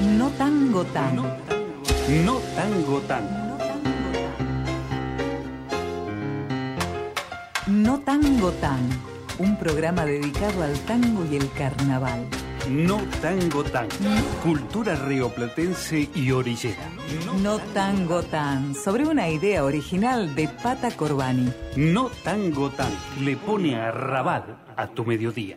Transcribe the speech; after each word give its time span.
No 0.00 0.30
tango 0.30 0.84
tan. 0.84 1.16
No 1.16 1.24
tango, 1.24 2.22
no 2.24 2.38
tango 2.54 3.00
tan. 3.00 3.48
No 7.66 7.98
tango 7.98 8.52
tan. 8.52 8.78
Un 9.38 9.58
programa 9.58 10.04
dedicado 10.04 10.62
al 10.62 10.78
tango 10.80 11.24
y 11.28 11.36
el 11.36 11.50
carnaval. 11.50 12.26
No 12.70 12.98
tango 13.20 13.64
tan. 13.64 13.88
Cultura 14.44 14.94
rioplatense 14.94 16.08
y 16.14 16.30
orillera. 16.30 16.88
No 17.42 17.58
tango 17.74 18.22
tan. 18.22 18.76
Sobre 18.76 19.04
una 19.04 19.28
idea 19.28 19.64
original 19.64 20.34
de 20.36 20.46
Pata 20.46 20.92
Corbani. 20.92 21.52
No 21.76 22.08
tango 22.22 22.70
tan. 22.70 22.92
Le 23.20 23.36
pone 23.36 23.74
a 23.74 23.90
rabal 23.90 24.58
a 24.76 24.86
tu 24.86 25.04
mediodía. 25.04 25.56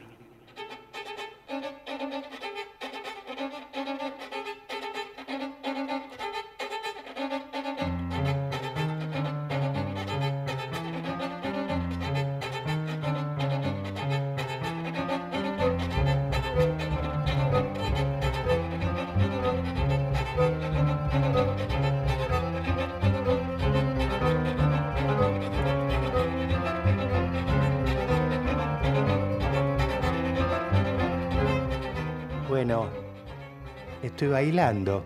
Bailando. 34.52 35.06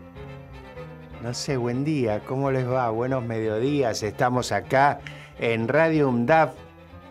No 1.21 1.31
sé, 1.35 1.55
buen 1.55 1.83
día, 1.85 2.21
¿cómo 2.21 2.49
les 2.49 2.67
va? 2.67 2.89
Buenos 2.89 3.23
mediodías, 3.23 4.01
estamos 4.01 4.51
acá 4.51 5.01
en 5.37 5.67
Radio 5.67 6.09
UMDAF 6.09 6.55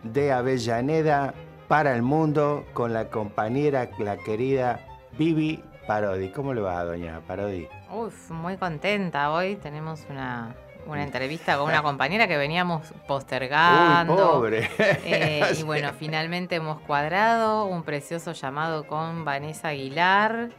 de 0.02 0.32
Avellaneda 0.32 1.32
para 1.68 1.94
el 1.94 2.02
mundo 2.02 2.64
con 2.72 2.92
la 2.92 3.08
compañera, 3.08 3.88
la 4.00 4.16
querida 4.16 4.80
Vivi 5.16 5.62
Parodi. 5.86 6.30
¿Cómo 6.30 6.54
le 6.54 6.60
va, 6.60 6.82
doña 6.82 7.20
Parodi? 7.20 7.68
Uf, 7.92 8.32
muy 8.32 8.56
contenta. 8.56 9.30
Hoy 9.30 9.54
tenemos 9.54 10.04
una, 10.10 10.56
una 10.88 11.04
entrevista 11.04 11.56
con 11.56 11.68
una 11.68 11.82
compañera 11.84 12.26
que 12.26 12.36
veníamos 12.36 12.92
postergando. 13.06 14.12
Uy, 14.12 14.20
pobre. 14.20 14.70
Eh, 14.78 15.54
y 15.60 15.62
bueno, 15.62 15.92
finalmente 15.96 16.56
hemos 16.56 16.80
cuadrado 16.80 17.66
un 17.66 17.84
precioso 17.84 18.32
llamado 18.32 18.88
con 18.88 19.24
Vanessa 19.24 19.68
Aguilar, 19.68 20.50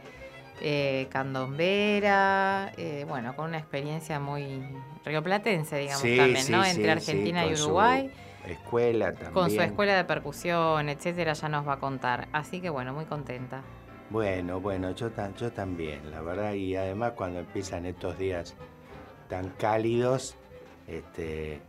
eh, 0.60 1.08
candombera, 1.10 2.72
eh, 2.76 3.04
bueno, 3.08 3.36
con 3.36 3.46
una 3.46 3.58
experiencia 3.58 4.18
muy 4.18 4.62
rioplatense, 5.04 5.76
digamos, 5.78 6.02
Sí, 6.02 6.16
también, 6.16 6.44
sí, 6.44 6.52
¿no? 6.52 6.64
Entre 6.64 6.84
sí, 6.84 6.88
Argentina 6.88 7.46
y 7.46 7.54
Uruguay. 7.54 8.10
Escuela 8.46 9.12
también. 9.12 9.32
Con 9.32 9.50
su 9.50 9.60
escuela 9.60 9.96
de 9.96 10.04
percusión, 10.04 10.88
etcétera, 10.88 11.32
ya 11.32 11.48
nos 11.48 11.66
va 11.66 11.74
a 11.74 11.78
contar. 11.78 12.28
Así 12.32 12.60
que 12.60 12.70
bueno, 12.70 12.92
muy 12.92 13.04
contenta. 13.04 13.62
Bueno, 14.08 14.60
bueno, 14.60 14.92
yo, 14.92 15.10
yo 15.36 15.52
también, 15.52 16.10
la 16.10 16.20
verdad, 16.22 16.52
y 16.52 16.76
además 16.76 17.12
cuando 17.16 17.40
empiezan 17.40 17.86
estos 17.86 18.16
días 18.18 18.54
tan 19.28 19.48
cálidos, 19.50 20.36
este, 20.86 21.60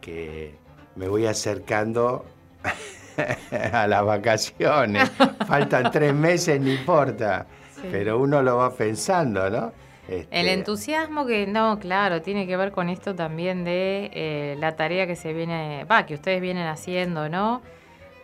que 0.00 0.54
me 0.94 1.08
voy 1.08 1.26
acercando 1.26 2.24
a 3.72 3.86
las 3.88 4.04
vacaciones. 4.04 5.10
Faltan 5.46 5.90
tres 5.90 6.14
meses, 6.14 6.60
no 6.60 6.70
importa, 6.70 7.46
Sí. 7.80 7.88
pero 7.90 8.18
uno 8.18 8.42
lo 8.42 8.56
va 8.56 8.74
pensando, 8.74 9.48
¿no? 9.50 9.72
Este, 10.10 10.40
El 10.40 10.48
entusiasmo 10.48 11.24
que, 11.24 11.46
no, 11.46 11.78
claro, 11.78 12.20
tiene 12.20 12.44
que 12.46 12.56
ver 12.56 12.72
con 12.72 12.88
esto 12.88 13.14
también 13.14 13.62
de 13.62 14.10
eh, 14.12 14.56
la 14.58 14.74
tarea 14.74 15.06
que 15.06 15.14
se 15.14 15.32
viene, 15.32 15.84
va, 15.84 16.04
que 16.04 16.14
ustedes 16.14 16.40
vienen 16.40 16.66
haciendo, 16.66 17.28
¿no? 17.28 17.62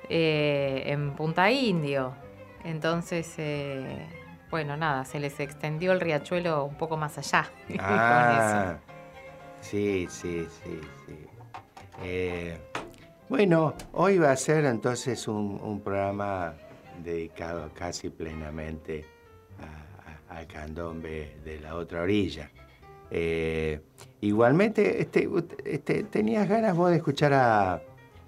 Eh, 0.08 0.82
en 0.86 1.12
Punta 1.12 1.48
Indio. 1.50 2.12
Entonces, 2.64 3.32
eh, 3.38 4.04
bueno, 4.50 4.76
nada, 4.76 5.04
se 5.04 5.20
les 5.20 5.38
extendió 5.38 5.92
el 5.92 6.00
riachuelo 6.00 6.64
un 6.64 6.74
poco 6.74 6.96
más 6.96 7.18
allá. 7.18 7.48
con 7.68 7.78
Ah, 7.78 8.78
sí, 9.60 10.08
sí, 10.10 10.44
sí, 10.64 10.80
sí. 11.06 12.52
Bueno, 13.28 13.74
hoy 13.92 14.18
va 14.18 14.32
a 14.32 14.36
ser 14.36 14.64
entonces 14.64 15.28
un, 15.28 15.60
un 15.62 15.80
programa 15.80 16.54
dedicado 17.02 17.70
casi 17.74 18.10
plenamente 18.10 19.04
al 20.36 20.46
candombe 20.46 21.36
de 21.44 21.60
la 21.60 21.76
otra 21.76 22.02
orilla. 22.02 22.50
Eh, 23.10 23.80
igualmente, 24.20 25.00
este, 25.00 25.28
este, 25.64 26.02
¿tenías 26.04 26.48
ganas 26.48 26.76
vos 26.76 26.90
de 26.90 26.96
escuchar 26.96 27.32
a, 27.32 27.80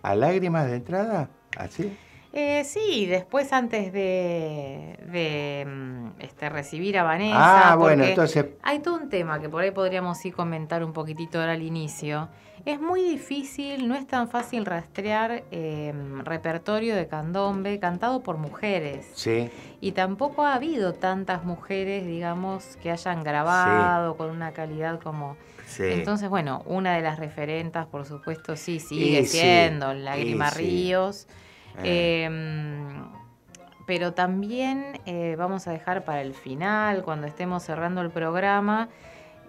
a 0.02 0.14
Lágrimas 0.14 0.68
de 0.68 0.76
entrada? 0.76 1.28
¿Así? 1.56 1.96
Eh, 2.32 2.62
sí, 2.64 3.06
después 3.06 3.52
antes 3.52 3.92
de, 3.92 4.98
de, 5.10 5.66
mm, 5.66 6.20
este, 6.20 6.48
recibir 6.48 6.98
a 6.98 7.02
Vanessa. 7.02 7.72
Ah, 7.72 7.76
bueno, 7.76 8.04
entonces 8.04 8.46
Hay 8.62 8.78
todo 8.80 8.96
un 8.96 9.08
tema 9.08 9.40
que 9.40 9.48
por 9.48 9.62
ahí 9.62 9.70
podríamos 9.70 10.18
sí 10.18 10.30
comentar 10.30 10.84
un 10.84 10.92
poquitito 10.92 11.40
ahora 11.40 11.52
al 11.52 11.62
inicio. 11.62 12.28
Es 12.64 12.80
muy 12.80 13.02
difícil, 13.02 13.88
no 13.88 13.94
es 13.94 14.06
tan 14.06 14.28
fácil 14.28 14.66
rastrear 14.66 15.44
eh, 15.50 15.92
repertorio 16.24 16.94
de 16.96 17.06
candombe 17.06 17.78
cantado 17.78 18.22
por 18.22 18.36
mujeres. 18.38 19.10
sí. 19.14 19.50
Y 19.80 19.92
tampoco 19.92 20.44
ha 20.44 20.54
habido 20.54 20.92
tantas 20.94 21.44
mujeres, 21.44 22.04
digamos, 22.04 22.76
que 22.82 22.90
hayan 22.90 23.22
grabado 23.22 24.16
con 24.16 24.30
una 24.30 24.52
calidad 24.52 25.00
como... 25.00 25.36
Sí. 25.66 25.84
Entonces, 25.84 26.28
bueno, 26.28 26.62
una 26.66 26.96
de 26.96 27.02
las 27.02 27.18
referentas, 27.20 27.86
por 27.86 28.04
supuesto, 28.04 28.56
sí, 28.56 28.80
sigue 28.80 29.20
Y 29.20 29.26
siendo 29.26 29.94
Lágrima. 29.94 30.50
Ríos. 30.50 31.28
Eh, 31.84 32.24
Em, 32.24 33.04
pero 33.86 34.12
también 34.12 35.00
eh, 35.06 35.34
vamos 35.38 35.66
a 35.66 35.70
dejar 35.72 36.04
para 36.04 36.20
el 36.20 36.34
final, 36.34 37.02
cuando 37.04 37.26
estemos 37.26 37.62
cerrando 37.62 38.02
el 38.02 38.10
programa, 38.10 38.88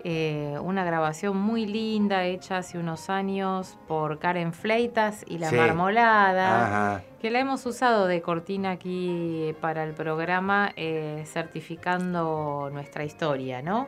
eh, 0.03 0.57
una 0.61 0.83
grabación 0.83 1.37
muy 1.37 1.65
linda 1.65 2.23
hecha 2.25 2.57
hace 2.57 2.77
unos 2.77 3.09
años 3.09 3.77
por 3.87 4.19
Karen 4.19 4.53
Fleitas 4.53 5.25
y 5.27 5.37
La 5.39 5.49
Sí. 5.49 5.55
Marmolada, 5.55 6.65
ajá. 6.95 7.03
que 7.21 7.29
la 7.31 7.39
hemos 7.39 7.65
usado 7.65 8.07
de 8.07 8.21
cortina 8.21 8.71
aquí 8.71 9.55
para 9.61 9.83
el 9.83 9.93
programa, 9.93 10.71
eh, 10.75 11.23
certificando 11.25 12.69
nuestra 12.71 13.03
historia, 13.03 13.61
¿no? 13.61 13.87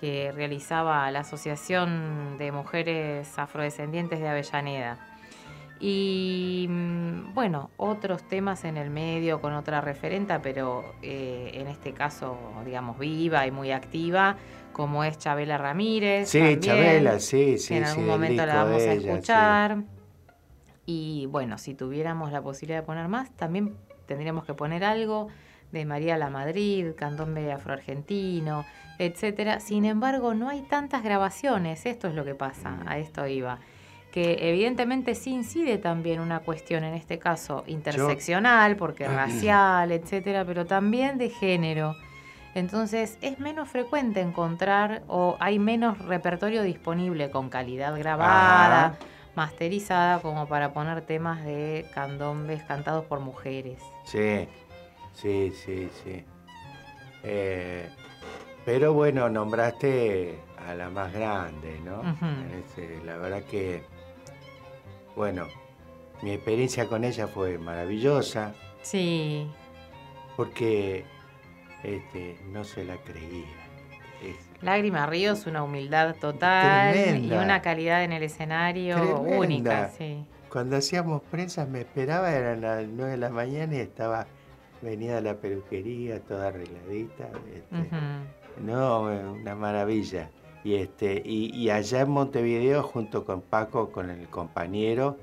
que 0.00 0.30
realizaba 0.32 1.10
la 1.10 1.20
Asociación 1.20 2.38
de 2.38 2.52
Mujeres 2.52 3.36
Afrodescendientes 3.36 4.20
de 4.20 4.28
Avellaneda. 4.28 4.96
Y 5.80 6.66
mm, 6.68 7.34
bueno, 7.34 7.70
otros 7.76 8.22
temas 8.28 8.64
en 8.64 8.76
el 8.76 8.90
medio 8.90 9.40
con 9.40 9.52
otra 9.52 9.80
referenta, 9.80 10.42
pero 10.42 10.94
eh, 11.02 11.52
en 11.54 11.68
este 11.68 11.92
caso, 11.92 12.36
digamos, 12.64 12.98
viva 12.98 13.46
y 13.46 13.50
muy 13.50 13.70
activa, 13.70 14.36
como 14.72 15.04
es 15.04 15.18
Chabela 15.18 15.56
Ramírez. 15.58 16.28
Sí, 16.28 16.38
también, 16.40 16.60
Chabela, 16.60 17.20
sí, 17.20 17.58
sí. 17.58 17.68
que 17.68 17.76
en 17.78 17.84
algún 17.84 18.06
momento 18.06 18.44
la 18.44 18.64
vamos 18.64 18.82
a 18.82 18.92
ella, 18.92 19.00
sí. 19.00 19.08
escuchar. 19.08 19.78
Y 20.86 21.26
bueno, 21.26 21.58
si 21.58 21.74
tuviéramos 21.74 22.32
la 22.32 22.42
posibilidad 22.42 22.80
de 22.80 22.86
poner 22.86 23.08
más, 23.08 23.30
también 23.36 23.76
tendríamos 24.06 24.44
que 24.44 24.54
poner 24.54 24.84
algo 24.84 25.28
de 25.70 25.84
María 25.84 26.16
La 26.16 26.30
Madrid, 26.30 26.92
candombe 26.96 27.52
afroargentino, 27.52 28.64
etcétera. 28.98 29.60
Sin 29.60 29.84
embargo, 29.84 30.32
no 30.34 30.48
hay 30.48 30.62
tantas 30.62 31.02
grabaciones, 31.04 31.84
esto 31.86 32.08
es 32.08 32.14
lo 32.14 32.24
que 32.24 32.34
pasa, 32.34 32.70
Mm. 32.70 32.88
a 32.88 32.98
esto 32.98 33.26
iba. 33.26 33.58
Que 34.18 34.50
evidentemente 34.50 35.14
sí 35.14 35.30
incide 35.30 35.78
también 35.78 36.18
una 36.18 36.40
cuestión, 36.40 36.82
en 36.82 36.94
este 36.94 37.20
caso 37.20 37.62
interseccional, 37.68 38.74
porque 38.74 39.06
racial, 39.06 39.92
etcétera, 39.92 40.44
pero 40.44 40.66
también 40.66 41.18
de 41.18 41.30
género. 41.30 41.94
Entonces 42.56 43.16
es 43.20 43.38
menos 43.38 43.68
frecuente 43.68 44.20
encontrar 44.20 45.02
o 45.06 45.36
hay 45.38 45.60
menos 45.60 45.98
repertorio 45.98 46.64
disponible 46.64 47.30
con 47.30 47.48
calidad 47.48 47.96
grabada, 47.96 48.86
Ajá. 48.86 48.98
masterizada, 49.36 50.18
como 50.18 50.48
para 50.48 50.72
poner 50.72 51.02
temas 51.02 51.44
de 51.44 51.86
candombes 51.94 52.64
cantados 52.64 53.04
por 53.04 53.20
mujeres. 53.20 53.80
Sí, 54.02 54.48
sí, 55.12 55.52
sí, 55.64 55.88
sí. 56.02 56.24
Eh, 57.22 57.88
pero 58.64 58.94
bueno, 58.94 59.28
nombraste 59.28 60.40
a 60.66 60.74
la 60.74 60.90
más 60.90 61.12
grande, 61.12 61.78
¿no? 61.84 62.02
La 63.04 63.16
verdad 63.16 63.44
que, 63.44 63.84
bueno, 65.18 65.46
mi 66.22 66.30
experiencia 66.30 66.86
con 66.86 67.02
ella 67.02 67.26
fue 67.26 67.58
maravillosa 67.58 68.54
Sí, 68.82 69.50
porque 70.36 71.04
este, 71.82 72.38
no 72.52 72.62
se 72.62 72.84
la 72.84 72.96
creía. 72.98 73.44
Es- 74.22 74.62
Lágrima 74.62 75.06
Ríos, 75.06 75.46
una 75.46 75.64
humildad 75.64 76.14
total 76.20 76.92
Tremenda. 76.92 77.34
y 77.34 77.38
una 77.44 77.60
calidad 77.62 78.04
en 78.04 78.12
el 78.12 78.22
escenario 78.22 78.94
Tremenda. 78.96 79.38
única, 79.38 79.88
sí. 79.90 80.24
Cuando 80.50 80.76
hacíamos 80.76 81.22
prensa 81.22 81.66
me 81.66 81.80
esperaba, 81.80 82.32
eran 82.32 82.60
las 82.60 82.86
9 82.86 83.10
de 83.12 83.16
la 83.18 83.28
mañana 83.30 83.74
y 83.74 83.80
estaba, 83.80 84.26
venía 84.80 85.18
a 85.18 85.20
la 85.20 85.34
peluquería 85.34 86.20
toda 86.20 86.48
arregladita. 86.48 87.28
este. 87.52 87.90
No, 88.62 89.02
una 89.02 89.54
maravilla. 89.56 90.30
Y, 90.64 90.74
este, 90.74 91.22
y, 91.24 91.54
y 91.54 91.70
allá 91.70 92.00
en 92.00 92.10
Montevideo, 92.10 92.82
junto 92.82 93.24
con 93.24 93.40
Paco, 93.40 93.90
con 93.90 94.10
el 94.10 94.28
compañero, 94.28 95.16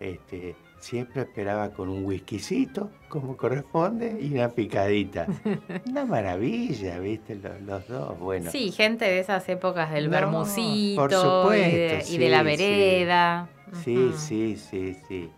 este, 0.00 0.56
siempre 0.84 1.22
esperaba 1.22 1.70
con 1.70 1.88
un 1.88 2.04
whiskycito, 2.04 2.90
como 3.08 3.36
corresponde, 3.36 4.18
y 4.20 4.34
una 4.34 4.50
picadita. 4.50 5.26
Una 5.88 6.04
maravilla, 6.04 6.98
¿viste? 6.98 7.36
Los, 7.64 7.88
dos, 7.88 8.18
bueno. 8.18 8.50
Sí, 8.50 8.70
gente 8.70 9.06
de 9.06 9.20
esas 9.20 9.48
épocas 9.48 9.90
del 9.92 10.04
No, 10.04 10.10
por 10.10 10.20
bermucito 10.20 11.06
y, 11.06 11.08
de, 11.08 11.16
supuesto, 11.16 12.12
y 12.12 12.18
de 12.18 12.28
la 12.28 12.38
sí. 12.40 12.44
vereda. 12.44 13.48
Sí, 13.82 14.12
sí, 14.16 14.56
sí, 14.56 14.96
sí. 15.08 15.30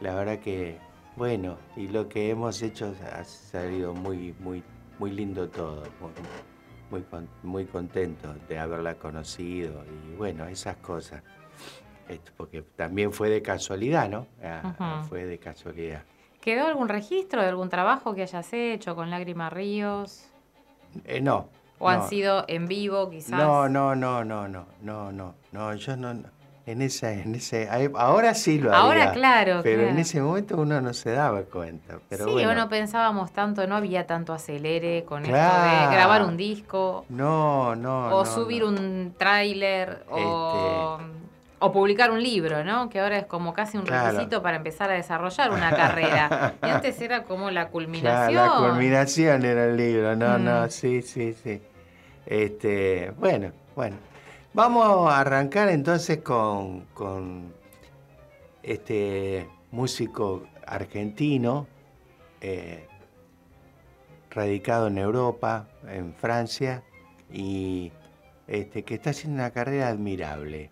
La 0.00 0.14
verdad 0.14 0.38
que, 0.38 0.78
bueno, 1.16 1.58
y 1.76 1.88
lo 1.88 2.08
que 2.08 2.30
hemos 2.30 2.62
hecho 2.62 2.94
ha 3.12 3.24
salido 3.24 3.94
muy, 3.94 4.34
muy, 4.38 4.62
muy 4.98 5.10
lindo 5.10 5.48
todo. 5.48 5.82
Muy, 6.00 6.12
muy, 6.92 7.04
muy 7.42 7.64
contento 7.64 8.34
de 8.48 8.58
haberla 8.58 8.94
conocido 8.96 9.82
y 9.84 10.14
bueno, 10.16 10.46
esas 10.46 10.76
cosas. 10.76 11.22
Porque 12.36 12.62
también 12.76 13.12
fue 13.12 13.30
de 13.30 13.40
casualidad, 13.40 14.08
¿no? 14.08 14.26
Ah. 14.42 15.02
Fue 15.08 15.24
de 15.24 15.38
casualidad. 15.38 16.02
¿Quedó 16.42 16.66
algún 16.66 16.88
registro 16.88 17.40
de 17.40 17.48
algún 17.48 17.70
trabajo 17.70 18.14
que 18.14 18.22
hayas 18.22 18.52
hecho 18.52 18.94
con 18.94 19.08
Lágrimas 19.08 19.52
Ríos? 19.52 20.28
Eh, 21.04 21.20
no. 21.20 21.48
¿O 21.78 21.88
han 21.88 22.08
sido 22.08 22.44
en 22.48 22.66
vivo 22.66 23.08
quizás? 23.08 23.38
No, 23.38 23.68
no, 23.68 23.94
no, 23.94 24.24
no, 24.24 24.46
no, 24.46 24.66
no, 24.82 25.10
no, 25.12 25.34
no, 25.50 25.74
yo 25.74 25.96
no, 25.96 26.12
no. 26.14 26.41
En 26.64 26.80
esa, 26.82 27.12
en 27.12 27.34
ese, 27.34 27.68
ahora 27.96 28.34
sí 28.34 28.58
lo 28.58 28.72
Ahora, 28.72 29.02
haría, 29.02 29.12
claro, 29.12 29.60
pero 29.64 29.82
en 29.82 29.98
ese 29.98 30.20
momento 30.20 30.56
uno 30.56 30.80
no 30.80 30.94
se 30.94 31.10
daba 31.10 31.42
cuenta, 31.42 31.98
pero 32.08 32.24
sí, 32.26 32.30
bueno, 32.32 32.50
o 32.50 32.54
no 32.54 32.68
pensábamos 32.68 33.32
tanto, 33.32 33.66
no 33.66 33.74
había 33.76 34.06
tanto 34.06 34.32
acelere 34.32 35.04
con 35.04 35.22
esto 35.24 35.32
de 35.34 35.94
grabar 35.94 36.22
un 36.22 36.36
disco 36.36 37.04
no, 37.08 37.74
no, 37.74 38.06
o 38.16 38.24
no, 38.24 38.24
subir 38.24 38.62
no. 38.62 38.68
un 38.68 39.14
tráiler 39.18 40.04
o, 40.08 40.98
o 41.58 41.72
publicar 41.72 42.12
un 42.12 42.22
libro, 42.22 42.62
¿no? 42.64 42.88
Que 42.88 43.00
ahora 43.00 43.18
es 43.18 43.26
como 43.26 43.52
casi 43.52 43.76
un 43.78 43.84
Claro. 43.84 44.10
requisito 44.10 44.40
para 44.42 44.56
empezar 44.58 44.88
a 44.90 44.94
desarrollar 44.94 45.50
una 45.50 45.70
carrera. 45.74 46.54
Y 46.62 46.66
antes 46.70 47.00
era 47.00 47.24
como 47.24 47.50
la 47.50 47.68
culminación. 47.68 48.34
la 48.34 48.54
culminación 48.70 49.44
era 49.44 49.64
el 49.64 49.76
libro, 49.76 50.14
no, 50.14 50.38
Mm. 50.38 50.44
no, 50.44 50.70
sí, 50.70 51.02
sí, 51.02 51.34
sí. 51.42 51.60
Este, 52.24 53.12
bueno, 53.18 53.50
bueno. 53.74 53.96
Vamos 54.54 55.10
a 55.10 55.20
arrancar 55.20 55.70
entonces 55.70 56.18
con, 56.18 56.84
este 58.62 59.48
músico 59.70 60.42
argentino, 60.66 61.66
eh, 62.42 62.86
radicado 64.30 64.88
en 64.88 64.98
Europa, 64.98 65.68
en 65.88 66.12
Francia, 66.12 66.82
y 67.32 67.92
este, 68.46 68.82
que 68.82 68.96
está 68.96 69.10
haciendo 69.10 69.36
una 69.40 69.52
carrera 69.52 69.88
admirable, 69.88 70.68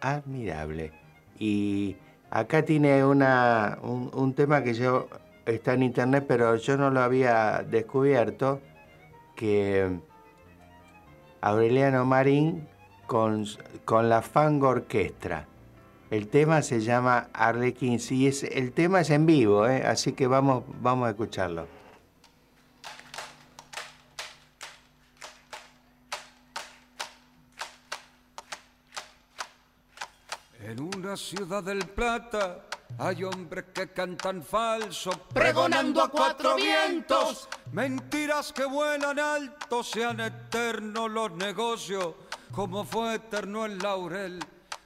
admirable. 0.00 0.90
Y 1.38 1.96
acá 2.30 2.64
tiene 2.64 3.04
una, 3.04 3.78
un, 3.82 4.10
un 4.12 4.34
tema 4.34 4.64
que 4.64 4.74
yo 4.74 5.08
está 5.46 5.74
en 5.74 5.84
internet, 5.84 6.24
pero 6.26 6.56
yo 6.56 6.76
no 6.76 6.90
lo 6.90 7.00
había 7.00 7.62
descubierto, 7.62 8.60
que 9.36 10.00
Aureliano 11.40 12.04
Marín 12.04 12.73
con, 13.06 13.46
con 13.84 14.08
la 14.08 14.22
Fango 14.22 14.68
Orquestra. 14.68 15.46
El 16.10 16.28
tema 16.28 16.62
se 16.62 16.80
llama 16.80 17.28
Arlequins 17.32 18.12
y 18.12 18.26
es, 18.26 18.44
el 18.44 18.72
tema 18.72 19.00
es 19.00 19.10
en 19.10 19.26
vivo, 19.26 19.66
¿eh? 19.66 19.84
así 19.84 20.12
que 20.12 20.26
vamos, 20.26 20.64
vamos 20.80 21.06
a 21.06 21.10
escucharlo. 21.10 21.66
En 30.60 30.80
una 30.80 31.16
ciudad 31.16 31.62
del 31.62 31.86
Plata 31.86 32.64
hay 32.98 33.24
hombres 33.24 33.66
que 33.74 33.88
cantan 33.88 34.42
falso, 34.42 35.10
Pregonando 35.32 36.02
a 36.02 36.08
cuatro 36.08 36.56
vientos. 36.56 37.48
Mentiras 37.72 38.52
que 38.52 38.64
vuelan 38.64 39.18
alto, 39.18 39.82
sean 39.82 40.20
eternos 40.20 41.10
los 41.10 41.32
negocios, 41.32 42.14
como 42.54 42.84
fue 42.84 43.16
eterno 43.16 43.64
el 43.66 43.78
laurel. 43.78 44.38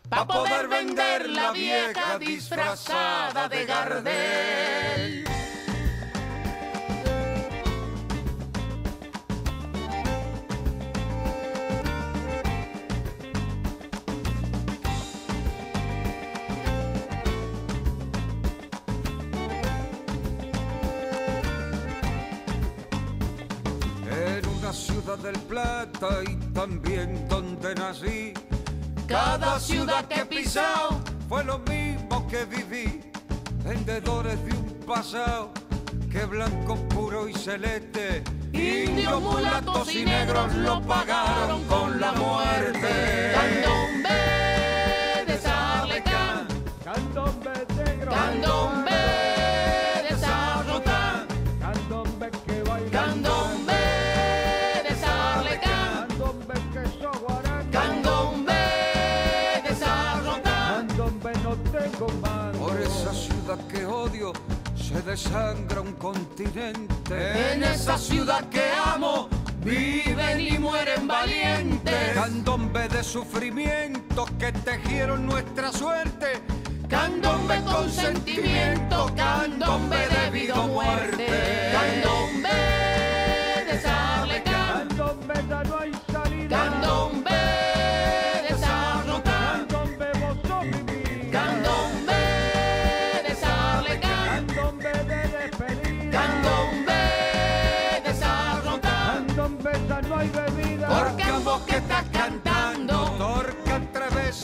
Pa' 0.08 0.26
poder 0.26 0.68
vender 0.68 1.28
la 1.28 1.52
vieja 1.52 2.18
disfrazada 2.18 3.48
de 3.48 3.66
Gardel. 3.66 5.37
Del 25.22 25.38
Plata 25.40 26.08
y 26.28 26.36
también 26.52 27.28
donde 27.28 27.74
nací, 27.74 28.32
Cada 29.06 29.58
ciudad 29.58 30.04
que 30.06 30.20
he 30.20 30.24
pisado, 30.26 31.00
fue 31.28 31.44
lo 31.44 31.58
mismo 31.60 32.26
que 32.28 32.44
viví. 32.44 33.00
Vendedores 33.64 34.42
de 34.44 34.52
un 34.52 34.80
pasado 34.86 35.52
que 36.10 36.24
blanco 36.24 36.76
puro 36.88 37.28
y 37.28 37.34
celeste, 37.34 38.22
indios, 38.52 39.20
mulatos 39.20 39.94
y 39.94 40.04
negros 40.04 40.54
lo 40.54 40.80
pagaron 40.82 41.64
con 41.64 42.00
la 42.00 42.12
muerte. 42.12 43.32
Candombe 43.34 45.24
de 45.26 45.38
Sarlecán, 45.38 46.46
Candombe 46.84 47.66
negro, 47.76 48.12
candombe 48.12 48.87
desangra 65.08 65.80
un 65.80 65.94
continente. 65.94 67.52
En 67.52 67.64
esa 67.64 67.96
ciudad 67.96 68.46
que 68.50 68.62
amo, 68.84 69.30
viven 69.64 70.38
y 70.38 70.58
mueren 70.58 71.08
valientes. 71.08 72.12
Candombe 72.12 72.88
de 72.88 73.02
sufrimiento 73.02 74.26
que 74.38 74.52
tejieron 74.52 75.24
nuestra 75.24 75.72
suerte. 75.72 76.42
Candombe 76.88 77.58
con 77.64 77.90
sentimiento, 77.90 79.10
candombe 79.16 79.96
de 79.96 80.30
vida 80.30 80.60
o 80.60 80.68
muerte. 80.68 81.26
Candombe 81.72 82.58
de 83.66 83.80
Sarlecán, 83.80 84.88
Candombe 84.88 85.34
ya 86.12 86.17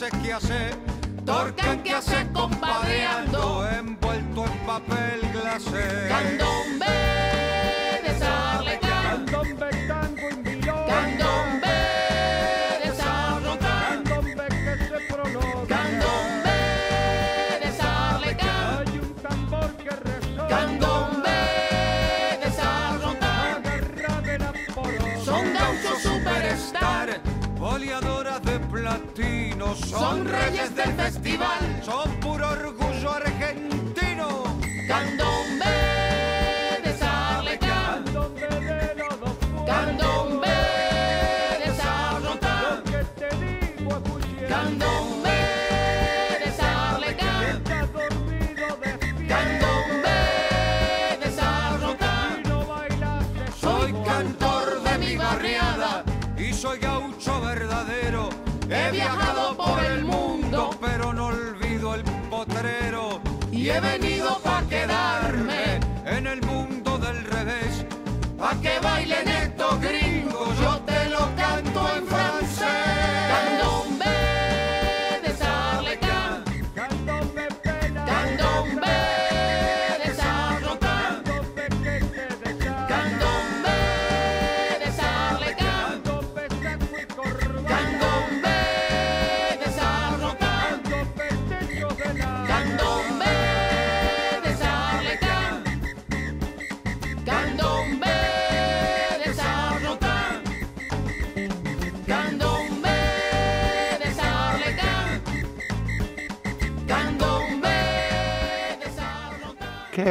tres 0.09 0.11
veces 0.11 0.27
que 0.27 0.33
hace. 0.33 0.69
torcan 1.25 1.83
que 1.83 1.93
hace 1.93 2.27
compadreando. 2.33 3.67
Envuelto 3.69 4.45
en 4.45 4.65
papel 4.65 5.21
glacé. 5.33 6.07
Candombe 6.07 7.04
del 30.85 30.93
festival, 30.93 31.34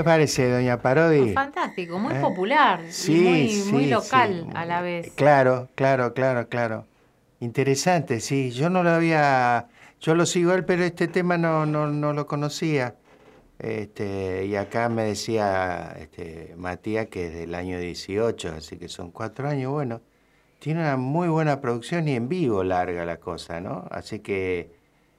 Sarlecán. 0.04 0.44
¿Qué 0.44 0.72
le 0.74 0.80
parece, 0.82 1.04
doña 1.04 1.26
Parodi? 1.26 1.34
Fantástico, 1.34 1.98
muy 1.98 2.14
Eh, 2.14 2.18
popular 2.20 2.80
Sí, 2.88 3.12
y 3.12 3.18
muy, 3.18 3.48
sí, 3.48 3.72
muy 3.72 3.86
sí. 3.86 3.88
local 3.88 4.50
a 4.54 4.64
la 4.64 4.80
vez. 4.82 5.12
Claro, 5.16 5.70
claro, 5.74 6.14
claro, 6.14 6.48
claro. 6.48 6.86
Interesante, 7.40 8.20
sí. 8.20 8.50
Yo 8.52 8.70
no 8.70 8.82
lo 8.82 8.90
había, 8.90 9.68
yo 10.00 10.14
lo 10.14 10.26
sigo 10.26 10.52
él, 10.54 10.64
pero 10.64 10.84
este 10.84 11.08
tema 11.08 11.36
no, 11.38 11.66
no, 11.66 11.88
no 11.88 12.12
lo 12.12 12.26
conocía. 12.26 12.96
Este, 13.58 14.46
y 14.46 14.56
acá 14.56 14.88
me 14.88 15.04
decía 15.04 15.94
este, 15.98 16.54
Matías 16.56 17.08
que 17.08 17.28
es 17.28 17.34
del 17.34 17.54
año 17.54 17.78
18, 17.78 18.54
así 18.58 18.78
que 18.78 18.88
son 18.88 19.10
cuatro 19.12 19.48
años. 19.48 19.72
Bueno, 19.72 20.02
tiene 20.58 20.80
una 20.80 20.96
muy 20.96 21.28
buena 21.28 21.60
producción 21.60 22.08
y 22.08 22.14
en 22.16 22.28
vivo 22.28 22.64
larga 22.64 23.04
la 23.06 23.18
cosa, 23.20 23.60
¿no? 23.60 23.86
Así 23.90 24.20
que, 24.20 24.72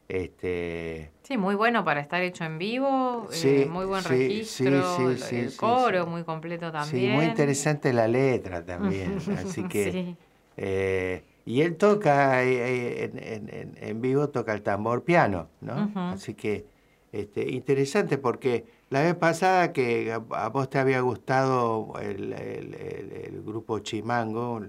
este, 0.08 1.12
Sí, 1.24 1.38
muy 1.38 1.56
bueno 1.56 1.84
para 1.84 2.02
estar 2.02 2.22
hecho 2.22 2.44
en 2.44 2.58
vivo, 2.60 3.28
eh, 3.32 3.36
Sí, 3.36 3.66
muy 3.70 3.86
buen 3.86 4.04
sí, 4.04 4.10
registro, 4.10 4.82
sí, 4.84 5.18
sí, 5.18 5.36
el, 5.38 5.50
sí, 5.50 5.50
sí, 5.50 5.58
coro 5.58 6.04
sí. 6.04 6.10
muy 6.10 6.24
completo 6.24 6.68
sí, 6.68 6.72
también. 6.72 7.14
muy 7.14 7.26
interesante 7.26 7.94
la 7.94 8.08
letra 8.08 8.64
también. 8.64 9.18
Así 9.38 9.64
que, 9.64 9.92
Sí. 9.92 10.16
Eh, 10.58 11.24
y 11.46 11.62
él 11.62 11.76
toca 11.78 12.44
eh, 12.44 13.04
en, 13.06 13.18
en- 13.20 13.50
en- 13.54 13.78
en 13.78 14.02
vivo, 14.02 14.30
toca 14.30 14.54
el 14.54 14.62
tambor 14.64 15.04
piano, 15.04 15.50
¿no? 15.62 15.92
Así 16.14 16.34
que 16.34 16.66
este, 17.12 17.50
interesante 17.52 18.18
porque 18.18 18.66
la 18.90 19.02
vez 19.02 19.16
pasada 19.16 19.74
que 19.74 20.12
a, 20.14 20.48
vos 20.50 20.70
te 20.70 20.80
había 20.80 21.02
gustado 21.02 21.94
el, 22.02 22.34
el- 22.34 22.74
el- 22.76 23.12
el 23.12 23.42
grupo 23.44 23.80
Chimango, 23.80 24.62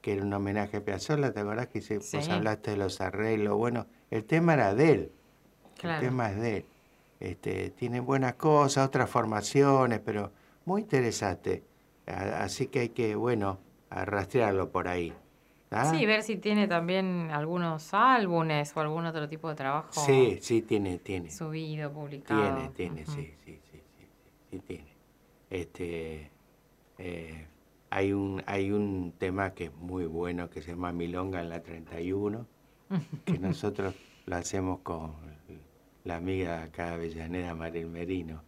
que 0.00 0.12
era 0.14 0.22
un 0.22 0.32
homenaje 0.32 0.78
a 0.78 0.84
Piazzolla, 0.84 1.32
¿te 1.32 1.40
acordás 1.40 1.68
que 1.68 1.80
se, 1.80 1.98
vos 1.98 2.04
Sí. 2.04 2.32
hablaste 2.32 2.72
de 2.72 2.76
los 2.76 3.00
arreglos? 3.00 3.56
Bueno, 3.56 3.86
el 4.12 4.24
tema 4.24 4.54
era 4.54 4.74
de 4.74 4.90
él, 4.90 5.12
Claro. 5.78 6.02
el 6.02 6.08
tema 6.10 6.30
es 6.30 6.36
de 6.40 6.56
él. 6.58 6.64
Este, 7.20 7.70
tiene 7.70 8.00
buenas 8.00 8.34
cosas, 8.34 8.86
otras 8.86 9.08
formaciones, 9.08 10.00
pero 10.00 10.32
muy 10.64 10.82
interesante. 10.82 11.62
Así 12.06 12.66
que 12.66 12.80
hay 12.80 12.88
que, 12.90 13.14
bueno, 13.14 13.58
rastrearlo 13.90 14.70
por 14.70 14.88
ahí. 14.88 15.12
¿tá? 15.68 15.86
Sí, 15.90 16.04
ver 16.04 16.22
si 16.22 16.36
tiene 16.36 16.68
también 16.68 17.30
algunos 17.32 17.94
álbumes 17.94 18.76
o 18.76 18.80
algún 18.80 19.06
otro 19.06 19.28
tipo 19.28 19.48
de 19.48 19.54
trabajo 19.54 19.88
Sí, 19.92 20.38
sí, 20.42 20.62
tiene, 20.62 20.98
tiene. 20.98 21.30
subido, 21.30 21.90
publicado. 21.92 22.42
Tiene, 22.42 22.68
tiene, 22.70 23.06
sí, 23.06 23.34
sí, 23.44 23.58
sí, 23.60 23.60
sí, 23.70 23.82
sí, 23.98 24.06
sí 24.50 24.58
tiene. 24.58 24.92
Este, 25.48 26.30
eh, 26.98 27.46
hay 27.90 28.12
un, 28.12 28.42
hay 28.46 28.70
un 28.72 29.14
tema 29.18 29.54
que 29.54 29.64
es 29.66 29.74
muy 29.76 30.06
bueno 30.06 30.50
que 30.50 30.60
se 30.60 30.72
llama 30.72 30.92
Milonga 30.92 31.40
en 31.40 31.48
la 31.48 31.62
31, 31.62 32.46
que 33.24 33.38
nosotros 33.38 33.94
lo 34.26 34.36
hacemos 34.36 34.80
con 34.80 35.12
la 36.04 36.16
amiga 36.16 36.62
acá 36.62 36.86
de 36.88 36.94
Avellaneda, 36.94 37.54
Maril 37.54 37.86
Merino, 37.86 38.42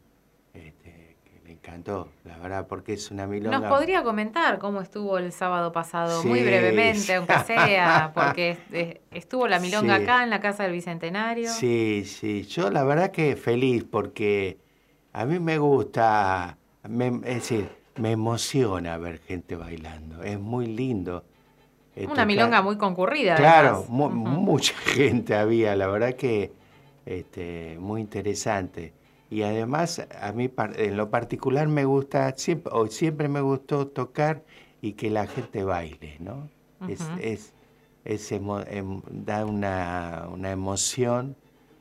este, 0.52 1.16
que 1.24 1.40
le 1.44 1.52
encantó, 1.52 2.08
la 2.24 2.36
verdad, 2.38 2.66
porque 2.66 2.94
es 2.94 3.10
una 3.10 3.26
milonga. 3.26 3.58
Nos 3.60 3.68
podría 3.70 4.02
comentar 4.02 4.58
cómo 4.58 4.80
estuvo 4.80 5.18
el 5.18 5.30
sábado 5.32 5.70
pasado, 5.72 6.24
muy 6.24 6.42
brevemente, 6.42 7.14
aunque 7.14 7.38
sea, 7.46 8.10
porque 8.14 8.58
estuvo 9.12 9.46
la 9.46 9.60
milonga 9.60 9.96
Sí. 9.98 10.02
acá 10.02 10.24
en 10.24 10.30
la 10.30 10.40
Casa 10.40 10.64
del 10.64 10.72
Bicentenario. 10.72 11.48
Sí, 11.50 12.04
sí, 12.06 12.42
yo 12.42 12.70
la 12.70 12.82
verdad 12.84 13.10
que 13.12 13.36
feliz 13.36 13.84
porque 13.84 14.58
a 15.12 15.24
mí 15.26 15.38
me 15.38 15.58
gusta, 15.58 16.58
me- 16.88 17.08
es 17.24 17.34
decir, 17.36 17.68
me 17.96 18.10
emociona 18.12 18.96
ver 18.98 19.18
gente 19.20 19.54
bailando, 19.54 20.24
es 20.24 20.40
muy 20.40 20.66
lindo. 20.66 21.24
Eh, 21.96 22.06
Una 22.10 22.24
milonga 22.24 22.62
muy 22.62 22.76
concurrida. 22.76 23.36
Claro, 23.36 23.84
mu- 23.88 24.08
mucha 24.10 24.74
gente 24.84 25.34
había, 25.34 25.76
la 25.76 25.86
verdad 25.86 26.14
que 26.14 26.52
este, 27.06 27.76
muy 27.78 28.00
interesante. 28.00 28.92
Y 29.30 29.42
además, 29.42 30.06
a 30.20 30.32
mí 30.32 30.50
en 30.76 30.96
lo 30.96 31.10
particular 31.10 31.66
me 31.68 31.84
gusta, 31.84 32.34
siempre, 32.36 32.72
o 32.74 32.86
siempre 32.86 33.28
me 33.28 33.40
gustó 33.40 33.86
tocar 33.88 34.42
y 34.80 34.92
que 34.92 35.10
la 35.10 35.26
gente 35.26 35.64
baile, 35.64 36.16
¿no? 36.20 36.48
Es, 36.86 37.10
es, 37.16 37.52
es 38.04 38.30
emo- 38.32 38.64
em- 38.68 39.02
da 39.10 39.44
una, 39.46 40.28
una 40.32 40.50
emoción. 40.52 41.36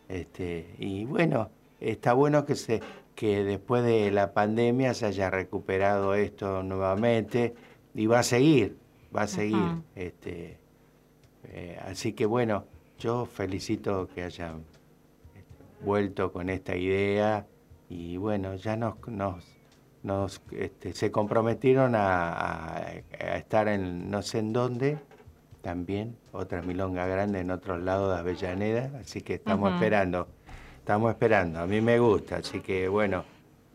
Este, 0.09 0.75
y 0.79 1.05
bueno, 1.05 1.49
está 1.79 2.13
bueno 2.13 2.45
que, 2.45 2.55
se, 2.55 2.81
que 3.15 3.43
después 3.43 3.83
de 3.83 4.11
la 4.11 4.33
pandemia 4.33 4.93
se 4.93 5.05
haya 5.05 5.29
recuperado 5.29 6.13
esto 6.15 6.63
nuevamente 6.63 7.53
y 7.93 8.05
va 8.07 8.19
a 8.19 8.23
seguir, 8.23 8.77
va 9.15 9.23
a 9.23 9.27
seguir. 9.27 9.71
Este, 9.95 10.57
eh, 11.45 11.79
así 11.85 12.13
que 12.13 12.25
bueno, 12.25 12.65
yo 12.99 13.25
felicito 13.25 14.07
que 14.13 14.23
hayan 14.23 14.63
vuelto 15.81 16.31
con 16.31 16.49
esta 16.49 16.75
idea 16.75 17.45
y 17.89 18.17
bueno, 18.17 18.55
ya 18.55 18.75
nos, 18.77 18.95
nos, 19.07 19.43
nos 20.01 20.41
este, 20.51 20.93
se 20.93 21.11
comprometieron 21.11 21.95
a, 21.95 22.29
a- 22.33 22.77
a 23.19 23.37
estar 23.37 23.67
en 23.67 24.09
no 24.09 24.21
sé 24.21 24.39
en 24.39 24.53
dónde, 24.53 24.97
también, 25.61 26.17
otra 26.31 26.61
milonga 26.61 27.05
grande 27.07 27.39
en 27.39 27.51
otros 27.51 27.81
lados 27.81 28.13
de 28.13 28.19
Avellaneda, 28.19 28.91
así 28.99 29.21
que 29.21 29.35
estamos 29.35 29.69
esperando, 29.75 30.27
estamos 30.77 31.09
esperando, 31.11 31.59
a 31.59 31.67
mí 31.67 31.79
me 31.81 31.99
gusta, 31.99 32.37
así 32.37 32.59
que 32.61 32.87
bueno, 32.89 33.23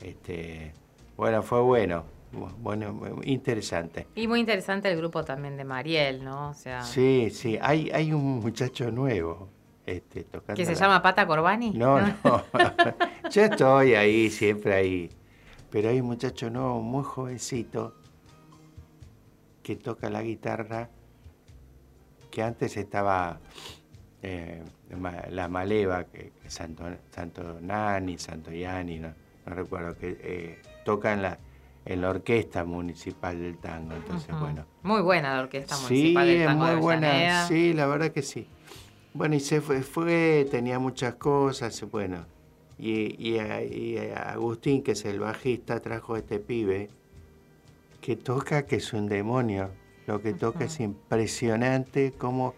este, 0.03 0.73
bueno, 1.17 1.43
fue 1.43 1.61
bueno, 1.63 2.05
bu- 2.05 2.18
bueno, 2.33 3.01
interesante. 3.25 4.07
Y 4.15 4.29
muy 4.29 4.41
interesante 4.41 4.91
el 4.91 4.97
grupo 4.99 5.25
también 5.25 5.57
de 5.57 5.65
Mariel, 5.65 6.25
¿no? 6.25 6.51
O 6.51 6.55
sea, 6.55 6.83
Sí, 6.83 7.31
sí, 7.31 7.59
hay, 7.61 7.91
hay 7.91 8.13
un 8.13 8.41
muchacho 8.41 8.91
nuevo 8.91 9.49
este, 9.87 10.25
tocando. 10.25 10.57
que 10.57 10.65
se 10.67 10.73
la- 10.75 10.79
llama 10.81 11.03
Pata 11.03 11.27
Corbani. 11.27 11.71
No, 11.71 12.01
no. 12.01 12.15
Yo 13.31 13.43
estoy 13.43 13.95
ahí, 13.95 14.29
siempre 14.31 14.75
ahí. 14.75 15.11
Pero 15.71 15.89
hay 15.91 16.01
un 16.01 16.07
muchacho 16.07 16.49
nuevo, 16.51 16.81
muy 16.81 17.05
jovencito, 17.05 17.95
que 19.63 19.77
toca 19.77 20.09
la 20.09 20.23
guitarra, 20.23 20.89
que 22.31 22.43
antes 22.43 22.77
estaba 22.77 23.39
eh, 24.23 24.63
la 25.31 25.49
Maleva, 25.49 26.05
que, 26.05 26.33
que 26.43 26.51
Santo, 26.51 26.85
Santo 27.11 27.59
Nani, 27.61 28.19
Santo 28.19 28.51
Yani, 28.51 28.99
no, 28.99 29.13
no 29.47 29.55
recuerdo, 29.55 29.97
que 29.97 30.17
eh, 30.23 30.63
toca 30.85 31.13
en 31.13 31.23
la, 31.23 31.39
en 31.89 32.03
la 32.03 32.11
orquesta 32.11 32.65
municipal 32.65 33.41
del 33.41 33.57
tango. 33.57 33.95
Entonces, 33.95 34.29
bueno, 34.39 34.67
Muy 34.83 35.01
buena 35.01 35.35
la 35.35 35.43
orquesta 35.43 35.75
Sí, 35.75 35.85
municipal 35.89 36.27
del 36.27 36.45
tango 36.45 36.65
muy 36.65 36.75
de 36.75 36.81
buena. 36.81 37.47
Sí, 37.47 37.73
la 37.73 37.87
verdad 37.87 38.11
que 38.13 38.23
sí. 38.23 38.47
Bueno, 39.15 39.35
y 39.37 39.41
se 39.41 39.63
fue, 39.63 39.83
fue 39.83 40.47
tenía 40.51 40.79
muchas 40.79 41.15
cosas, 41.15 41.83
bueno. 41.91 42.27
Y, 42.79 43.17
y, 43.19 43.39
y 43.41 43.99
Agustín, 44.15 44.83
que 44.83 44.93
es 44.93 45.05
el 45.07 45.19
bajista, 45.19 45.81
trajo 45.81 46.15
a 46.15 46.19
este 46.19 46.39
pibe 46.39 46.91
que 48.03 48.17
toca, 48.17 48.67
que 48.67 48.77
es 48.77 48.93
un 48.93 49.09
demonio. 49.09 49.71
Lo 50.07 50.21
que 50.21 50.35
toca 50.35 50.65
es 50.67 50.79
impresionante 50.81 52.13
cómo 52.17 52.55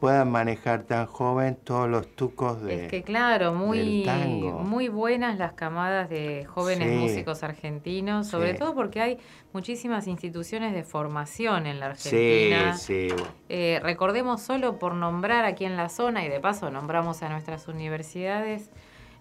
puedan 0.00 0.30
manejar 0.30 0.84
tan 0.84 1.06
joven 1.06 1.56
todos 1.62 1.88
los 1.88 2.06
tucos 2.14 2.62
de... 2.62 2.84
Es 2.86 2.90
que 2.90 3.02
claro, 3.02 3.52
muy, 3.52 4.02
tango. 4.04 4.60
muy 4.60 4.88
buenas 4.88 5.38
las 5.38 5.52
camadas 5.52 6.08
de 6.08 6.44
jóvenes 6.44 6.88
Sí. 6.90 6.96
músicos 6.96 7.42
argentinos, 7.42 8.26
sobre 8.28 8.52
Sí. 8.52 8.58
todo 8.58 8.74
porque 8.74 9.00
hay 9.00 9.18
muchísimas 9.52 10.06
instituciones 10.06 10.72
de 10.74 10.82
formación 10.82 11.66
en 11.66 11.80
la 11.80 11.94
sí, 11.94 12.08
Argentina. 12.08 12.76
sí. 12.76 13.08
Eh, 13.48 13.80
recordemos 13.82 14.42
solo 14.42 14.78
por 14.78 14.94
nombrar 14.94 15.44
aquí 15.44 15.64
en 15.64 15.76
la 15.76 15.88
zona, 15.88 16.24
y 16.24 16.28
de 16.28 16.40
paso 16.40 16.70
nombramos 16.70 17.22
a 17.22 17.28
nuestras 17.28 17.68
universidades, 17.68 18.70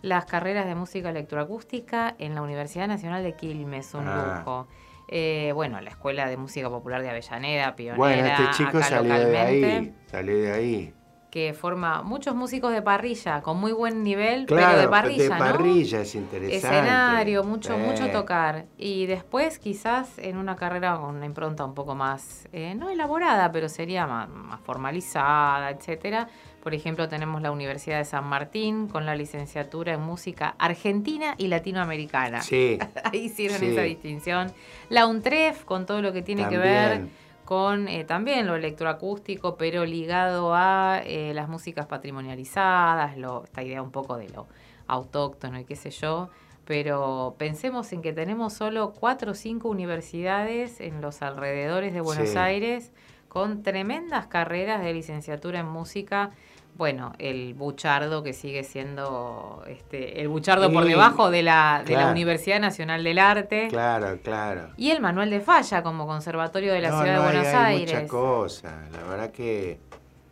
las 0.01 0.25
carreras 0.25 0.65
de 0.67 0.75
música 0.75 1.09
electroacústica 1.09 2.15
en 2.19 2.35
la 2.35 2.41
Universidad 2.41 2.87
Nacional 2.87 3.23
de 3.23 3.33
Quilmes, 3.33 3.93
un 3.93 4.07
Ah. 4.07 4.37
lujo. 4.39 4.67
Eh, 5.07 5.51
bueno, 5.53 5.79
la 5.81 5.89
Escuela 5.89 6.27
de 6.27 6.37
Música 6.37 6.69
Popular 6.69 7.01
de 7.01 7.09
Avellaneda, 7.09 7.75
pionera. 7.75 7.97
Bueno, 7.97 8.27
este 8.27 8.57
chico 8.57 8.77
acá 8.77 8.83
salió 8.83 9.13
de 9.13 9.37
ahí, 9.37 9.93
salió 10.07 10.37
de 10.41 10.51
ahí. 10.51 10.93
Que 11.29 11.53
forma 11.53 12.01
muchos 12.01 12.33
músicos 12.33 12.71
de 12.71 12.81
parrilla, 12.81 13.41
con 13.41 13.57
muy 13.57 13.73
buen 13.73 14.03
nivel, 14.03 14.45
Claro, 14.45 14.67
pero 14.69 14.81
de 14.83 14.87
parrilla, 14.87 15.37
¿no? 15.37 15.37
parrilla 15.37 15.99
es 15.99 16.15
interesante. 16.15 16.55
Escenario, 16.55 17.43
mucho, 17.43 17.77
mucho 17.77 18.09
tocar. 18.09 18.67
Y 18.77 19.05
después 19.05 19.59
quizás 19.59 20.17
en 20.17 20.37
una 20.37 20.55
carrera 20.55 20.95
con 20.97 21.15
una 21.15 21.25
impronta 21.25 21.65
un 21.65 21.73
poco 21.73 21.93
más, 21.93 22.47
eh, 22.53 22.73
no 22.73 22.89
elaborada, 22.89 23.51
pero 23.51 23.67
sería 23.67 24.07
más, 24.07 24.29
más 24.29 24.61
formalizada, 24.61 25.71
etcétera. 25.71 26.29
Por 26.65 26.73
ejemplo, 26.73 27.07
tenemos 27.07 27.43
la 27.43 27.51
Universidad 27.51 27.99
de 27.99 28.05
San 28.05 28.23
Martín 28.25 28.87
con 28.87 29.05
la 29.05 29.15
licenciatura 29.15 29.93
en 29.93 30.01
música 30.01 30.55
argentina 30.57 31.35
y 31.37 31.47
latinoamericana. 31.47 32.41
Sí, 32.41 32.79
Ahí 33.03 33.29
Sí. 33.29 33.45
esa 33.45 33.83
distinción. 33.83 34.51
La 34.89 35.05
UNTREF 35.05 35.63
con 35.63 35.85
todo 35.85 36.01
lo 36.01 36.11
que 36.11 36.23
tiene 36.23 36.49
que 36.49 36.57
ver 36.57 37.05
con 37.45 37.87
eh, 37.87 38.03
también 38.03 38.47
lo 38.47 38.55
electroacústico, 38.55 39.57
pero 39.57 39.85
ligado 39.85 40.55
a 40.55 41.01
eh, 41.05 41.35
las 41.35 41.49
músicas 41.49 41.85
patrimonializadas, 41.85 43.15
lo, 43.15 43.43
esta 43.43 43.61
idea 43.61 43.83
un 43.83 43.91
poco 43.91 44.17
de 44.17 44.29
lo 44.29 44.47
autóctono 44.87 45.59
y 45.59 45.65
qué 45.65 45.75
sé 45.75 45.91
yo. 45.91 46.31
Pero 46.65 47.35
pensemos 47.37 47.93
en 47.93 48.01
que 48.01 48.11
tenemos 48.11 48.53
solo 48.53 48.91
cuatro 48.99 49.33
o 49.33 49.35
cinco 49.35 49.69
universidades 49.69 50.81
en 50.81 50.99
los 50.99 51.21
alrededores 51.21 51.93
de 51.93 52.01
Buenos 52.01 52.29
Sí. 52.29 52.37
Aires 52.39 52.91
con 53.27 53.61
tremendas 53.61 54.25
carreras 54.25 54.81
de 54.81 54.93
licenciatura 54.93 55.59
en 55.59 55.67
música. 55.67 56.31
Bueno, 56.77 57.13
el 57.19 57.53
Buchardo 57.53 58.21
que 58.21 58.33
sigue 58.33 58.65
siendo 58.65 59.63
este, 59.67 60.19
el 60.21 60.27
Buchardo 60.27 60.71
por 60.73 60.83
debajo 60.83 61.31
de 61.31 61.41
la, 61.41 61.83
de 61.85 61.93
la. 61.95 62.11
Universidad 62.11 62.59
Nacional 62.59 63.03
del 63.03 63.17
Arte. 63.17 63.67
Claro, 63.69 64.19
claro. 64.21 64.69
Y 64.75 64.91
el 64.91 64.99
Manuel 65.01 65.29
de 65.29 65.39
Falla 65.39 65.81
como 65.83 66.05
Conservatorio 66.05 66.73
de 66.73 66.81
la 66.81 66.89
No, 66.89 67.01
Ciudad 67.01 67.15
no, 67.15 67.21
de 67.21 67.27
hay- 67.27 67.33
Buenos 67.35 67.53
hay 67.53 67.75
Aires. 67.77 67.95
mucha 68.01 68.07
cosa. 68.11 68.89
La 68.91 69.03
verdad 69.03 69.31
que 69.31 69.79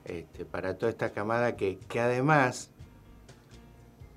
este, 0.04 0.44
para 0.44 0.78
toda 0.78 0.90
esta 0.90 1.12
camada 1.12 1.56
que, 1.56 1.78
que 1.88 2.02
además 2.02 2.72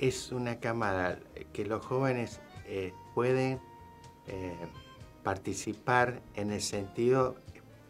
es 0.01 0.33
una 0.33 0.57
camada 0.59 1.19
que 1.53 1.65
los 1.65 1.85
jóvenes 1.87 2.41
eh, 2.67 2.93
pueden 3.15 3.61
eh, 4.27 4.53
participar 5.23 6.21
en 6.35 6.51
el 6.51 6.61
sentido 6.61 7.37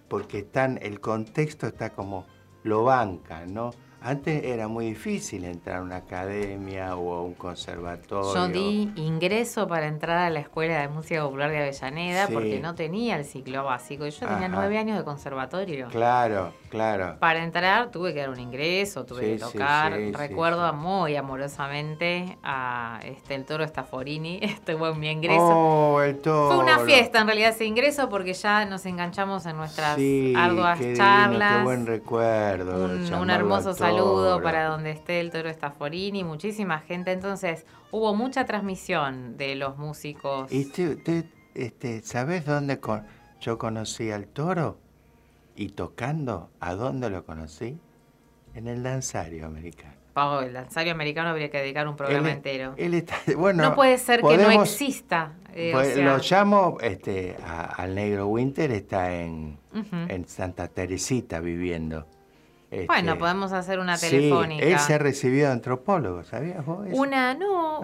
porque 0.08 0.38
están, 0.40 0.78
el 0.82 1.00
contexto 1.00 1.66
está 1.66 1.90
como 1.90 2.26
lo 2.62 2.84
banca, 2.84 3.44
¿no? 3.46 3.72
Antes 4.06 4.44
era 4.44 4.68
muy 4.68 4.86
difícil 4.90 5.44
entrar 5.44 5.78
a 5.78 5.82
una 5.82 5.96
academia 5.96 6.94
o 6.94 7.12
a 7.14 7.22
un 7.22 7.34
conservatorio. 7.34 8.32
Yo 8.36 8.46
di 8.46 8.92
ingreso 8.94 9.66
para 9.66 9.88
entrar 9.88 10.18
a 10.18 10.30
la 10.30 10.38
Escuela 10.38 10.80
de 10.80 10.86
Música 10.86 11.24
Popular 11.24 11.50
de 11.50 11.58
Avellaneda 11.58 12.28
Sí. 12.28 12.32
porque 12.32 12.60
no 12.60 12.76
tenía 12.76 13.16
el 13.16 13.24
ciclo 13.24 13.64
básico. 13.64 14.06
Yo 14.06 14.20
tenía 14.20 14.46
Ajá. 14.46 14.48
nueve 14.48 14.78
años 14.78 14.96
de 14.96 15.02
conservatorio. 15.02 15.88
Claro, 15.88 16.52
claro. 16.76 17.16
Para 17.18 17.42
entrar 17.42 17.90
tuve 17.90 18.14
que 18.14 18.20
dar 18.20 18.30
un 18.30 18.38
ingreso, 18.40 19.04
tuve 19.04 19.20
Sí, 19.22 19.26
que 19.32 19.38
tocar. 19.38 19.94
sí, 19.94 20.06
sí, 20.06 20.12
Recuerdo 20.12 20.72
muy 20.72 21.16
amorosamente 21.16 22.38
a 22.42 23.00
este 23.04 23.34
el 23.34 23.44
toro 23.44 23.66
Staforini. 23.66 24.38
Estuvo 24.42 24.88
en 24.88 25.00
mi 25.00 25.10
ingreso. 25.10 25.40
Oh, 25.42 26.00
el 26.02 26.18
toro. 26.18 26.54
Fue 26.54 26.58
una 26.64 26.78
fiesta 26.80 27.20
en 27.20 27.26
realidad 27.26 27.50
ese 27.50 27.64
ingreso 27.64 28.08
porque 28.08 28.32
ya 28.34 28.64
nos 28.64 28.86
enganchamos 28.86 29.46
en 29.46 29.56
nuestras 29.56 29.98
arduas 30.36 30.78
qué 30.78 30.84
divino, 30.92 31.04
charlas. 31.04 31.56
qué 31.58 31.62
buen 31.64 31.86
recuerdo. 31.86 32.84
Un, 33.20 33.30
hermoso 33.30 33.70
al 33.70 33.76
saludo 33.76 34.42
para 34.42 34.66
donde 34.66 34.90
esté 34.90 35.20
el 35.20 35.30
toro 35.30 35.52
Staforini, 35.52 36.24
muchísima 36.24 36.78
gente. 36.80 37.12
Entonces, 37.12 37.66
hubo 37.90 38.14
mucha 38.14 38.44
transmisión 38.44 39.36
de 39.36 39.54
los 39.56 39.76
músicos. 39.78 40.52
¿Y 40.52 40.66
usted, 40.66 40.96
usted, 40.98 41.24
este, 41.54 42.02
sabes 42.02 42.44
dónde 42.44 42.78
con- 42.80 43.06
yo 43.40 43.58
conocí 43.58 44.10
al 44.10 44.26
toro? 44.28 44.78
Y 45.56 45.70
tocando, 45.70 46.50
¿a 46.60 46.74
dónde 46.74 47.08
lo 47.10 47.24
conocí? 47.24 47.78
En 48.54 48.68
el 48.68 48.82
danzario 48.82 49.46
americano. 49.46 49.94
Pau, 50.12 50.40
el 50.40 50.52
danzario 50.54 50.92
americano 50.92 51.28
habría 51.30 51.50
que 51.50 51.58
dedicar 51.58 51.86
un 51.88 51.96
programa 51.96 52.28
Él- 52.30 52.36
entero. 52.36 52.74
Él 52.78 52.94
está, 52.94 53.16
bueno, 53.36 53.62
no 53.62 53.74
puede 53.74 53.98
ser 53.98 54.20
que 54.20 54.22
no 54.22 54.28
podemos- 54.44 54.70
exista. 54.70 55.34
eh, 55.54 55.72
o 55.74 55.76
pues, 55.78 55.94
sea, 55.94 56.04
Lo 56.04 56.18
llamo 56.18 56.78
este, 56.80 57.36
a- 57.44 57.66
al 57.82 57.94
negro 57.94 58.26
Winter, 58.28 58.70
está 58.72 59.12
en, 59.14 59.58
ujú. 59.74 59.96
en 60.08 60.26
Santa 60.26 60.68
Teresita 60.68 61.40
viviendo. 61.40 62.06
Este, 62.68 62.86
Bueno, 62.86 63.16
podemos 63.16 63.52
hacer 63.52 63.78
una 63.78 63.96
sí, 63.96 64.10
telefónica. 64.10 64.64
él 64.66 64.78
se 64.80 64.94
ha 64.94 64.98
recibido 64.98 65.46
de 65.46 65.52
antropólogo, 65.52 66.24
¿sabías 66.24 66.66
vos 66.66 66.84
eso? 66.86 66.96
Una, 67.00 67.32
no, 67.34 67.76
Ah. 67.76 67.80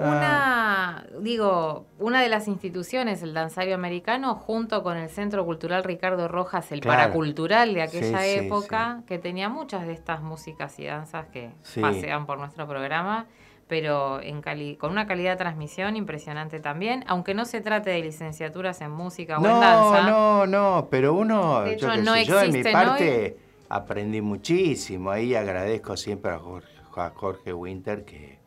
una, 1.07 1.07
digo, 1.21 1.87
una 2.01 2.21
de 2.21 2.29
las 2.29 2.49
instituciones, 2.49 3.23
el 3.23 3.33
danzario 3.33 3.77
americano, 3.77 4.35
junto 4.35 4.83
con 4.83 4.97
el 4.97 5.09
Centro 5.09 5.45
Cultural 5.45 5.85
Ricardo 5.85 6.27
Rojas, 6.27 6.73
el 6.73 6.81
Claro. 6.81 6.99
paracultural 6.99 7.75
de 7.75 7.83
aquella 7.83 8.23
Sí, 8.23 8.29
sí, 8.41 8.47
época, 8.47 9.03
que 9.07 9.19
tenía 9.19 9.49
muchas 9.49 9.87
de 9.87 9.93
estas 9.93 10.21
músicas 10.21 10.77
y 10.81 10.87
danzas 10.87 11.27
que 11.29 11.53
Sí. 11.63 11.81
pasean 11.81 12.27
por 12.27 12.39
nuestro 12.39 12.67
programa, 12.67 13.27
pero 13.69 14.21
en 14.21 14.43
cali- 14.43 14.77
con 14.77 14.91
una 14.91 15.07
calidad 15.07 15.31
de 15.31 15.37
transmisión 15.37 15.95
impresionante 15.97 16.59
también, 16.59 17.05
aunque 17.07 17.35
no 17.35 17.45
se 17.45 17.61
trate 17.61 17.91
de 17.91 18.01
licenciaturas 18.01 18.81
en 18.81 18.91
música 18.91 19.39
o 19.39 19.45
en 19.47 19.51
No, 19.53 19.61
danza. 19.61 20.11
no, 20.11 20.47
no, 20.47 20.89
pero 20.91 21.15
uno, 21.15 21.63
De 21.63 21.77
yo, 21.79 21.91
hecho, 21.93 22.03
no 22.03 22.15
sé, 22.15 22.25
yo 22.25 22.37
de 22.39 22.49
mi 22.49 22.63
parte 22.65 23.37
aprendí 23.73 24.21
muchísimo. 24.21 25.11
Ahí 25.11 25.35
agradezco 25.35 25.97
siempre 25.97 26.31
a 26.33 26.39
Jorge, 26.39 26.69
a 26.95 27.11
Jorge 27.11 27.53
Winter, 27.55 28.05
que, 28.05 28.39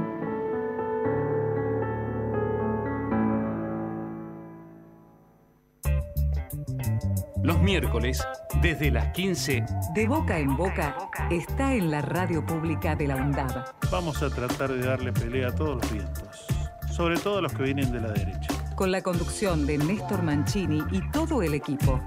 Los 7.42 7.60
miércoles, 7.60 8.26
desde 8.62 8.90
las 8.90 9.08
15, 9.08 9.66
De 9.94 10.08
boca 10.08 10.38
en 10.38 10.56
boca 10.56 10.96
está 11.30 11.74
en 11.74 11.90
la 11.90 12.00
radio 12.00 12.46
pública 12.46 12.96
de 12.96 13.08
la 13.08 13.16
UNDAB. 13.16 13.66
Vamos 13.92 14.22
a 14.22 14.30
tratar 14.30 14.72
de 14.72 14.86
darle 14.86 15.12
pelea 15.12 15.48
a 15.48 15.54
todos 15.54 15.82
los 15.82 15.92
vientos, 15.92 16.46
sobre 16.90 17.18
todo 17.18 17.36
a 17.36 17.42
los 17.42 17.52
que 17.52 17.64
vienen 17.64 17.92
de 17.92 18.00
la 18.00 18.12
derecha. 18.12 18.53
Con 18.76 18.90
la 18.90 19.02
conducción 19.02 19.66
de 19.66 19.78
Néstor 19.78 20.22
Mancini 20.22 20.82
y 20.90 21.00
todo 21.10 21.42
el 21.42 21.54
equipo. 21.54 22.00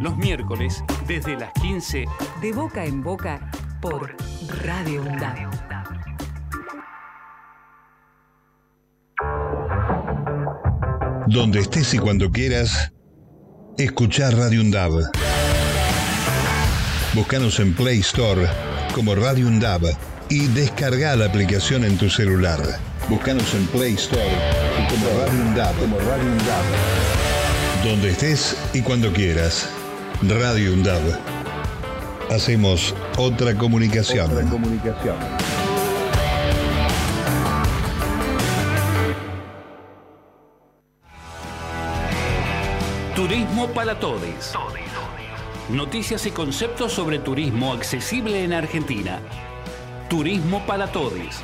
los 0.00 0.16
miércoles, 0.16 0.82
desde 1.06 1.36
las 1.38 1.52
15, 1.60 2.04
De 2.40 2.52
boca 2.52 2.84
en 2.84 3.02
boca 3.02 3.50
por 3.80 4.14
Radio 4.64 5.02
UNDAB. 5.02 5.50
Donde 11.26 11.60
estés 11.60 11.94
y 11.94 11.98
cuando 11.98 12.30
quieras, 12.30 12.92
escuchar 13.78 14.34
Radio 14.36 14.62
Undab. 14.62 14.92
Búscanos 17.14 17.60
en 17.60 17.74
Play 17.74 18.00
Store 18.00 18.48
como 18.94 19.14
Radio 19.14 19.46
Undab 19.46 19.82
y 20.30 20.46
descarga 20.46 21.16
la 21.16 21.26
aplicación 21.26 21.84
en 21.84 21.98
tu 21.98 22.08
celular. 22.08 22.60
Búscanos 23.08 23.52
en 23.52 23.66
Play 23.66 23.94
Store 23.94 24.24
como 24.88 25.06
Radio 25.18 25.40
Undab, 25.42 25.76
como 25.76 25.98
Radio 25.98 26.24
Undab. 26.24 26.64
Donde 27.84 28.10
estés 28.10 28.56
y 28.72 28.80
cuando 28.80 29.12
quieras, 29.12 29.68
Radio 30.22 30.72
Undab. 30.72 31.02
Hacemos 32.30 32.94
otra 33.18 33.56
comunicación. 33.56 34.30
Turismo 43.16 43.66
para 43.74 43.98
Todes. 43.98 44.52
Noticias 45.70 46.24
y 46.26 46.30
conceptos 46.30 46.92
sobre 46.92 47.18
turismo 47.18 47.72
accesible 47.72 48.44
en 48.44 48.52
Argentina. 48.52 49.20
Turismo 50.10 50.66
para 50.66 50.90
Todes. 50.90 51.40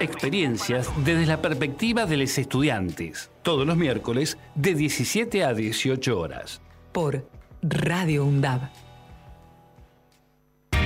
Experiencias 0.00 0.90
desde 1.02 1.24
la 1.24 1.40
perspectiva 1.40 2.04
de 2.04 2.18
los 2.18 2.36
estudiantes. 2.36 3.30
Todos 3.42 3.66
los 3.66 3.78
miércoles 3.78 4.36
de 4.54 4.74
17 4.74 5.44
a 5.44 5.54
18 5.54 6.20
horas. 6.20 6.60
Por 6.92 7.26
Radio 7.62 8.26
UNDAB. 8.26 8.68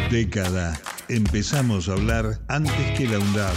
Década. 0.08 0.80
Empezamos 1.08 1.88
a 1.88 1.94
hablar 1.94 2.38
antes 2.46 2.96
que 2.96 3.08
la 3.08 3.18
UNDAB, 3.18 3.56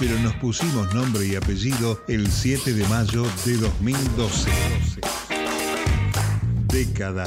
pero 0.00 0.18
nos 0.18 0.34
pusimos 0.34 0.92
nombre 0.92 1.24
y 1.24 1.36
apellido 1.36 2.02
el 2.08 2.26
7 2.26 2.74
de 2.74 2.84
mayo 2.88 3.22
de 3.44 3.56
2012. 3.58 4.50
Década. 6.66 7.26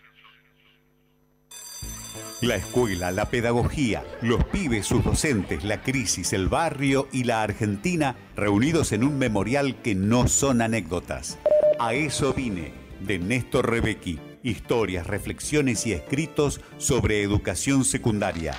La 2.41 2.55
escuela, 2.55 3.11
la 3.11 3.29
pedagogía, 3.29 4.03
los 4.23 4.43
pibes, 4.45 4.87
sus 4.87 5.03
docentes, 5.03 5.63
la 5.63 5.83
crisis, 5.83 6.33
el 6.33 6.47
barrio 6.47 7.07
y 7.11 7.23
la 7.23 7.43
Argentina 7.43 8.15
reunidos 8.35 8.93
en 8.93 9.03
un 9.03 9.19
memorial 9.19 9.79
que 9.83 9.93
no 9.93 10.27
son 10.27 10.63
anécdotas. 10.63 11.37
A 11.79 11.93
eso 11.93 12.33
vine, 12.33 12.73
de 12.99 13.19
Néstor 13.19 13.69
Rebecki. 13.69 14.19
Historias, 14.41 15.05
reflexiones 15.05 15.85
y 15.85 15.93
escritos 15.93 16.61
sobre 16.79 17.21
educación 17.21 17.85
secundaria. 17.85 18.55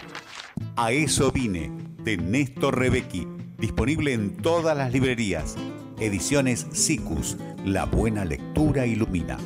A 0.76 0.92
eso 0.92 1.32
vine, 1.32 1.72
de 2.04 2.18
Néstor 2.18 2.78
Rebecki. 2.78 3.26
Disponible 3.58 4.12
en 4.12 4.36
todas 4.36 4.76
las 4.76 4.92
librerías. 4.92 5.56
Ediciones 5.98 6.68
SICUS. 6.70 7.36
La 7.64 7.86
buena 7.86 8.24
lectura 8.24 8.86
ilumina. 8.86 9.38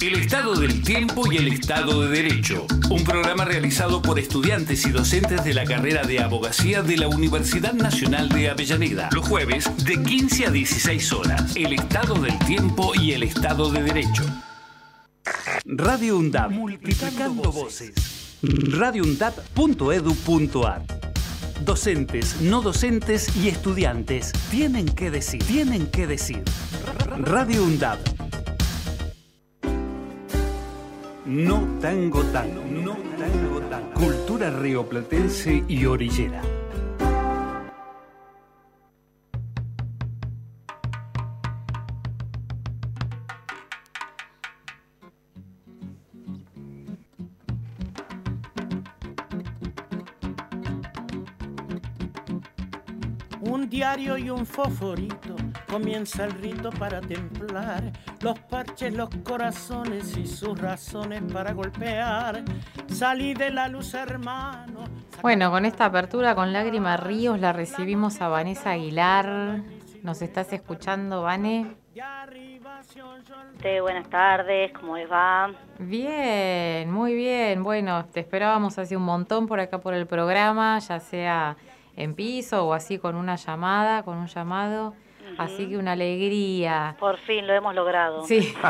El 0.00 0.16
Estado 0.16 0.54
del 0.54 0.82
Tiempo 0.82 1.30
y 1.30 1.36
el 1.36 1.48
Estado 1.48 2.00
de 2.00 2.08
Derecho, 2.08 2.66
un 2.88 3.04
programa 3.04 3.44
realizado 3.44 4.00
por 4.00 4.18
estudiantes 4.18 4.86
y 4.86 4.92
docentes 4.92 5.44
de 5.44 5.52
la 5.52 5.64
carrera 5.64 6.04
de 6.04 6.20
abogacía 6.20 6.80
de 6.80 6.96
la 6.96 7.06
Universidad 7.06 7.74
Nacional 7.74 8.30
de 8.30 8.48
Avellaneda, 8.48 9.10
los 9.12 9.28
jueves 9.28 9.70
de 9.84 10.02
15 10.02 10.46
a 10.46 10.50
16 10.50 11.12
horas. 11.12 11.54
El 11.54 11.74
Estado 11.74 12.14
del 12.14 12.38
Tiempo 12.38 12.94
y 12.94 13.12
el 13.12 13.24
Estado 13.24 13.70
de 13.70 13.82
Derecho. 13.82 14.24
Radio 15.66 16.16
UNDAP, 16.16 16.50
multiplicando 16.50 17.52
voces. 17.52 18.38
radioundap.edu.ar 18.40 20.82
Docentes, 21.62 22.40
no 22.40 22.62
docentes 22.62 23.36
y 23.36 23.48
estudiantes 23.48 24.32
tienen 24.50 24.86
que 24.86 25.10
decir, 25.10 25.44
tienen 25.44 25.88
que 25.88 26.06
decir. 26.06 26.42
Radio 27.18 27.64
UNDAP 27.64 28.19
no 31.26 31.78
tango 31.80 32.22
tango, 32.24 32.62
no 32.64 32.96
tango 33.18 33.60
tango. 33.68 33.92
Cultura 33.94 34.50
rioplatense 34.50 35.64
y 35.68 35.84
orillera. 35.84 36.42
Un 53.42 53.68
diario 53.68 54.16
y 54.16 54.30
un 54.30 54.46
fosforito 54.46 55.39
comienza 55.70 56.24
el 56.24 56.32
rito 56.32 56.70
para 56.70 57.00
templar 57.00 57.92
los 58.20 58.38
parches, 58.40 58.92
los 58.92 59.08
corazones 59.24 60.16
y 60.16 60.26
sus 60.26 60.60
razones 60.60 61.22
para 61.32 61.52
golpear. 61.52 62.42
Salí 62.88 63.34
de 63.34 63.50
la 63.50 63.68
luz, 63.68 63.94
hermano. 63.94 64.84
Bueno, 65.22 65.50
con 65.50 65.64
esta 65.64 65.86
apertura 65.86 66.34
con 66.34 66.52
Lágrima 66.52 66.96
Ríos 66.96 67.38
la 67.38 67.52
recibimos 67.52 68.20
a 68.20 68.28
Vanessa 68.28 68.72
Aguilar. 68.72 69.62
¿Nos 70.02 70.22
estás 70.22 70.52
escuchando, 70.52 71.22
Vane? 71.22 71.76
buenas 73.82 74.08
tardes, 74.08 74.72
¿cómo 74.72 74.96
les 74.96 75.10
va? 75.10 75.52
Bien, 75.78 76.90
muy 76.90 77.14
bien. 77.14 77.62
Bueno, 77.62 78.06
te 78.06 78.20
esperábamos 78.20 78.78
hace 78.78 78.96
un 78.96 79.02
montón 79.02 79.46
por 79.46 79.60
acá 79.60 79.78
por 79.78 79.94
el 79.94 80.06
programa, 80.06 80.78
ya 80.78 80.98
sea 80.98 81.56
en 81.96 82.14
piso 82.14 82.66
o 82.66 82.72
así 82.72 82.98
con 82.98 83.16
una 83.16 83.36
llamada, 83.36 84.02
con 84.02 84.16
un 84.16 84.26
llamado. 84.26 84.94
Así 85.40 85.68
que 85.68 85.78
una 85.78 85.92
alegría. 85.92 86.96
Por 87.00 87.16
fin 87.20 87.46
lo 87.46 87.54
hemos 87.54 87.74
logrado. 87.74 88.24
Sí. 88.24 88.54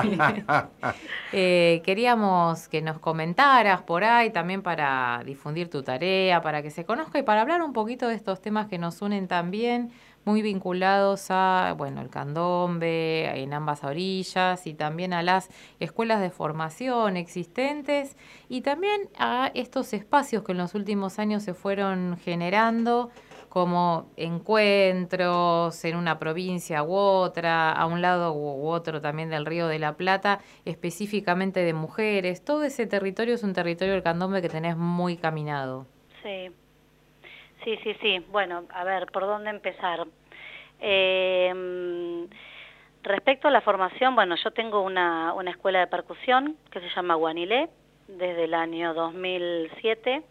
Eh, 1.32 1.80
queríamos 1.84 2.66
que 2.68 2.82
nos 2.82 2.98
comentaras 2.98 3.82
por 3.82 4.02
ahí 4.02 4.30
también 4.30 4.62
para 4.62 5.22
difundir 5.24 5.70
tu 5.70 5.84
tarea, 5.84 6.42
para 6.42 6.60
que 6.60 6.70
se 6.70 6.84
conozca 6.84 7.20
y 7.20 7.22
para 7.22 7.42
hablar 7.42 7.62
un 7.62 7.72
poquito 7.72 8.08
de 8.08 8.16
estos 8.16 8.40
temas 8.40 8.66
que 8.66 8.78
nos 8.78 9.00
unen 9.00 9.28
también, 9.28 9.92
muy 10.24 10.42
vinculados 10.42 11.26
a, 11.30 11.74
bueno, 11.78 12.00
el 12.00 12.10
candombe 12.10 13.40
en 13.40 13.54
ambas 13.54 13.84
orillas 13.84 14.66
y 14.66 14.74
también 14.74 15.12
a 15.12 15.22
las 15.22 15.50
escuelas 15.78 16.20
de 16.20 16.30
formación 16.30 17.16
existentes 17.16 18.16
y 18.48 18.62
también 18.62 19.08
a 19.16 19.52
estos 19.54 19.92
espacios 19.92 20.42
que 20.42 20.50
en 20.50 20.58
los 20.58 20.74
últimos 20.74 21.20
años 21.20 21.44
se 21.44 21.54
fueron 21.54 22.18
generando 22.18 23.10
como 23.50 24.08
encuentros 24.16 25.84
en 25.84 25.96
una 25.96 26.20
provincia 26.20 26.84
u 26.84 26.94
otra, 26.94 27.72
a 27.72 27.84
un 27.86 28.00
lado 28.00 28.32
u 28.32 28.68
otro 28.68 29.00
también 29.00 29.28
del 29.28 29.44
Río 29.44 29.66
de 29.66 29.80
la 29.80 29.96
Plata, 29.96 30.38
específicamente 30.64 31.60
de 31.60 31.74
mujeres. 31.74 32.44
Todo 32.44 32.62
ese 32.62 32.86
territorio 32.86 33.34
es 33.34 33.42
un 33.42 33.52
territorio 33.52 33.94
del 33.94 34.04
candombe 34.04 34.40
que 34.40 34.48
tenés 34.48 34.76
muy 34.76 35.16
caminado. 35.16 35.86
Sí, 36.22 36.48
sí, 37.64 37.76
sí, 37.82 37.94
sí. 38.00 38.24
Bueno, 38.30 38.62
a 38.72 38.84
ver, 38.84 39.06
¿por 39.06 39.24
dónde 39.24 39.50
empezar? 39.50 40.06
Eh, 40.78 42.28
respecto 43.02 43.48
a 43.48 43.50
la 43.50 43.62
formación, 43.62 44.14
bueno, 44.14 44.36
yo 44.36 44.52
tengo 44.52 44.80
una, 44.80 45.34
una 45.34 45.50
escuela 45.50 45.80
de 45.80 45.88
percusión 45.88 46.56
que 46.70 46.78
se 46.78 46.88
llama 46.94 47.16
Guanilé 47.16 47.68
desde 48.06 48.44
el 48.44 48.54
año 48.54 48.94
2007 48.94 50.22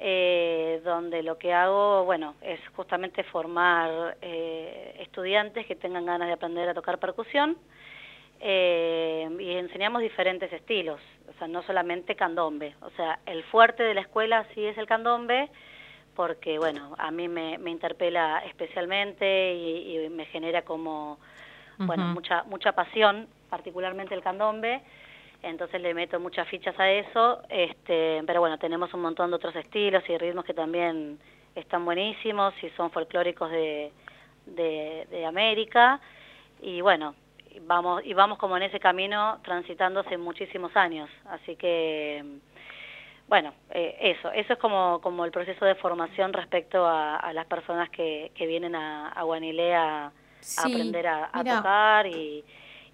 eh, 0.00 0.80
donde 0.84 1.24
lo 1.24 1.38
que 1.38 1.52
hago, 1.52 2.04
bueno, 2.04 2.36
es 2.40 2.60
justamente 2.76 3.24
formar 3.24 4.16
eh, 4.22 4.96
estudiantes 5.00 5.66
que 5.66 5.74
tengan 5.74 6.06
ganas 6.06 6.28
de 6.28 6.34
aprender 6.34 6.68
a 6.68 6.74
tocar 6.74 6.98
percusión 6.98 7.56
eh, 8.38 9.28
y 9.40 9.56
enseñamos 9.56 10.00
diferentes 10.00 10.52
estilos, 10.52 11.00
o 11.28 11.36
sea, 11.38 11.48
no 11.48 11.62
solamente 11.64 12.14
candombe, 12.14 12.76
o 12.82 12.90
sea, 12.90 13.18
el 13.26 13.42
fuerte 13.44 13.82
de 13.82 13.94
la 13.94 14.02
escuela 14.02 14.46
sí 14.54 14.64
es 14.64 14.78
el 14.78 14.86
candombe, 14.86 15.50
porque, 16.14 16.58
bueno, 16.58 16.94
a 16.96 17.10
mí 17.10 17.26
me, 17.26 17.58
me 17.58 17.70
interpela 17.70 18.44
especialmente 18.46 19.54
y, 19.54 19.98
y, 19.98 20.08
me 20.10 20.26
genera 20.26 20.62
como, 20.62 21.18
bueno, 21.78 22.04
mucha, 22.06 22.44
mucha 22.44 22.70
pasión, 22.72 23.26
particularmente 23.50 24.14
el 24.14 24.22
candombe, 24.22 24.80
entonces 25.42 25.80
le 25.80 25.94
meto 25.94 26.18
muchas 26.18 26.48
fichas 26.48 26.78
a 26.78 26.90
eso, 26.90 27.42
este, 27.48 28.22
pero 28.26 28.40
bueno, 28.40 28.58
tenemos 28.58 28.92
un 28.94 29.02
montón 29.02 29.30
de 29.30 29.36
otros 29.36 29.54
estilos 29.56 30.02
y 30.08 30.18
ritmos 30.18 30.44
que 30.44 30.54
también 30.54 31.18
están 31.54 31.84
buenísimos 31.84 32.54
y 32.62 32.70
son 32.70 32.90
folclóricos 32.90 33.50
de, 33.50 33.92
de, 34.46 35.26
América. 35.26 36.00
Y 36.60 36.80
bueno, 36.80 37.14
vamos 37.62 38.02
y 38.04 38.14
vamos 38.14 38.38
como 38.38 38.56
en 38.56 38.64
ese 38.64 38.80
camino 38.80 39.38
transitando 39.44 40.00
hace 40.00 40.16
muchísimos 40.16 40.76
años, 40.76 41.08
así 41.26 41.56
que 41.56 42.24
bueno, 43.28 43.52
eh, 43.70 43.96
eso, 44.00 44.32
eso 44.32 44.54
es 44.54 44.58
como, 44.58 45.00
como 45.02 45.24
el 45.26 45.30
proceso 45.30 45.64
de 45.66 45.74
formación 45.74 46.32
respecto 46.32 46.86
a, 46.86 47.30
las 47.34 47.46
personas 47.46 47.90
que, 47.90 48.32
que 48.34 48.46
vienen 48.46 48.74
a, 48.74 49.10
a 49.10 49.22
Guanilé 49.22 49.74
a, 49.74 50.10
aprender 50.56 51.06
a, 51.06 51.30
tocar 51.32 52.06
y 52.06 52.42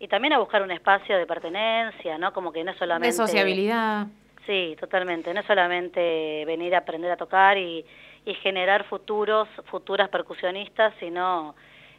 y 0.05 0.09
también 0.09 0.35
a 0.35 0.39
buscar 0.39 0.61
un 0.61 0.71
espacio 0.71 1.17
de 1.17 1.25
pertenencia, 1.25 2.19
¿no? 2.19 2.31
Como 2.35 2.53
que 2.53 2.63
no 2.63 2.73
es 2.73 2.77
solamente... 2.77 3.07
De 3.07 3.13
sociabilidad. 3.13 4.07
Sí, 4.45 4.77
totalmente. 4.79 5.33
No 5.33 5.41
es 5.41 5.47
solamente 5.47 6.45
venir 6.45 6.75
a 6.75 6.79
aprender 6.81 7.11
a 7.11 7.17
tocar 7.17 7.57
y, 7.57 7.83
y 8.27 8.35
generar 8.35 8.85
futuros, 8.85 9.49
futuras 9.71 10.11
percusionistas, 10.11 10.93
sino 11.01 11.55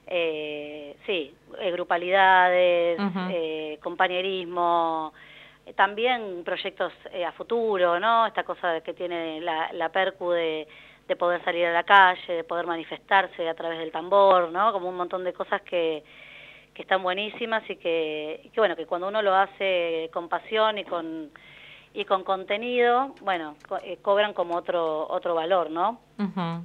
eh, 0.06 0.96
sí, 1.08 1.34
eh, 1.60 1.72
grupalidades, 1.72 3.00
eh, 3.32 3.80
compañerismo, 3.82 5.12
eh, 5.66 5.74
también 5.74 6.44
proyectos 6.46 6.94
eh, 7.12 7.26
a 7.26 7.32
futuro, 7.32 8.00
¿no? 8.00 8.28
Esta 8.28 8.44
cosa 8.44 8.82
que 8.82 8.94
tiene 8.94 9.42
la, 9.42 9.74
la 9.74 9.90
Percu 9.90 10.30
de, 10.30 10.68
de 11.08 11.16
poder 11.16 11.44
salir 11.44 11.66
a 11.66 11.74
la 11.74 11.84
calle, 11.84 12.34
de 12.34 12.44
poder 12.44 12.68
manifestarse 12.68 13.50
a 13.50 13.56
través 13.56 13.80
del 13.80 13.92
tambor, 13.92 14.52
¿no? 14.52 14.72
Como 14.74 14.90
un 14.90 14.96
montón 14.96 15.24
de 15.24 15.34
cosas 15.34 15.64
que, 15.64 16.04
que 16.76 16.84
están 16.84 17.02
buenísimas 17.02 17.68
y 17.70 17.78
que, 17.78 18.42
y 18.44 18.50
que, 18.50 18.60
bueno, 18.60 18.76
que 18.76 18.86
cuando 18.86 19.08
uno 19.08 19.22
lo 19.24 19.34
hace 19.34 20.10
con 20.14 20.30
pasión 20.30 20.78
y 20.78 20.84
con 20.84 21.32
y 21.94 22.04
con 22.06 22.24
contenido, 22.26 23.16
bueno, 23.22 23.56
co- 23.70 23.78
eh, 23.78 23.98
cobran 24.02 24.34
como 24.34 24.56
otro 24.58 25.08
otro 25.10 25.34
valor, 25.34 25.72
¿no? 25.72 26.00
Ujú. 26.20 26.64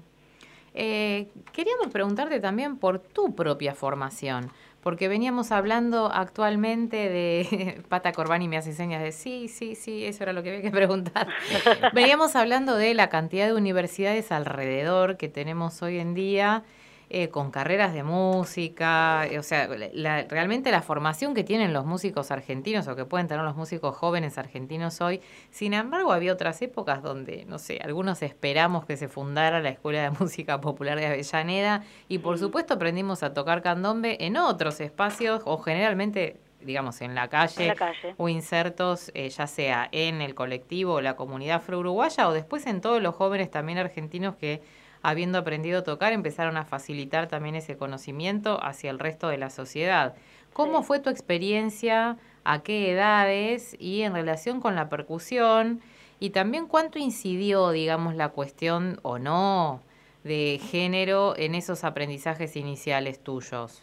Eh, 0.74 1.28
queríamos 1.52 1.88
preguntarte 1.88 2.40
también 2.40 2.76
por 2.78 2.98
tu 2.98 3.34
propia 3.34 3.74
formación, 3.74 4.50
porque 4.82 5.08
veníamos 5.08 5.52
hablando 5.52 6.10
actualmente 6.12 6.96
de 7.08 7.82
Pata 7.88 8.12
Corbani 8.12 8.48
me 8.48 8.56
hace 8.56 8.72
señas 8.72 9.02
de 9.02 9.12
sí, 9.12 9.48
sí, 9.48 9.74
sí, 9.76 10.04
eso 10.04 10.22
era 10.24 10.32
lo 10.32 10.42
que 10.42 10.50
había 10.50 10.62
que 10.62 10.70
preguntar. 10.70 11.28
veníamos 11.92 12.34
hablando 12.36 12.76
de 12.76 12.94
la 12.94 13.08
cantidad 13.08 13.46
de 13.46 13.54
universidades 13.54 14.32
alrededor 14.32 15.16
que 15.16 15.28
tenemos 15.28 15.80
hoy 15.82 15.98
en 15.98 16.14
día. 16.14 16.64
Eh, 17.12 17.28
con 17.28 17.50
carreras 17.50 17.92
de 17.92 18.04
música, 18.04 19.26
eh, 19.26 19.38
o 19.38 19.42
sea, 19.42 19.68
la- 19.92 20.22
realmente 20.22 20.70
la 20.70 20.80
formación 20.80 21.34
que 21.34 21.42
tienen 21.44 21.72
los 21.72 21.84
músicos 21.84 22.30
argentinos 22.30 22.86
o 22.88 22.94
que 22.96 23.04
pueden 23.04 23.26
tener 23.26 23.44
los 23.44 23.56
músicos 23.56 23.96
jóvenes 23.96 24.38
argentinos 24.38 25.00
hoy. 25.00 25.20
Sin 25.50 25.74
embargo, 25.74 26.12
había 26.12 26.32
otras 26.32 26.62
épocas 26.62 27.02
donde, 27.02 27.44
no 27.46 27.58
sé, 27.58 27.80
algunos 27.82 28.22
esperamos 28.22 28.84
que 28.86 28.96
se 28.96 29.08
fundara 29.08 29.60
la 29.60 29.70
Escuela 29.70 30.02
de 30.02 30.10
Música 30.20 30.60
Popular 30.60 30.98
de 30.98 31.06
Avellaneda 31.06 31.82
y 32.08 32.18
por 32.18 32.38
supuesto 32.38 32.74
aprendimos 32.74 33.22
a 33.22 33.34
tocar 33.34 33.60
candombe 33.62 34.16
en 34.24 34.36
otros 34.36 34.80
espacios 34.80 35.42
o 35.46 35.58
generalmente, 35.58 36.36
digamos, 36.60 37.00
en 37.00 37.14
la 37.14 37.28
calle, 37.28 37.62
En 37.62 37.68
la 37.68 37.74
calle. 37.74 38.14
o 38.18 38.28
insertos, 38.28 39.10
eh, 39.14 39.28
ya 39.30 39.46
sea 39.46 39.88
en 39.90 40.20
el 40.20 40.34
colectivo 40.34 40.94
o 40.94 41.00
la 41.00 41.16
comunidad 41.16 41.56
afro-uruguaya 41.56 42.28
o 42.28 42.32
después 42.32 42.66
en 42.66 42.80
todos 42.80 43.02
los 43.02 43.14
jóvenes 43.16 43.50
también 43.50 43.78
argentinos 43.78 44.36
que 44.36 44.62
habiendo 45.02 45.38
aprendido 45.38 45.80
a 45.80 45.84
tocar, 45.84 46.12
empezaron 46.12 46.56
a 46.56 46.64
facilitar 46.64 47.28
también 47.28 47.54
ese 47.54 47.76
conocimiento 47.76 48.62
hacia 48.62 48.90
el 48.90 48.98
resto 48.98 49.28
de 49.28 49.38
la 49.38 49.50
sociedad. 49.50 50.14
¿Cómo 50.52 50.82
fue 50.82 50.98
tu 51.00 51.10
experiencia? 51.10 52.16
¿A 52.44 52.62
qué 52.62 52.90
edades? 52.90 53.76
Y 53.78 54.02
en 54.02 54.14
relación 54.14 54.60
con 54.60 54.74
la 54.74 54.88
percusión, 54.88 55.80
y 56.18 56.30
también 56.30 56.66
cuánto 56.66 56.98
incidió, 56.98 57.70
digamos, 57.70 58.14
la 58.14 58.28
cuestión 58.30 58.98
o 59.02 59.18
no 59.18 59.80
de 60.24 60.60
género 60.62 61.34
en 61.36 61.54
esos 61.54 61.82
aprendizajes 61.84 62.56
iniciales 62.56 63.22
tuyos. 63.24 63.82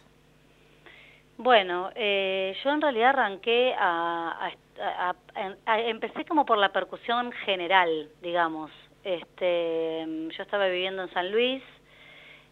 Bueno, 1.36 1.90
eh, 1.94 2.56
yo 2.62 2.70
en 2.70 2.80
realidad 2.80 3.10
arranqué 3.10 3.72
a, 3.74 4.46
a- 4.46 4.52
a- 4.82 5.16
a- 5.34 5.56
a- 5.66 5.80
empecé 5.80 6.24
como 6.24 6.44
por 6.44 6.58
la 6.58 6.72
percusión 6.72 7.32
general, 7.44 8.08
digamos. 8.22 8.70
Este, 9.04 10.06
yo 10.36 10.42
estaba 10.42 10.66
viviendo 10.66 11.02
en 11.02 11.12
San 11.12 11.30
Luis, 11.30 11.62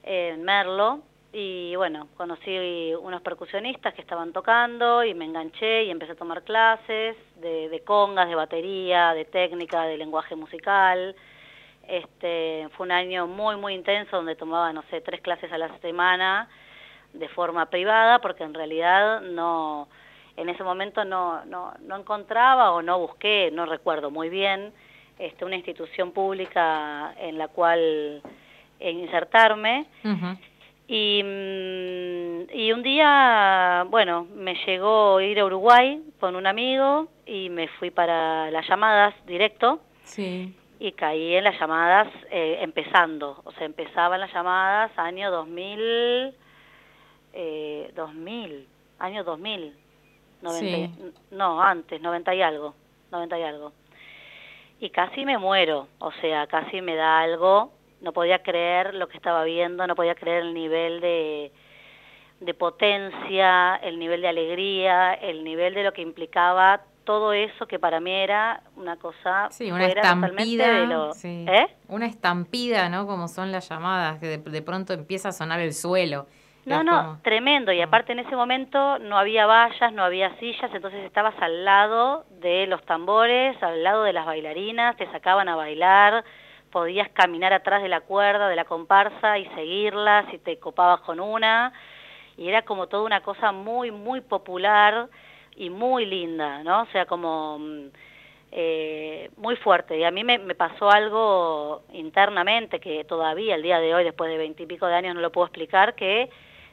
en 0.02 0.42
Merlo, 0.42 1.02
y 1.32 1.76
bueno, 1.76 2.08
conocí 2.16 2.94
unos 2.94 3.20
percusionistas 3.20 3.92
que 3.92 4.00
estaban 4.00 4.32
tocando 4.32 5.04
y 5.04 5.12
me 5.12 5.26
enganché 5.26 5.84
y 5.84 5.90
empecé 5.90 6.12
a 6.12 6.16
tomar 6.16 6.42
clases 6.44 7.14
de, 7.36 7.68
de 7.68 7.80
congas, 7.80 8.28
de 8.28 8.34
batería, 8.34 9.12
de 9.12 9.26
técnica, 9.26 9.82
de 9.82 9.98
lenguaje 9.98 10.34
musical. 10.34 11.14
Este, 11.86 12.68
fue 12.76 12.86
un 12.86 12.92
año 12.92 13.26
muy, 13.26 13.56
muy 13.56 13.74
intenso 13.74 14.16
donde 14.16 14.34
tomaba, 14.34 14.72
no 14.72 14.82
sé, 14.90 15.02
tres 15.02 15.20
clases 15.20 15.52
a 15.52 15.58
la 15.58 15.76
semana 15.80 16.48
de 17.12 17.28
forma 17.28 17.66
privada 17.66 18.20
porque 18.20 18.44
en 18.44 18.54
realidad 18.54 19.20
no, 19.20 19.88
en 20.36 20.48
ese 20.48 20.62
momento 20.62 21.04
no, 21.04 21.44
no, 21.44 21.74
no 21.80 21.96
encontraba 21.96 22.72
o 22.72 22.82
no 22.82 22.98
busqué, 22.98 23.50
no 23.52 23.66
recuerdo 23.66 24.10
muy 24.10 24.28
bien, 24.28 24.72
este, 25.18 25.44
una 25.44 25.56
institución 25.56 26.12
pública 26.12 27.14
en 27.18 27.38
la 27.38 27.48
cual 27.48 28.22
eh, 28.80 28.90
insertarme. 28.90 29.86
Y, 30.88 31.20
mm, 31.24 32.56
y 32.56 32.72
un 32.72 32.82
día, 32.82 33.84
bueno, 33.90 34.26
me 34.34 34.54
llegó 34.66 35.20
ir 35.20 35.40
a 35.40 35.44
Uruguay 35.44 36.00
con 36.20 36.36
un 36.36 36.46
amigo 36.46 37.08
y 37.26 37.48
me 37.50 37.66
fui 37.68 37.90
para 37.90 38.50
las 38.52 38.68
llamadas 38.68 39.14
directo 39.26 39.80
Sí. 40.04 40.54
y 40.78 40.92
caí 40.92 41.34
en 41.34 41.42
las 41.44 41.58
llamadas 41.58 42.06
eh, 42.30 42.58
empezando, 42.60 43.40
o 43.44 43.50
sea, 43.52 43.64
empezaban 43.66 44.20
las 44.20 44.32
llamadas 44.32 44.92
año 44.96 45.30
2000, 45.32 46.32
eh, 47.32 47.90
2000, 47.96 48.66
año 49.00 49.24
2000, 49.24 49.74
90, 50.42 50.76
y- 50.78 50.86
Sí. 50.86 51.12
no, 51.32 51.60
antes, 51.60 52.00
90 52.00 52.32
y 52.34 52.42
algo, 52.42 52.74
90 53.10 53.38
y 53.38 53.42
algo. 53.42 53.72
Y 54.80 54.90
casi 54.90 55.24
me 55.24 55.38
muero, 55.38 55.88
o 55.98 56.12
sea, 56.20 56.46
casi 56.46 56.80
me 56.82 56.94
da 56.96 57.20
algo, 57.20 57.72
no 58.02 58.12
podía 58.12 58.42
creer 58.42 58.94
lo 58.94 59.08
que 59.08 59.16
estaba 59.16 59.42
viendo, 59.44 59.86
no 59.86 59.94
podía 59.94 60.14
creer 60.14 60.42
el 60.42 60.54
nivel 60.54 61.00
de, 61.00 61.50
de 62.40 62.54
potencia, 62.54 63.76
el 63.76 63.98
nivel 63.98 64.20
de 64.20 64.28
alegría, 64.28 65.14
el 65.14 65.44
nivel 65.44 65.74
de 65.74 65.82
lo 65.82 65.92
que 65.92 66.02
implicaba 66.02 66.82
todo 67.04 67.32
eso 67.32 67.66
que 67.66 67.78
para 67.78 68.00
mí 68.00 68.10
era 68.10 68.62
una 68.74 68.96
cosa 68.96 69.48
Sí, 69.50 69.70
una 69.70 69.86
estampida. 69.86 70.80
de 70.80 70.86
lo- 70.86 71.12
sí. 71.14 71.46
¿Eh? 71.48 71.68
Una 71.88 72.06
estampida, 72.06 72.88
¿no? 72.88 73.06
Como 73.06 73.28
son 73.28 73.52
las 73.52 73.68
llamadas, 73.68 74.18
que 74.18 74.26
de, 74.26 74.38
de 74.38 74.62
pronto 74.62 74.92
empieza 74.92 75.28
a 75.28 75.32
sonar 75.32 75.60
el 75.60 75.72
suelo. 75.72 76.26
No, 76.66 76.82
no, 76.82 77.02
como- 77.02 77.18
tremendo. 77.22 77.72
Y 77.72 77.80
aparte 77.80 78.12
en 78.12 78.18
ese 78.18 78.34
momento 78.36 78.98
no 78.98 79.16
había 79.16 79.46
vallas, 79.46 79.92
no 79.92 80.02
había 80.04 80.34
sillas, 80.38 80.70
entonces 80.74 81.04
estabas 81.04 81.34
al 81.40 81.64
lado 81.64 82.24
de 82.40 82.66
los 82.66 82.82
tambores, 82.84 83.60
al 83.62 83.82
lado 83.82 84.02
de 84.02 84.12
las 84.12 84.26
bailarinas, 84.26 84.96
te 84.96 85.06
sacaban 85.12 85.48
a 85.48 85.56
bailar, 85.56 86.24
podías 86.72 87.08
caminar 87.10 87.52
atrás 87.52 87.82
de 87.82 87.88
la 87.88 88.00
cuerda, 88.00 88.48
de 88.48 88.56
la 88.56 88.64
comparsa 88.64 89.38
y 89.38 89.46
seguirlas 89.54 90.26
si 90.30 90.38
te 90.38 90.58
copabas 90.58 91.00
con 91.02 91.20
una. 91.20 91.72
Y 92.36 92.48
era 92.48 92.62
como 92.62 92.88
toda 92.88 93.04
una 93.04 93.20
cosa 93.22 93.52
muy, 93.52 93.90
muy 93.90 94.20
popular 94.20 95.08
y 95.56 95.70
muy 95.70 96.04
linda, 96.04 96.62
¿no? 96.64 96.82
O 96.82 96.86
sea, 96.86 97.06
como 97.06 97.58
mm, 97.60 97.86
eh, 98.52 99.30
muy 99.36 99.56
fuerte. 99.56 99.96
Y 99.98 100.04
a 100.04 100.10
mí 100.10 100.24
me, 100.24 100.38
me 100.38 100.54
pasó 100.54 100.90
algo 100.90 101.82
internamente 101.92 102.80
que 102.80 103.04
todavía 103.04 103.54
el 103.54 103.62
día 103.62 103.78
de 103.80 103.94
hoy, 103.94 104.04
después 104.04 104.30
de 104.30 104.36
veintipico 104.38 104.86
de 104.86 104.94
años, 104.94 105.14
no 105.14 105.20
lo 105.20 105.32
puedo 105.32 105.46
explicar, 105.46 105.94
que 105.94 106.28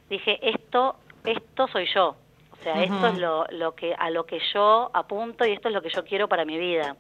dije, 0.10 0.40
esto, 0.42 0.96
esto 1.26 1.68
soy 1.68 1.88
yo. 1.94 2.16
O 2.52 2.64
sea, 2.64 2.82
esto 2.82 3.08
es 3.08 3.18
lo, 3.18 3.46
lo 3.50 3.76
que, 3.76 3.94
a 3.98 4.10
lo 4.10 4.26
que 4.26 4.40
yo 4.54 4.90
apunto 4.94 5.46
y 5.46 5.52
esto 5.52 5.68
es 5.68 5.74
lo 5.74 5.82
que 5.82 5.90
yo 5.90 6.06
quiero 6.06 6.30
para 6.30 6.46
mi 6.46 6.58
vida. 6.58 6.96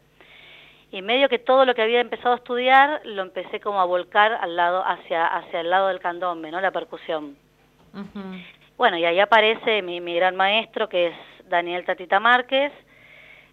Y 0.92 1.02
medio 1.02 1.30
que 1.30 1.40
todo 1.40 1.66
lo 1.66 1.74
que 1.74 1.82
había 1.82 2.02
empezado 2.02 2.34
a 2.34 2.38
estudiar 2.38 3.02
lo 3.06 3.22
empecé 3.22 3.60
como 3.60 3.80
a 3.80 3.86
volcar 3.86 4.34
al 4.34 4.56
lado, 4.56 4.84
hacia, 4.86 5.26
hacia 5.26 5.62
el 5.62 5.70
lado 5.70 5.88
del 5.88 6.00
candombe, 6.00 6.52
¿no? 6.52 6.60
La 6.60 6.72
percusión. 6.72 7.38
Bueno, 8.78 8.98
y 8.98 9.06
ahí 9.06 9.20
aparece 9.20 9.82
mi, 9.82 10.02
mi 10.02 10.16
gran 10.16 10.36
maestro, 10.36 10.90
que 10.90 11.08
es 11.08 11.16
Daniel 11.48 11.86
Tatita 11.86 12.20
Márquez. 12.20 12.74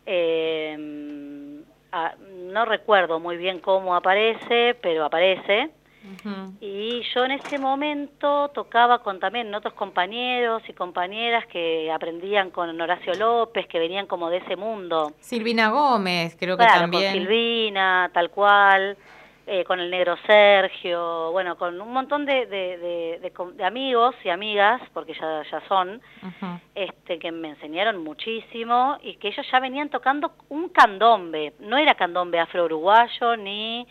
Eh, 0.05 0.77
ah, 1.93 2.15
no 2.19 2.65
recuerdo 2.65 3.21
muy 3.21 3.37
bien 3.37 3.61
cómo 3.61 3.95
aparece, 3.95 4.77
pero 4.83 5.05
aparece. 5.05 5.71
Y 6.61 7.03
yo 7.15 7.25
en 7.25 7.33
ese 7.33 7.59
momento 7.59 8.49
tocaba 8.49 8.99
con 9.03 9.19
también 9.21 9.55
otros 9.55 9.75
compañeros 9.75 10.63
y 10.69 10.73
compañeras 10.73 11.47
que 11.47 11.91
aprendían 11.93 12.51
con 12.51 12.79
Horacio 12.81 13.15
López, 13.15 13.67
que 13.67 13.79
venían 13.79 14.07
como 14.07 14.31
de 14.31 14.39
ese 14.39 14.57
mundo. 14.57 15.13
Silvina 15.21 15.71
Gómez, 15.71 16.37
creo 16.39 16.57
que 16.57 16.65
Claro, 16.65 16.83
también. 16.83 17.13
con 17.13 17.21
Silvina, 17.23 18.11
tal 18.13 18.31
cual, 18.31 18.97
eh, 19.47 19.65
con 19.65 19.81
el 19.81 19.91
negro 19.91 20.17
Sergio, 20.27 21.33
bueno, 21.33 21.57
con 21.57 21.81
un 21.81 21.93
montón 21.93 22.25
de, 22.27 22.47
de, 22.47 22.79
de- 22.79 23.19
de 23.21 23.31
com- 23.33 23.53
de 23.55 23.65
amigos 23.65 24.15
y 24.25 24.29
amigas, 24.29 24.81
porque 24.93 25.15
ya, 25.15 25.43
ya 25.51 25.61
son, 25.67 26.01
este, 26.75 27.19
que 27.19 27.33
me 27.33 27.49
enseñaron 27.49 28.03
muchísimo 28.05 28.99
y 29.03 29.17
que 29.17 29.29
ellos 29.29 29.47
ya 29.51 29.61
venían 29.61 29.89
tocando 29.89 30.33
un 30.51 30.69
candombe, 30.69 31.55
no 31.59 31.77
era 31.77 31.95
candombe 31.95 32.39
afro-uruguayo 32.39 33.37
ni, 33.37 33.87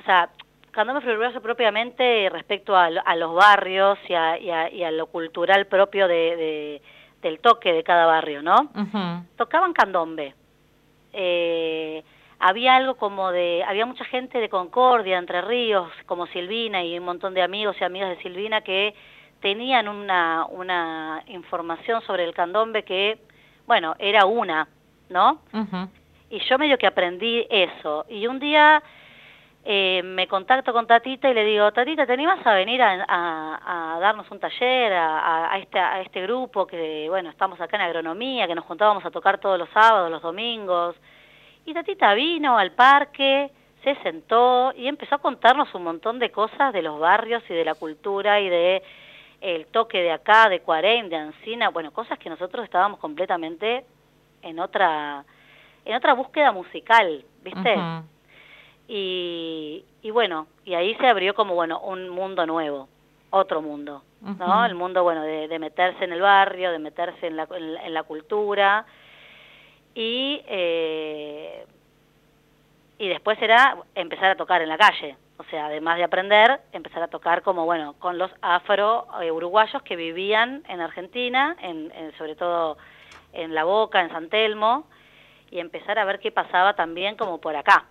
o 0.00 0.02
sea, 0.04 0.28
candombe 0.74 0.98
afro-uruguayo 0.98 1.40
propiamente 1.40 2.28
respecto 2.30 2.76
a, 2.76 2.90
lo- 2.90 3.02
a 3.06 3.16
los 3.16 3.34
barrios 3.34 3.98
y 4.08 4.14
a, 4.14 4.38
y 4.38 4.50
a- 4.50 4.70
y 4.70 4.82
a 4.84 4.90
lo 4.90 5.06
cultural 5.06 5.66
propio 5.66 6.06
de, 6.08 6.36
de- 6.36 6.82
del 7.22 7.38
toque 7.40 7.72
de 7.72 7.82
cada 7.82 8.04
barrio, 8.06 8.42
¿no? 8.42 8.70
Tocaban 9.36 9.72
candombe. 9.72 10.34
Eh, 11.12 12.02
había 12.40 12.76
algo 12.76 12.96
como 12.96 13.30
de, 13.30 13.64
había 13.66 13.86
mucha 13.86 14.04
gente 14.04 14.38
de 14.38 14.48
Concordia, 14.48 15.18
Entre 15.18 15.40
Ríos, 15.40 15.88
como 16.06 16.26
Silvina 16.26 16.82
y 16.84 16.98
un 16.98 17.04
montón 17.04 17.32
de 17.34 17.42
amigos 17.42 17.76
y 17.80 17.84
amigas 17.84 18.10
de 18.10 18.22
Silvina 18.22 18.60
que 18.60 18.94
tenían 19.40 19.88
una, 19.88 20.46
una 20.50 21.22
información 21.28 22.02
sobre 22.02 22.24
el 22.24 22.34
candombe 22.34 22.82
que, 22.82 23.18
bueno, 23.66 23.94
era 23.98 24.26
una, 24.26 24.68
¿no? 25.08 25.40
Y 26.30 26.40
yo 26.40 26.58
medio 26.58 26.76
que 26.78 26.86
aprendí 26.86 27.46
eso. 27.48 28.04
Y 28.08 28.26
un 28.26 28.38
día 28.40 28.82
eh, 29.64 30.02
me 30.04 30.28
contacto 30.28 30.72
con 30.72 30.86
Tatita 30.86 31.28
y 31.30 31.34
le 31.34 31.44
digo, 31.44 31.72
Tatita, 31.72 32.06
¿te 32.06 32.12
animas 32.12 32.46
a 32.46 32.52
venir 32.54 32.82
a, 32.82 33.04
a- 33.08 33.98
darnos 33.98 34.30
un 34.30 34.38
taller 34.38 34.92
a, 34.92 35.50
a 35.52 35.58
este, 35.58 35.78
a 35.78 36.00
este 36.02 36.20
grupo 36.22 36.66
que, 36.66 37.06
bueno, 37.08 37.30
estamos 37.30 37.58
acá 37.60 37.76
en 37.76 37.82
agronomía, 37.82 38.46
que 38.46 38.54
nos 38.54 38.64
juntábamos 38.66 39.04
a 39.06 39.10
tocar 39.10 39.38
todos 39.38 39.58
los 39.58 39.68
sábados, 39.70 40.10
los 40.10 40.20
domingos? 40.22 40.96
Y 41.64 41.72
Tatita 41.72 42.12
vino 42.12 42.58
al 42.58 42.72
parque, 42.72 43.50
se 43.82 43.94
sentó 44.02 44.72
y 44.76 44.86
empezó 44.86 45.14
a 45.14 45.18
contarnos 45.18 45.74
un 45.74 45.84
montón 45.84 46.18
de 46.18 46.30
cosas 46.30 46.72
de 46.74 46.82
los 46.82 46.98
barrios 47.00 47.42
y 47.48 47.54
de 47.54 47.64
la 47.64 47.74
cultura 47.74 48.40
y 48.40 48.48
de 48.50 48.82
el 49.40 49.66
toque 49.66 50.02
de 50.02 50.12
acá, 50.12 50.48
de 50.48 50.60
Cuarén, 50.60 51.08
de 51.08 51.16
Ancina, 51.16 51.68
bueno, 51.70 51.90
cosas 51.90 52.18
que 52.18 52.30
nosotros 52.30 52.64
estábamos 52.64 52.98
completamente 52.98 53.84
en 54.42 54.58
otra 54.58 55.24
en 55.86 55.94
otra 55.96 56.14
búsqueda 56.14 56.50
musical, 56.52 57.24
¿viste? 57.42 57.74
Y, 58.88 59.84
y 60.02 60.10
bueno, 60.10 60.46
y 60.64 60.74
ahí 60.74 60.94
se 60.96 61.06
abrió 61.06 61.34
como, 61.34 61.54
bueno, 61.54 61.80
un 61.80 62.08
mundo 62.08 62.46
nuevo, 62.46 62.88
otro 63.30 63.62
mundo, 63.62 64.02
¿no? 64.38 64.64
El 64.66 64.74
mundo, 64.74 65.02
bueno, 65.02 65.22
de, 65.22 65.48
de 65.48 65.58
meterse 65.58 66.04
en 66.04 66.12
el 66.12 66.20
barrio, 66.20 66.70
de 66.72 66.78
meterse 66.78 67.26
en 67.26 67.36
la, 67.36 67.46
en 67.54 67.74
la- 67.74 67.84
en 67.86 67.94
la 67.94 68.02
cultura 68.02 68.84
y, 69.94 70.42
eh, 70.46 71.66
y 72.98 73.08
después 73.08 73.40
era 73.42 73.76
empezar 73.94 74.30
a 74.30 74.36
tocar 74.36 74.62
en 74.62 74.68
la 74.68 74.78
calle, 74.78 75.16
o 75.38 75.44
sea, 75.44 75.66
además 75.66 75.96
de 75.96 76.04
aprender, 76.04 76.60
empezar 76.72 77.02
a 77.02 77.08
tocar 77.08 77.42
como, 77.42 77.64
bueno, 77.64 77.94
con 77.98 78.18
los 78.18 78.30
afro-uruguayos 78.40 79.82
que 79.82 79.96
vivían 79.96 80.62
en 80.68 80.80
Argentina, 80.80 81.56
en, 81.60 81.90
en- 81.92 82.16
sobre 82.18 82.36
todo 82.36 82.76
en 83.32 83.54
La 83.54 83.64
Boca, 83.64 84.00
en 84.00 84.10
San 84.10 84.28
Telmo, 84.28 84.86
y 85.50 85.58
empezar 85.58 85.98
a 85.98 86.04
ver 86.04 86.20
qué 86.20 86.30
pasaba 86.32 86.74
también 86.74 87.16
como 87.16 87.40
por 87.40 87.56
acá, 87.56 87.86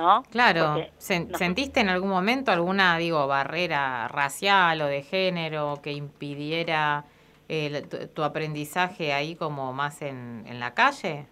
¿no? 0.00 0.22
Claro, 0.30 0.74
Sen- 0.98 1.34
¿sentiste 1.34 1.80
en 1.80 1.88
algún 1.88 2.10
momento 2.10 2.50
alguna, 2.52 2.96
digo, 2.98 3.26
barrera 3.26 4.08
racial 4.08 4.80
o 4.82 4.86
de 4.86 5.02
género 5.02 5.80
que 5.82 5.92
impidiera 5.92 7.04
eh, 7.48 7.82
tu, 7.90 8.06
tu 8.08 8.22
aprendizaje 8.22 9.12
ahí 9.12 9.34
como 9.34 9.72
más 9.72 10.02
en, 10.02 10.44
en 10.46 10.60
la 10.60 10.74
calle? 10.74 11.26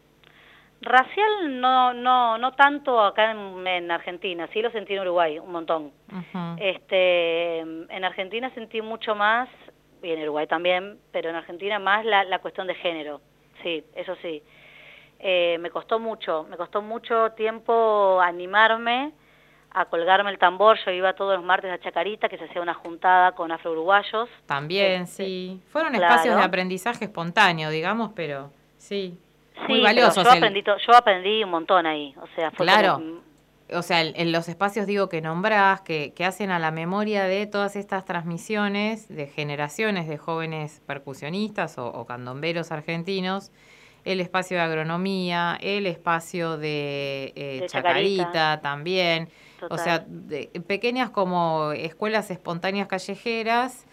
Racial 0.83 1.61
no, 1.61 1.95
no, 1.95 2.37
no 2.39 2.53
tanto 2.53 3.01
acá 3.01 3.31
en, 3.31 3.67
en 3.67 3.91
Argentina, 3.91 4.49
sí 4.53 4.61
lo 4.61 4.71
sentí 4.71 4.93
en 4.93 5.01
Uruguay 5.01 5.39
un 5.39 5.51
montón. 5.53 5.91
Este, 6.59 7.61
en 7.61 8.05
Argentina 8.05 8.51
sentí 8.55 8.83
mucho 8.83 9.15
más, 9.15 9.49
y 10.03 10.11
en 10.11 10.23
Uruguay 10.23 10.47
también, 10.47 10.99
pero 11.13 11.31
en 11.31 11.37
Argentina 11.37 11.79
más 11.79 12.05
la, 12.05 12.25
la 12.25 12.39
cuestión 12.41 12.67
de 12.67 12.75
género, 12.75 13.21
sí, 13.63 13.85
eso 13.95 14.15
sí. 14.23 14.43
Eh, 15.19 15.57
me 15.61 15.71
costó 15.71 15.99
mucho, 15.99 16.45
me 16.51 16.57
costó 16.57 16.83
mucho 16.83 17.31
tiempo 17.33 18.21
animarme 18.21 19.13
a 19.73 19.85
colgarme 19.87 20.31
el 20.31 20.39
tambor, 20.39 20.79
yo 20.85 20.91
iba 20.91 21.13
todos 21.15 21.37
los 21.37 21.45
martes 21.45 21.71
a 21.71 21.79
Chacarita, 21.79 22.29
que 22.29 22.39
se 22.39 22.45
hacía 22.45 22.63
una 22.63 22.75
juntada 22.75 23.33
con 23.33 23.53
afro-uruguayos. 23.53 24.29
También, 24.47 25.07
sí. 25.07 25.61
Fueron 25.71 25.93
Este, 25.95 25.99
claro. 26.01 26.15
espacios 26.15 26.37
de 26.37 26.43
aprendizaje 26.43 27.05
espontáneo, 27.07 27.69
digamos, 27.71 28.13
pero 28.15 28.51
sí. 28.79 29.19
Muy 29.69 29.83
valiosos. 29.83 30.23
yo 30.25 30.31
el- 30.33 30.37
aprendí, 30.39 30.63
yo 30.65 30.95
aprendí 30.97 31.45
un 31.45 31.51
montón 31.51 31.87
ahí, 31.87 32.15
o 32.21 32.27
sea, 32.35 32.51
fue 32.53 32.65
Claro. 32.67 33.01
o 33.75 33.83
sea, 33.83 34.01
en- 34.03 34.13
en 34.17 34.33
los 34.33 34.49
espacios, 34.49 34.87
digo, 34.87 35.09
que 35.09 35.21
nombrás, 35.23 35.81
que, 35.81 36.13
que 36.15 36.25
hacen 36.25 36.51
a 36.51 36.59
la 36.59 36.71
memoria 36.71 37.25
de 37.25 37.47
todas 37.47 37.75
estas 37.77 38.05
transmisiones 38.05 39.09
de 39.09 39.27
generaciones 39.27 40.09
de 40.09 40.19
jóvenes 40.19 40.83
percusionistas 40.87 41.77
o, 41.79 41.87
o 41.89 42.07
candomberos 42.07 42.71
argentinos, 42.71 43.51
el 44.07 44.21
espacio 44.21 44.57
de 44.57 44.63
agronomía, 44.63 45.59
el 45.61 45.85
espacio 45.87 46.57
de, 46.57 47.33
eh, 47.37 47.59
De 47.63 47.67
Chacarita, 47.67 48.23
Chacarita. 48.25 48.61
también, 48.63 49.29
o 49.69 49.77
sea, 49.77 50.05
de- 50.07 50.49
pequeñas 50.67 51.11
como 51.11 51.73
escuelas 51.73 52.31
espontáneas 52.31 52.87
callejeras 52.89 53.85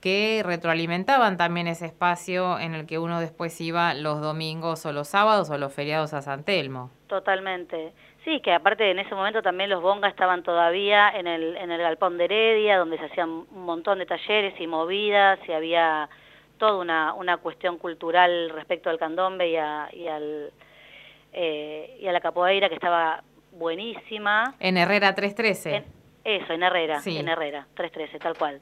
que 0.00 0.42
retroalimentaban 0.44 1.36
también 1.36 1.66
ese 1.68 1.86
espacio 1.86 2.58
en 2.58 2.74
el 2.74 2.86
que 2.86 2.98
uno 2.98 3.20
después 3.20 3.60
iba 3.60 3.94
los 3.94 4.20
domingos 4.20 4.84
o 4.86 4.92
los 4.92 5.08
sábados 5.08 5.50
o 5.50 5.58
los 5.58 5.72
feriados 5.72 6.14
a 6.14 6.22
San 6.22 6.42
Telmo. 6.42 6.90
Totalmente. 7.06 7.92
Sí, 8.24 8.40
que 8.40 8.52
aparte 8.52 8.90
en 8.90 8.98
ese 8.98 9.14
momento 9.14 9.40
también 9.42 9.70
los 9.70 9.82
bongas 9.82 10.10
estaban 10.10 10.42
todavía 10.42 11.10
en 11.10 11.26
el, 11.26 11.56
en 11.56 11.70
el 11.70 11.80
galpón 11.80 12.18
de 12.18 12.24
Heredia, 12.24 12.78
donde 12.78 12.98
se 12.98 13.04
hacían 13.04 13.28
un 13.30 13.64
montón 13.64 13.98
de 13.98 14.06
talleres 14.06 14.58
y 14.60 14.66
movidas, 14.66 15.38
y 15.48 15.52
había 15.52 16.08
toda 16.60 16.76
una, 16.76 17.14
una 17.14 17.38
cuestión 17.38 17.76
cultural 17.78 18.50
respecto 18.50 18.88
al 18.90 18.98
candombe 18.98 19.48
y, 19.48 19.56
a, 19.56 19.88
y, 19.92 20.06
al, 20.06 20.52
eh, 21.32 21.96
y 22.00 22.06
a 22.06 22.12
la 22.12 22.20
capoeira 22.20 22.68
que 22.68 22.76
estaba 22.76 23.24
buenísima. 23.50 24.54
En 24.60 24.76
Herrera 24.76 25.12
313. 25.14 25.74
En- 25.76 25.84
eso, 26.22 26.52
en 26.52 26.62
Herrera, 26.62 27.00
Sí. 27.00 27.16
en 27.16 27.28
Herrera, 27.28 27.66
313, 27.74 28.18
tal 28.20 28.36
cual. 28.38 28.60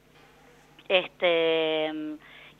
Este, 0.88 1.90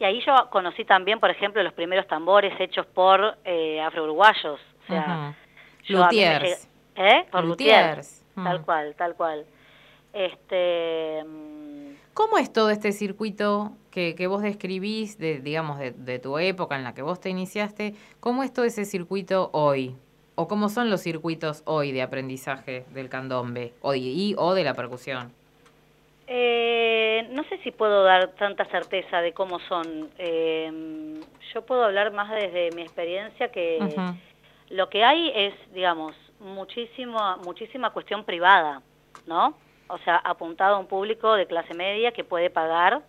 y 0.01 0.05
ahí 0.05 0.21
yo 0.27 0.51
conocí 0.51 0.85
también, 0.85 1.19
por 1.21 1.31
ejemplo, 1.31 1.63
los 1.63 1.73
primeros 1.73 2.07
tambores 2.09 2.53
hechos 2.61 2.85
por 2.87 3.39
eh, 3.45 3.81
afro-uruguayos. 3.81 4.61
O 4.83 4.87
sea, 4.87 5.35
llega- 5.83 5.97
¿Eh? 6.97 7.27
Por 7.31 7.45
Luthiers. 7.45 7.93
Luthiers. 7.95 8.25
Mm. 8.35 8.45
Tal 8.45 8.63
cual, 8.65 8.95
tal 8.97 9.15
cual. 9.15 9.47
Este, 10.13 11.23
¿Cómo 12.19 12.37
es 12.39 12.53
todo 12.53 12.71
este 12.71 12.91
circuito 12.91 13.47
que, 13.93 14.17
que 14.17 14.27
vos 14.27 14.43
describís, 14.43 15.19
de, 15.19 15.39
digamos, 15.41 15.79
de, 15.79 15.93
de 15.93 16.19
tu 16.19 16.37
época 16.39 16.75
en 16.77 16.83
la 16.83 16.93
que 16.93 17.03
vos 17.03 17.21
te 17.21 17.31
iniciaste? 17.31 17.95
¿Cómo 18.19 18.43
es 18.43 18.53
todo 18.53 18.65
ese 18.65 18.85
circuito 18.85 19.51
hoy? 19.53 19.95
¿O 20.35 20.49
cómo 20.49 20.69
son 20.69 20.91
los 20.91 21.01
circuitos 21.01 21.63
hoy 21.65 21.93
de 21.93 22.03
aprendizaje 22.03 22.85
del 22.93 23.09
candombe 23.09 23.73
o, 23.83 23.93
de- 23.93 23.99
y, 23.99 24.35
o 24.37 24.55
de 24.55 24.65
la 24.65 24.75
percusión? 24.75 25.33
eh, 26.27 27.27
no 27.31 27.45
sé 27.45 27.59
si 27.65 27.71
puedo 27.71 28.05
dar 28.05 28.35
tanta 28.35 28.65
certeza 28.67 29.21
de 29.21 29.33
cómo 29.33 29.59
son. 29.69 30.11
Eh, 30.19 30.71
yo 31.55 31.63
puedo 31.67 31.85
hablar 31.85 32.13
más 32.13 32.31
desde 32.31 32.71
mi 32.73 32.83
experiencia 32.83 33.51
que 33.51 33.97
lo 34.71 34.89
que 34.91 35.05
hay 35.05 35.33
es, 35.35 35.55
digamos, 35.73 36.15
muchísimo, 36.41 37.37
muchísima 37.39 37.91
cuestión 37.93 38.25
privada, 38.25 38.83
¿no? 39.27 39.55
O 39.89 39.99
sea, 39.99 40.17
apuntado 40.17 40.77
a 40.77 40.79
un 40.79 40.87
público 40.87 41.35
de 41.35 41.47
clase 41.47 41.75
media 41.75 42.13
que 42.13 42.25
puede 42.25 42.51
pagar 42.51 43.03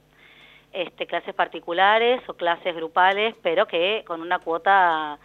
este, 0.71 1.07
clases 1.07 1.33
particulares 1.33 2.21
o 2.27 2.33
clases 2.33 2.75
grupales, 2.75 3.35
pero 3.41 3.65
que 3.67 4.03
con 4.05 4.21
una 4.21 4.39
cuota 4.39 5.17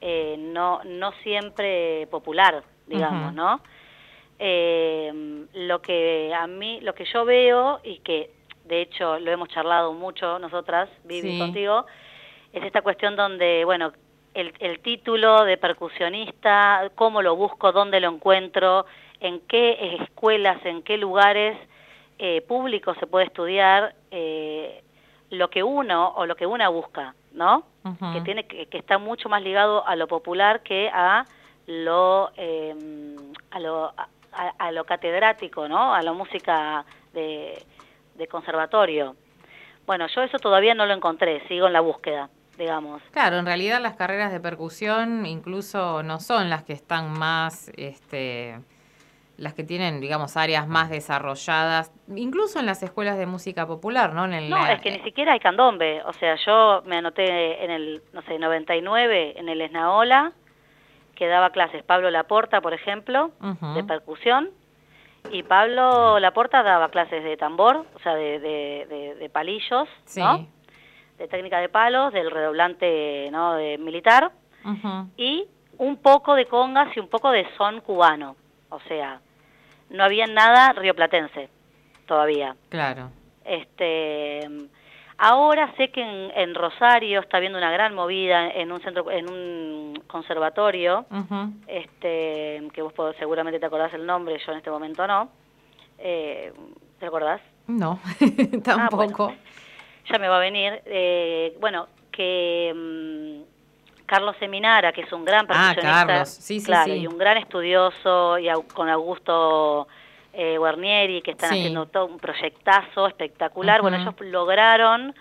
eh, 0.00 0.36
no, 0.38 0.80
no 0.84 1.12
siempre 1.22 2.06
popular, 2.10 2.62
digamos. 2.86 3.32
¿no? 3.34 3.60
Eh, 4.38 5.46
lo 5.54 5.80
que 5.80 6.32
a 6.34 6.46
mí, 6.46 6.80
lo 6.80 6.94
que 6.94 7.04
yo 7.06 7.24
veo 7.24 7.80
y 7.84 7.98
que 8.00 8.30
de 8.64 8.82
hecho 8.82 9.18
lo 9.18 9.30
hemos 9.30 9.48
charlado 9.48 9.92
mucho 9.92 10.38
nosotras, 10.38 10.88
Vivi, 11.04 11.32
Sí. 11.32 11.38
contigo, 11.38 11.86
es 12.52 12.64
esta 12.64 12.82
cuestión 12.82 13.16
donde, 13.16 13.64
bueno, 13.64 13.92
el, 14.34 14.52
el 14.58 14.80
título 14.80 15.44
de 15.44 15.56
percusionista, 15.56 16.90
cómo 16.94 17.22
lo 17.22 17.36
busco, 17.36 17.72
dónde 17.72 18.00
lo 18.00 18.08
encuentro, 18.10 18.84
en 19.20 19.40
qué 19.40 19.96
escuelas, 20.00 20.64
en 20.64 20.82
qué 20.82 20.96
lugares 20.96 21.58
eh, 22.18 22.40
públicos 22.42 22.96
se 22.98 23.06
puede 23.06 23.26
estudiar 23.26 23.94
eh, 24.10 24.82
lo 25.30 25.50
que 25.50 25.62
uno 25.62 26.14
o 26.16 26.26
lo 26.26 26.36
que 26.36 26.46
una 26.46 26.68
busca, 26.68 27.14
¿no? 27.32 27.64
Que 28.12 28.20
tiene 28.22 28.46
que, 28.46 28.66
que 28.66 28.78
está 28.78 28.98
mucho 28.98 29.28
más 29.28 29.42
ligado 29.42 29.86
a 29.86 29.94
lo 29.94 30.08
popular 30.08 30.62
que 30.62 30.90
a 30.92 31.24
lo 31.66 32.30
eh, 32.36 32.74
a 33.52 33.60
lo 33.60 33.92
a, 33.96 34.08
a 34.58 34.72
lo 34.72 34.84
catedrático, 34.84 35.68
¿no? 35.68 35.94
A 35.94 36.02
la 36.02 36.12
música 36.12 36.84
de, 37.12 37.62
de 38.16 38.26
conservatorio. 38.26 39.14
Bueno, 39.86 40.08
yo 40.08 40.22
eso 40.22 40.38
todavía 40.38 40.74
no 40.74 40.84
lo 40.84 40.94
encontré, 40.94 41.46
sigo 41.46 41.68
en 41.68 41.72
la 41.72 41.80
búsqueda, 41.80 42.28
digamos. 42.58 43.02
Claro, 43.12 43.36
en 43.36 43.46
realidad 43.46 43.80
las 43.80 43.94
carreras 43.94 44.32
de 44.32 44.40
percusión 44.40 45.24
incluso 45.26 46.02
no 46.02 46.18
son 46.18 46.50
las 46.50 46.64
que 46.64 46.72
están 46.72 47.16
más, 47.16 47.70
este, 47.76 48.58
las 49.38 49.52
que 49.54 49.64
tienen, 49.64 50.00
digamos, 50.00 50.36
áreas 50.36 50.66
más 50.66 50.88
desarrolladas, 50.88 51.92
incluso 52.14 52.58
en 52.58 52.66
las 52.66 52.82
escuelas 52.82 53.18
de 53.18 53.26
música 53.26 53.66
popular, 53.66 54.14
¿no? 54.14 54.24
En 54.24 54.32
el, 54.32 54.48
No, 54.50 54.66
es 54.66 54.80
que 54.80 54.90
ni 54.90 55.00
siquiera 55.00 55.32
hay 55.32 55.40
candombe. 55.40 56.02
O 56.04 56.12
sea, 56.14 56.36
yo 56.46 56.82
me 56.86 56.96
anoté 56.96 57.62
en 57.64 57.70
el, 57.70 58.02
no 58.12 58.22
sé, 58.22 58.38
99 58.38 59.38
en 59.38 59.48
el 59.48 59.60
Esnaola, 59.60 60.32
que 61.14 61.26
daba 61.26 61.50
clases 61.50 61.82
Pablo 61.82 62.10
Laporta, 62.10 62.60
por 62.60 62.72
ejemplo, 62.74 63.30
de 63.74 63.84
percusión. 63.84 64.50
Y 65.30 65.42
Pablo 65.42 66.18
Laporta 66.20 66.62
daba 66.62 66.88
clases 66.90 67.22
de 67.24 67.36
tambor, 67.36 67.84
o 67.94 67.98
sea, 67.98 68.14
de, 68.14 68.38
de, 68.38 68.86
de- 68.88 69.14
de 69.16 69.28
palillos, 69.28 69.88
Sí. 70.04 70.20
¿no? 70.20 70.46
De 71.18 71.26
técnica 71.28 71.58
de 71.58 71.68
palos, 71.68 72.12
del 72.12 72.30
redoblante, 72.30 73.28
¿no? 73.32 73.54
De 73.54 73.76
militar. 73.78 74.30
Y 75.16 75.46
un 75.78 75.96
poco 75.96 76.34
de 76.34 76.46
congas 76.46 76.94
y 76.96 77.00
un 77.00 77.08
poco 77.08 77.30
de 77.30 77.46
son 77.56 77.80
cubano. 77.80 78.36
O 78.70 78.80
sea, 78.80 79.20
no 79.90 80.04
había 80.04 80.26
nada 80.26 80.72
rioplatense 80.72 81.48
todavía. 82.06 82.56
Claro. 82.68 83.10
Este, 83.44 84.40
Ahora 85.18 85.72
sé 85.76 85.88
que 85.90 86.02
en, 86.02 86.30
en, 86.36 86.54
Rosario 86.54 87.20
está 87.20 87.38
habiendo 87.38 87.56
una 87.56 87.70
gran 87.70 87.94
movida 87.94 88.50
en 88.50 88.70
un 88.70 88.80
centro, 88.82 89.10
en 89.10 89.30
un 89.30 90.02
conservatorio, 90.06 91.06
este, 91.66 92.68
que 92.74 92.82
vos 92.82 92.92
seguramente 93.18 93.58
te 93.58 93.64
acordás 93.64 93.94
el 93.94 94.04
nombre, 94.04 94.38
yo 94.44 94.52
en 94.52 94.58
este 94.58 94.70
momento 94.70 95.06
no. 95.06 95.30
Eh, 95.98 96.52
¿Te 96.98 97.06
acordás? 97.06 97.40
No, 97.66 97.98
Ah, 98.20 98.88
tampoco. 98.90 99.34
ya 100.10 100.18
me 100.18 100.28
va 100.28 100.36
a 100.36 100.40
venir. 100.40 100.82
Eh, 100.84 101.56
bueno, 101.60 101.86
que 102.12 102.72
mm, 102.74 103.55
Carlos 104.06 104.36
Seminara, 104.38 104.92
que 104.92 105.02
es 105.02 105.12
un 105.12 105.24
gran 105.24 105.44
Ah, 105.44 105.72
percusionista, 105.74 106.06
Carlos, 106.06 106.28
sí, 106.28 106.60
sí, 106.60 106.66
claro, 106.66 106.92
sí. 106.92 106.98
y 107.00 107.06
un 107.06 107.18
gran 107.18 107.36
estudioso, 107.36 108.38
y 108.38 108.48
con 108.72 108.88
Augusto 108.88 109.88
eh, 110.32 110.56
Guarnieri, 110.58 111.22
que 111.22 111.32
están 111.32 111.50
haciendo 111.50 111.86
todo 111.86 112.06
un 112.06 112.18
proyectazo 112.18 113.06
espectacular. 113.06 113.82
Bueno, 113.82 113.96
ellos 113.98 114.14
lograron 114.20 115.14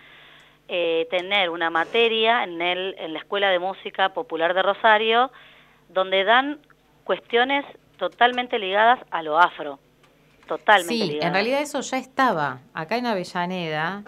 eh, 0.67 1.07
tener 1.09 1.49
una 1.49 1.69
materia 1.69 2.43
en, 2.43 2.61
el, 2.61 2.95
en 2.97 3.13
la 3.13 3.19
Escuela 3.19 3.49
de 3.49 3.59
Música 3.59 4.09
Popular 4.09 4.53
de 4.53 4.61
Rosario, 4.61 5.31
donde 5.89 6.23
dan 6.23 6.59
cuestiones 7.03 7.65
totalmente 7.97 8.59
ligadas 8.59 8.99
a 9.11 9.21
lo 9.21 9.39
afro. 9.39 9.79
Totalmente 10.47 10.93
Sí, 10.93 11.03
ligadas. 11.11 11.27
en 11.27 11.33
realidad 11.33 11.61
eso 11.61 11.79
ya 11.81 11.97
estaba. 11.97 12.59
Acá 12.73 12.97
en 12.97 13.05
Avellaneda, 13.07 14.03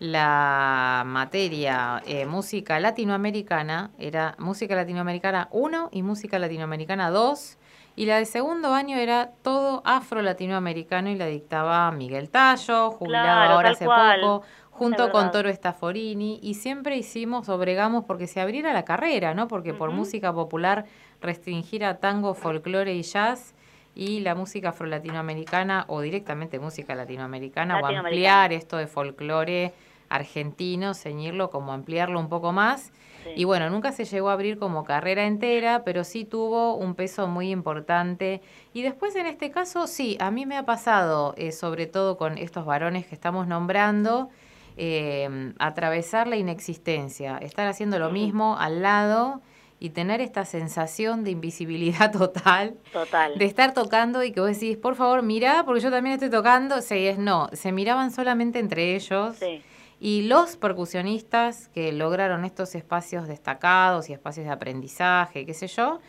la 0.00 1.02
materia 1.04 2.02
eh, 2.06 2.24
música 2.24 2.80
latinoamericana 2.80 3.90
era 3.98 4.34
música 4.38 4.74
latinoamericana 4.74 5.48
1 5.52 5.90
y 5.92 6.02
música 6.02 6.38
latinoamericana 6.38 7.10
2. 7.10 7.58
Y 7.96 8.06
la 8.06 8.16
de 8.16 8.24
segundo 8.24 8.72
año 8.72 8.96
era 8.96 9.32
todo 9.42 9.82
afro-latinoamericano 9.84 11.10
y 11.10 11.16
la 11.16 11.26
dictaba 11.26 11.90
Miguel 11.92 12.30
Tallo, 12.30 12.92
jubilado 12.92 13.26
Claro, 13.26 13.54
ahora 13.56 13.70
hace 13.70 13.84
cual. 13.84 14.20
poco, 14.22 14.42
junto 14.70 15.10
con. 15.10 15.30
Toro 15.32 15.50
Estaforini. 15.50 16.40
Y 16.42 16.54
siempre 16.54 16.96
hicimos 16.96 17.50
o 17.50 17.58
bregamos 17.58 18.06
porque 18.06 18.26
se 18.26 18.40
abriera 18.40 18.72
la 18.72 18.86
carrera, 18.86 19.34
¿no? 19.34 19.48
Porque 19.48 19.74
por 19.74 19.90
música 19.90 20.32
popular 20.32 20.86
restringir 21.20 21.84
a 21.84 21.98
tango, 21.98 22.32
folclore 22.32 22.94
y 22.94 23.02
jazz 23.02 23.54
y 23.94 24.20
la 24.20 24.34
música 24.34 24.70
afro-latinoamericana 24.70 25.84
o 25.88 26.00
directamente 26.00 26.58
música 26.58 26.94
latinoamericana, 26.94 27.74
o 27.74 27.80
Latinoamericana. 27.82 28.08
ampliar 28.08 28.52
esto 28.54 28.78
de 28.78 28.86
folclore 28.86 29.74
argentino, 30.10 30.92
ceñirlo 30.92 31.48
como 31.48 31.72
ampliarlo 31.72 32.20
un 32.20 32.28
poco 32.28 32.52
más. 32.52 32.92
Sí. 33.24 33.30
Y 33.36 33.44
bueno, 33.44 33.70
nunca 33.70 33.92
se 33.92 34.04
llegó 34.04 34.28
a 34.30 34.34
abrir 34.34 34.58
como 34.58 34.84
carrera 34.84 35.26
entera, 35.26 35.82
pero 35.84 36.04
sí 36.04 36.24
tuvo 36.24 36.74
un 36.74 36.94
peso 36.94 37.26
muy 37.26 37.50
importante. 37.50 38.42
Y 38.74 38.82
después 38.82 39.14
en 39.16 39.26
este 39.26 39.50
caso, 39.50 39.86
sí, 39.86 40.16
a 40.20 40.30
mí 40.30 40.46
me 40.46 40.56
ha 40.56 40.64
pasado, 40.66 41.34
eh, 41.36 41.52
sobre 41.52 41.86
todo 41.86 42.16
con 42.18 42.36
estos 42.38 42.66
varones 42.66 43.06
que 43.06 43.14
estamos 43.14 43.46
nombrando, 43.46 44.28
eh, 44.76 45.52
atravesar 45.58 46.26
la 46.26 46.36
inexistencia, 46.36 47.38
estar 47.38 47.66
haciendo 47.66 47.98
lo 47.98 48.10
mismo 48.10 48.56
al 48.58 48.82
lado 48.82 49.42
y 49.78 49.90
tener 49.90 50.20
esta 50.20 50.44
sensación 50.44 51.24
de 51.24 51.30
invisibilidad 51.32 52.12
total 52.18 52.76
Total. 52.92 53.36
de 53.36 53.44
estar 53.46 53.74
tocando 53.74 54.22
y 54.22 54.32
que 54.32 54.40
vos 54.40 54.50
decís, 54.50 54.76
por 54.76 54.94
favor, 54.94 55.22
mira, 55.22 55.64
porque 55.64 55.80
yo 55.80 55.90
también 55.90 56.14
estoy 56.14 56.30
tocando. 56.30 56.80
Sí, 56.82 57.06
es 57.06 57.18
no, 57.18 57.48
se 57.52 57.72
miraban 57.72 58.10
solamente 58.10 58.58
entre 58.58 58.94
ellos. 58.94 59.36
Sí. 59.36 59.62
Y 60.00 60.22
los 60.22 60.56
percusionistas 60.56 61.68
que 61.68 61.92
lograron 61.92 62.46
estos 62.46 62.74
espacios 62.74 63.28
destacados 63.28 64.08
y 64.08 64.14
espacios 64.14 64.46
de 64.46 64.52
aprendizaje, 64.52 65.44
qué 65.44 65.52
sé 65.52 65.66
yo, 65.66 66.00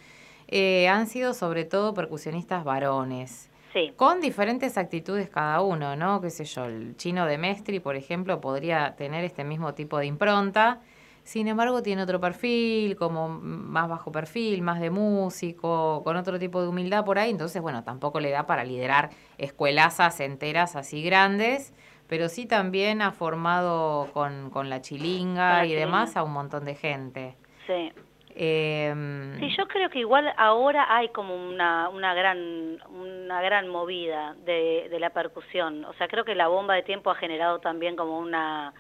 eh, 0.48 0.88
han 0.88 1.08
sido 1.08 1.34
sobre 1.34 1.66
todo 1.66 1.94
percusionistas 1.94 2.64
varones. 2.64 3.50
Sí. 3.74 3.94
Con 3.98 4.22
diferentes 4.22 4.78
actitudes 4.78 5.30
cada 5.30 5.62
uno, 5.62 5.96
¿no? 5.98 6.22
Qué 6.22 6.30
sé 6.30 6.46
yo, 6.46 6.66
el 6.66 6.96
chino 6.96 7.26
de 7.26 7.38
Mestri, 7.38 7.80
por 7.80 7.96
ejemplo, 7.96 8.40
podría 8.40 8.96
tener 8.96 9.26
este 9.26 9.44
mismo 9.44 9.74
tipo 9.74 9.98
de 9.98 10.06
impronta. 10.06 10.80
Sin 11.24 11.48
embargo, 11.48 11.84
tiene 11.84 12.02
otro 12.04 12.20
perfil, 12.20 12.96
como 12.96 13.30
más 13.30 13.88
bajo 13.88 14.12
perfil, 14.12 14.62
más 14.62 14.80
de 14.80 14.90
músico, 14.90 16.02
con 16.04 16.18
otro 16.18 16.40
tipo 16.40 16.62
de 16.62 16.68
humildad 16.68 17.06
por 17.06 17.20
ahí. 17.20 17.30
Entonces, 17.30 17.62
bueno, 17.62 17.84
tampoco 17.84 18.20
le 18.20 18.32
da 18.32 18.46
para 18.48 18.64
liderar 18.64 19.12
escuelazas 19.38 20.20
enteras 20.20 20.76
así 20.76 21.04
grandes, 21.04 21.74
pero 22.12 22.28
sí 22.28 22.46
también 22.46 23.02
ha 23.02 23.12
formado 23.14 24.12
con, 24.12 24.50
con 24.50 24.70
la 24.70 24.82
chilinga 24.82 25.60
la 25.60 25.66
y 25.66 25.74
demás 25.74 26.10
chilinga. 26.10 26.20
a 26.22 26.24
un 26.26 26.34
montón 26.34 26.66
de 26.66 26.76
gente. 26.76 27.38
Sí. 27.66 27.92
Em, 28.36 29.40
Sí, 29.40 29.50
yo 29.58 29.66
creo 29.68 29.90
que 29.90 30.00
igual 30.00 30.32
ahora 30.38 30.88
hay 30.96 31.08
como 31.10 31.36
una, 31.36 31.88
una 31.90 32.14
gran 32.14 32.80
una 32.90 33.42
gran 33.42 33.68
movida 33.70 34.36
de, 34.46 34.88
de 34.90 35.00
la 35.00 35.12
percusión. 35.12 35.86
O 35.86 35.94
sea, 35.94 36.08
creo 36.10 36.26
que 36.26 36.36
la 36.36 36.48
bomba 36.50 36.76
de 36.76 36.84
tiempo 36.84 37.10
ha 37.12 37.16
generado 37.16 37.60
también 37.60 37.96
como 37.96 38.18
una 38.20 38.74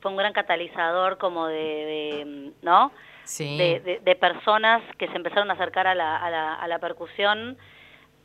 fue 0.00 0.10
un 0.10 0.16
gran 0.16 0.32
catalizador 0.32 1.18
como 1.18 1.46
de, 1.46 1.54
de, 1.54 2.52
¿no? 2.62 2.90
Sí. 3.24 3.56
De, 3.58 3.78
de- 3.80 4.00
de 4.00 4.16
personas 4.16 4.82
que 4.98 5.06
se 5.06 5.14
empezaron 5.16 5.48
a 5.50 5.54
acercar 5.54 5.86
a 5.86 5.94
la, 5.94 6.16
a, 6.16 6.28
la, 6.30 6.54
a 6.54 6.66
la 6.66 6.78
percusión 6.80 7.56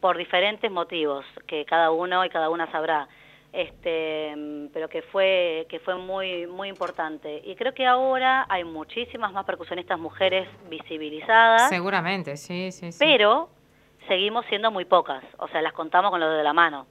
por 0.02 0.18
diferentes 0.18 0.72
motivos 0.72 1.26
que 1.46 1.64
cada 1.66 1.92
uno 1.92 2.26
y 2.26 2.30
cada 2.30 2.50
una 2.50 2.66
sabrá 2.72 3.08
este 3.54 4.36
pero 4.74 4.90
que 4.90 5.02
fue 5.02 5.66
que 5.70 5.80
fue 5.80 5.96
muy 5.96 6.48
muy 6.48 6.70
importante. 6.70 7.42
Y 7.46 7.56
creo 7.56 7.74
que 7.74 7.86
ahora 7.86 8.46
hay 8.50 8.64
muchísimas 8.64 9.32
más 9.34 9.46
percusionistas 9.46 10.00
mujeres 10.00 10.48
visibilizadas 10.70 11.70
Seguramente, 11.70 12.38
sí, 12.38 12.72
sí, 12.72 12.92
sí. 12.92 13.00
pero 13.00 13.50
seguimos 14.08 14.46
siendo 14.48 14.72
muy 14.72 14.86
pocas. 14.86 15.24
O 15.40 15.48
sea 15.48 15.62
las 15.62 15.74
contamos 15.74 16.12
con 16.12 16.20
los 16.20 16.36
de 16.36 16.44
la 16.44 16.54
mano. 16.54 16.88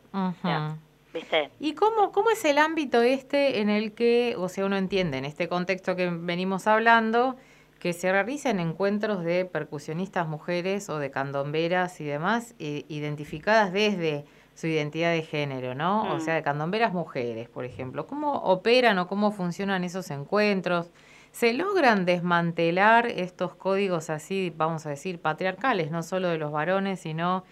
Viste 1.12 1.50
¿Y 1.60 1.74
cómo, 1.74 2.12
cómo 2.12 2.30
es 2.30 2.44
el 2.44 2.58
ámbito 2.58 3.00
este 3.00 3.60
en 3.60 3.70
el 3.70 3.94
que, 3.94 4.34
o 4.36 4.48
sea, 4.48 4.66
uno 4.66 4.76
entiende 4.76 5.16
en 5.16 5.24
este 5.24 5.48
contexto 5.48 5.96
que 5.96 6.10
venimos 6.10 6.66
hablando, 6.66 7.36
que 7.78 7.92
se 7.92 8.12
realicen 8.12 8.60
encuentros 8.60 9.24
de 9.24 9.46
percusionistas 9.46 10.28
mujeres 10.28 10.90
o 10.90 10.98
de 10.98 11.10
candomberas 11.10 12.00
y 12.00 12.04
demás, 12.04 12.54
identificadas 12.58 13.72
desde 13.72 14.26
su 14.56 14.66
identidad 14.66 15.12
de 15.12 15.22
género, 15.22 15.74
¿no? 15.76 16.10
O 16.12 16.16
Mm. 16.16 16.20
sea, 16.20 16.34
de 16.34 16.42
candomberas 16.42 16.92
mujeres, 16.92 17.48
por 17.48 17.64
ejemplo. 17.64 18.06
¿Cómo 18.08 18.32
operan 18.32 18.98
o 18.98 19.06
cómo 19.06 19.30
funcionan 19.30 19.84
esos 19.84 20.10
encuentros? 20.10 20.90
¿Se 21.30 21.52
logran 21.52 22.06
desmantelar 22.06 23.06
estos 23.06 23.54
códigos 23.54 24.08
así, 24.10 24.52
vamos 24.56 24.86
a 24.86 24.90
decir, 24.90 25.20
patriarcales, 25.20 25.90
no 25.90 26.02
solo 26.02 26.28
de 26.28 26.38
los 26.38 26.50
varones, 26.50 27.00
sino 27.00 27.44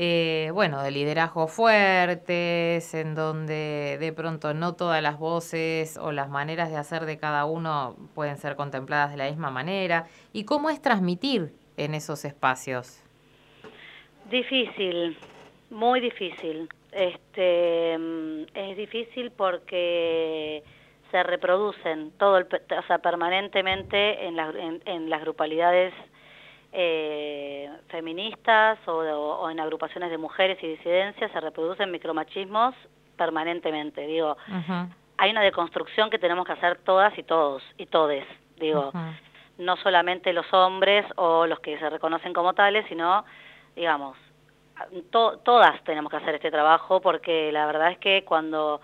eh, 0.00 0.50
bueno, 0.52 0.80
de 0.82 0.92
liderazgo 0.92 1.48
fuertes, 1.48 2.94
en 2.94 3.16
donde 3.16 3.96
de 3.98 4.12
pronto 4.12 4.54
no 4.54 4.74
todas 4.74 5.02
las 5.02 5.18
voces 5.18 5.96
o 5.96 6.12
las 6.12 6.28
maneras 6.28 6.70
de 6.70 6.76
hacer 6.76 7.04
de 7.04 7.18
cada 7.18 7.46
uno 7.46 7.96
pueden 8.14 8.36
ser 8.36 8.54
contempladas 8.54 9.10
de 9.10 9.16
la 9.16 9.28
misma 9.28 9.50
manera. 9.50 10.06
¿Y 10.32 10.44
cómo 10.44 10.70
es 10.70 10.80
transmitir 10.80 11.52
en 11.76 11.94
esos 11.94 12.24
espacios? 12.24 13.02
Difícil, 14.30 15.16
muy 15.70 16.00
difícil. 16.00 16.68
Este 16.92 17.96
mm, 17.98 18.42
es 18.54 18.76
difícil 18.76 19.30
porque 19.30 20.62
se 21.10 21.22
reproducen 21.22 22.12
todo 22.18 22.38
el, 22.38 22.44
o 22.44 22.82
sea, 22.86 22.98
permanentemente 22.98 24.26
en, 24.26 24.36
las 24.36 24.54
en, 24.54 24.82
en 24.84 25.10
las 25.10 25.20
grupalidades 25.22 25.94
eh, 26.72 27.70
feministas 27.88 28.78
o, 28.86 28.92
o 28.92 29.50
en 29.50 29.58
agrupaciones 29.58 30.10
de 30.10 30.18
mujeres 30.18 30.58
y 30.62 30.68
disidencias 30.68 31.32
se 31.32 31.40
reproducen 31.40 31.90
micromachismos 31.90 32.74
permanentemente. 33.16 34.06
Digo, 34.06 34.36
hay 35.16 35.30
una 35.30 35.42
deconstrucción 35.42 36.10
que 36.10 36.18
tenemos 36.18 36.46
que 36.46 36.52
hacer 36.52 36.78
todas 36.84 37.16
y 37.18 37.22
todos 37.22 37.62
y 37.76 37.86
todes. 37.86 38.24
Digo, 38.58 38.92
no 39.58 39.76
solamente 39.76 40.32
los 40.32 40.50
hombres 40.52 41.04
o 41.16 41.46
los 41.46 41.60
que 41.60 41.78
se 41.78 41.90
reconocen 41.90 42.32
como 42.32 42.54
tales, 42.54 42.86
sino, 42.88 43.24
digamos, 43.74 44.16
to- 45.10 45.38
todas 45.38 45.82
tenemos 45.84 46.10
que 46.10 46.16
hacer 46.18 46.34
este 46.36 46.50
trabajo 46.50 47.00
porque 47.00 47.50
la 47.52 47.66
verdad 47.66 47.90
es 47.92 47.98
que 47.98 48.24
cuando 48.24 48.80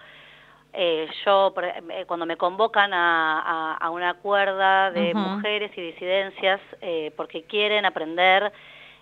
eh, 0.72 1.08
yo, 1.24 1.54
eh, 1.62 2.04
cuando 2.06 2.26
me 2.26 2.36
convocan 2.36 2.92
a, 2.92 3.40
a- 3.40 3.76
a 3.76 3.90
una 3.90 4.14
cuerda 4.14 4.90
de 4.90 5.14
mujeres 5.14 5.70
y 5.76 5.80
disidencias 5.80 6.60
eh, 6.80 7.12
porque 7.16 7.44
quieren 7.44 7.84
aprender, 7.86 8.52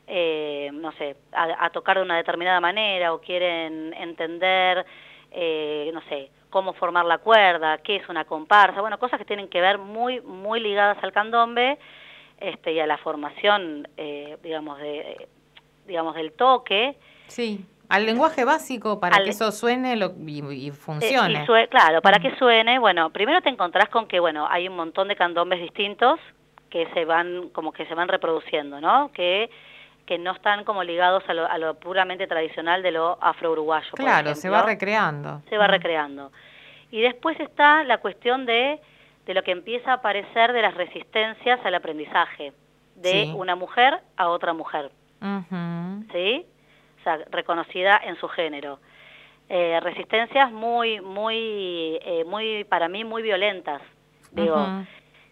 eh, 0.07 0.71
no 0.75 0.93
sé, 0.93 1.17
a, 1.33 1.65
a 1.65 1.71
tocar 1.71 1.97
de 1.97 2.03
una 2.03 2.17
determinada 2.17 2.61
manera 2.61 3.15
o 3.15 3.21
quieren 3.21 3.95
entender, 3.95 4.85
no 5.95 6.03
sé, 6.11 6.31
cómo 6.51 6.75
formar 6.75 7.07
la 7.07 7.17
cuerda, 7.19 7.79
qué 7.79 7.97
es 7.97 8.09
una 8.11 8.27
comparsa, 8.27 8.83
bueno, 8.83 8.99
cosas 8.99 9.19
que 9.19 9.25
tienen 9.25 9.49
que 9.49 9.63
ver 9.63 9.79
muy, 9.79 10.21
muy 10.21 10.61
ligadas 10.61 11.03
al 11.03 11.13
candombe 11.13 11.79
este, 12.39 12.73
y 12.73 12.81
a 12.81 12.87
la 12.87 12.99
formación, 12.99 13.89
eh, 13.97 14.37
digamos, 14.43 14.79
de, 14.79 15.29
digamos, 15.87 16.15
del 16.15 16.33
toque. 16.33 16.97
Sí, 17.29 17.65
al 17.89 18.07
lenguaje 18.07 18.45
básico 18.45 19.01
para 19.01 19.17
Al- 19.17 19.25
que 19.25 19.31
eso 19.31 19.51
suene 19.53 19.97
lo- 19.97 20.15
y, 20.27 20.43
y 20.55 20.69
Eh, 20.69 20.73
funcione. 20.73 21.43
y 21.43 21.47
sue- 21.47 21.69
claro, 21.69 22.01
para 22.03 22.19
que 22.19 22.35
suene, 22.37 22.79
bueno, 22.79 23.11
primero 23.11 23.41
te 23.43 23.49
encontrás 23.49 23.89
con 23.89 24.07
que, 24.07 24.21
bueno, 24.21 24.47
hay 24.51 24.69
un 24.69 24.77
montón 24.77 25.09
de 25.09 25.17
candombes 25.17 25.61
distintos 25.61 26.19
que 26.71 26.87
se 26.95 27.05
van, 27.05 27.51
como 27.51 27.73
que 27.73 27.85
se 27.87 27.95
van 27.95 28.09
reproduciendo, 28.09 28.81
¿no? 28.81 29.11
Que, 29.13 29.51
que 30.07 30.19
no 30.19 30.33
están 30.33 30.65
como 30.65 30.83
ligados 30.83 31.23
a 31.29 31.35
lo, 31.35 31.47
a 31.47 31.59
lo 31.59 31.75
puramente 31.75 32.27
tradicional 32.27 32.83
de 32.83 32.93
lo 32.93 33.19
afro-uruguayo, 33.21 33.91
por 33.91 34.01
claro, 34.01 34.35
se 34.35 34.49
va 34.51 34.63
recreando. 34.63 35.43
se 35.51 35.59
va 35.59 35.67
recreando. 35.67 36.33
Y 36.91 37.01
después 37.03 37.39
está 37.41 37.85
la 37.85 37.99
cuestión 37.99 38.45
de, 38.47 38.81
de 39.27 39.35
lo 39.35 39.43
que 39.43 39.51
empieza 39.53 39.93
a 39.93 39.95
aparecer 39.97 40.53
de 40.53 40.63
las 40.63 40.75
resistencias 40.75 41.61
al 41.65 41.75
aprendizaje, 41.75 42.53
de 42.97 43.13
Sí. 43.25 43.33
una 43.37 43.55
mujer 43.55 44.01
a 44.17 44.29
otra 44.29 44.53
mujer, 44.55 44.91
Ujú. 45.23 46.05
¿sí? 46.13 46.45
O 47.01 47.03
sea, 47.05 47.19
reconocida 47.31 48.01
en 48.05 48.17
su 48.17 48.29
género. 48.29 48.79
Eh, 49.49 49.79
resistencias 49.81 50.51
muy, 50.51 51.01
muy, 51.01 51.99
eh, 52.03 52.25
muy, 52.27 52.65
para 52.65 52.89
mí, 52.89 53.05
muy 53.05 53.23
violentas, 53.23 53.83
digo, 54.31 54.57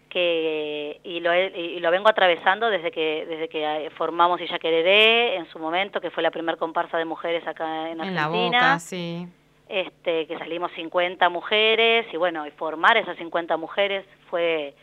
que 0.09 0.99
y 1.03 1.21
lo, 1.21 1.33
y 1.33 1.79
lo 1.79 1.89
vengo 1.89 2.09
atravesando 2.09 2.69
desde 2.69 2.91
que 2.91 3.25
desde 3.27 3.47
que 3.47 3.63
eh, 3.63 3.89
formamos 3.91 4.41
Illa 4.41 4.59
Quereré 4.59 5.37
en 5.37 5.45
su 5.47 5.57
momento, 5.57 6.01
que 6.01 6.11
fue 6.11 6.21
la 6.21 6.31
primer 6.31 6.57
comparsa 6.57 6.97
de 6.97 7.05
mujeres 7.05 7.47
acá 7.47 7.89
en 7.89 8.01
En 8.01 8.13
la 8.13 8.25
Argentina 8.25 8.57
boca, 8.57 8.79
sí. 8.79 9.27
este, 9.69 10.27
que 10.27 10.37
salimos 10.37 10.71
50 10.73 11.29
mujeres 11.29 12.05
y 12.13 12.17
bueno, 12.17 12.45
y 12.45 12.51
formar 12.51 12.97
esas 12.97 13.17
50 13.17 13.55
mujeres 13.57 14.05
fue 14.29 14.75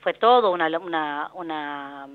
fue 0.00 0.14
todo 0.14 0.52
una 0.52 0.68
una 0.78 1.30
una 1.34 2.06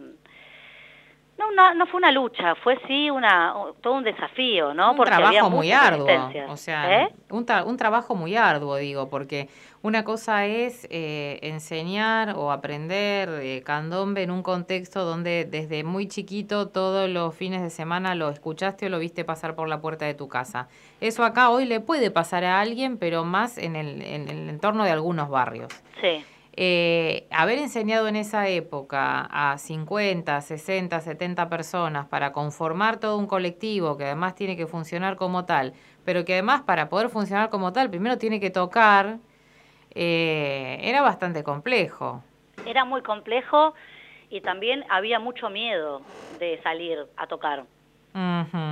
no, 1.42 1.48
una- 1.54 1.74
no 1.74 1.86
fue 1.88 1.98
una 1.98 2.12
lucha, 2.12 2.56
fue 2.56 2.78
sí 2.88 3.10
una 3.10 3.54
todo 3.82 3.94
un 3.94 4.04
desafío, 4.04 4.74
¿no? 4.74 4.92
un 4.92 4.98
Porque 4.98 5.14
había 5.14 5.30
trabajo 5.32 5.50
muy 5.50 5.68
muchas 5.68 5.82
arduo, 5.92 6.08
o 6.50 6.58
sea, 6.58 7.02
¿eh? 7.02 7.10
un, 7.30 7.46
tra- 7.46 7.66
un 7.66 7.78
trabajo 7.78 8.16
muy 8.16 8.36
arduo, 8.36 8.76
digo, 8.78 9.10
porque 9.10 9.50
una 9.82 10.04
cosa 10.04 10.46
es 10.46 10.88
eh, 10.92 11.40
enseñar 11.42 12.36
o 12.38 12.52
aprender 12.52 13.30
eh, 13.42 13.64
candombe 13.66 14.22
en 14.24 14.32
un 14.32 14.44
contexto 14.44 15.04
donde 15.06 15.46
desde 15.46 15.84
muy 15.84 16.08
chiquito 16.08 16.68
todos 16.68 17.10
los 17.10 17.34
fines 17.36 17.62
de 17.62 17.70
semana 17.70 18.14
lo 18.16 18.30
escuchaste 18.30 18.86
o 18.86 18.90
lo 18.90 19.00
viste 19.00 19.26
pasar 19.26 19.56
por 19.56 19.68
la 19.68 19.82
puerta 19.82 20.06
de 20.06 20.14
tu 20.14 20.28
casa. 20.28 20.68
Eso 21.00 21.24
acá 21.24 21.50
hoy 21.50 21.66
le 21.66 21.80
puede 21.80 22.12
pasar 22.12 22.44
a 22.44 22.60
alguien, 22.60 22.98
pero 22.98 23.24
más 23.26 23.58
en 23.58 23.76
el, 23.76 24.02
en 24.04 24.28
el 24.30 24.50
entorno 24.50 24.84
de 24.84 24.92
algunos 24.92 25.30
barrios. 25.30 25.70
Sí. 26.00 26.24
Eh, 26.64 27.26
haber 27.32 27.58
enseñado 27.58 28.08
en 28.08 28.16
esa 28.16 28.48
época 28.48 29.28
a 29.32 29.58
50, 29.58 30.40
60, 30.42 31.00
70 31.02 31.50
personas 31.50 32.06
para 32.06 32.34
conformar 32.34 33.00
todo 33.00 33.18
un 33.18 33.26
colectivo 33.26 33.98
que 33.98 34.06
además 34.06 34.36
tiene 34.36 34.56
que 34.56 34.68
funcionar 34.68 35.16
como 35.16 35.46
tal, 35.46 35.74
pero 36.06 36.24
que 36.24 36.34
además 36.34 36.62
para 36.62 36.88
poder 36.88 37.10
funcionar 37.10 37.50
como 37.50 37.74
tal 37.74 37.90
primero 37.90 38.20
tiene 38.20 38.40
que 38.40 38.52
tocar, 38.52 39.18
eh, 39.96 40.78
era 40.84 41.02
bastante 41.02 41.44
complejo. 41.44 42.24
Era 42.64 42.86
muy 42.86 43.02
complejo 43.02 43.74
y 44.30 44.42
también 44.42 44.86
había 44.88 45.18
mucho 45.18 45.50
miedo 45.50 46.04
de 46.38 46.62
salir 46.62 47.00
a 47.18 47.26
tocar. 47.26 47.66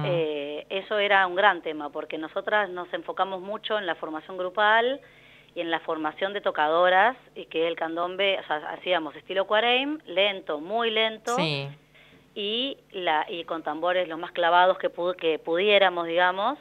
Eh, 0.06 0.68
eso 0.70 1.00
era 1.00 1.26
un 1.26 1.34
gran 1.34 1.64
tema 1.64 1.90
porque 1.90 2.20
nosotras 2.20 2.70
nos 2.70 2.94
enfocamos 2.94 3.42
mucho 3.42 3.80
en 3.80 3.88
la 3.88 3.96
formación 3.96 4.38
grupal 4.38 5.02
y 5.56 5.62
en 5.62 5.72
la 5.72 5.80
formación 5.80 6.34
de 6.34 6.42
tocadoras 6.42 7.16
y 7.36 7.46
que 7.46 7.68
el 7.68 7.76
candombe, 7.76 8.40
o 8.40 8.44
sea, 8.48 8.58
hacíamos 8.72 9.16
estilo 9.16 9.46
cuareim, 9.48 10.00
lento, 10.06 10.60
muy 10.60 10.92
lento 10.92 11.36
Sí. 11.38 11.68
y 12.36 12.78
la 12.92 13.26
y 13.30 13.44
con 13.46 13.64
tambores 13.64 14.08
los 14.08 14.20
más 14.20 14.32
clavados 14.32 14.78
que 14.78 14.90
pu- 14.94 15.16
que 15.16 15.40
pudiéramos, 15.40 16.06
digamos, 16.08 16.58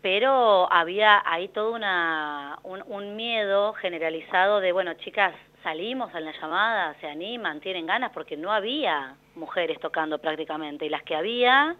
pero 0.00 0.72
había 0.72 1.22
ahí 1.26 1.48
todo 1.48 1.72
una, 1.74 2.58
un, 2.62 2.82
un 2.86 3.16
miedo 3.16 3.72
generalizado 3.74 4.60
de, 4.60 4.70
bueno, 4.72 4.94
chicas, 4.94 5.34
salimos 5.64 6.14
a 6.14 6.20
la 6.20 6.30
llamada, 6.40 6.94
se 7.00 7.08
animan, 7.08 7.60
tienen 7.60 7.86
ganas, 7.86 8.12
porque 8.12 8.36
no 8.36 8.52
había 8.52 9.16
mujeres 9.34 9.80
tocando 9.80 10.18
prácticamente, 10.18 10.86
y 10.86 10.88
las 10.88 11.02
que 11.02 11.16
había 11.16 11.74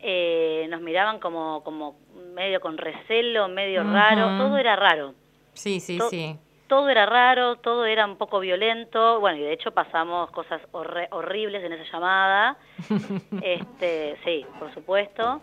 eh, 0.00 0.66
nos 0.70 0.80
miraban 0.80 1.18
como, 1.20 1.62
como 1.64 1.96
medio 2.34 2.60
con 2.60 2.76
recelo, 2.78 3.48
medio 3.48 3.82
raro, 3.82 4.36
todo 4.38 4.56
era 4.58 4.76
raro. 4.76 5.14
Sí, 5.54 5.80
sí, 5.80 5.98
To- 5.98 6.10
sí. 6.10 6.36
Todo 6.68 6.88
era 6.88 7.06
raro, 7.06 7.56
todo 7.56 7.86
era 7.86 8.04
un 8.04 8.16
poco 8.16 8.40
violento, 8.40 9.20
bueno, 9.20 9.38
y 9.38 9.42
de 9.42 9.52
hecho 9.52 9.70
pasamos 9.70 10.30
cosas 10.32 10.60
horribles 10.72 11.62
en 11.62 11.72
esa 11.74 11.84
llamada, 11.92 12.58
este, 13.40 14.16
sí, 14.24 14.44
por 14.58 14.74
supuesto. 14.74 15.40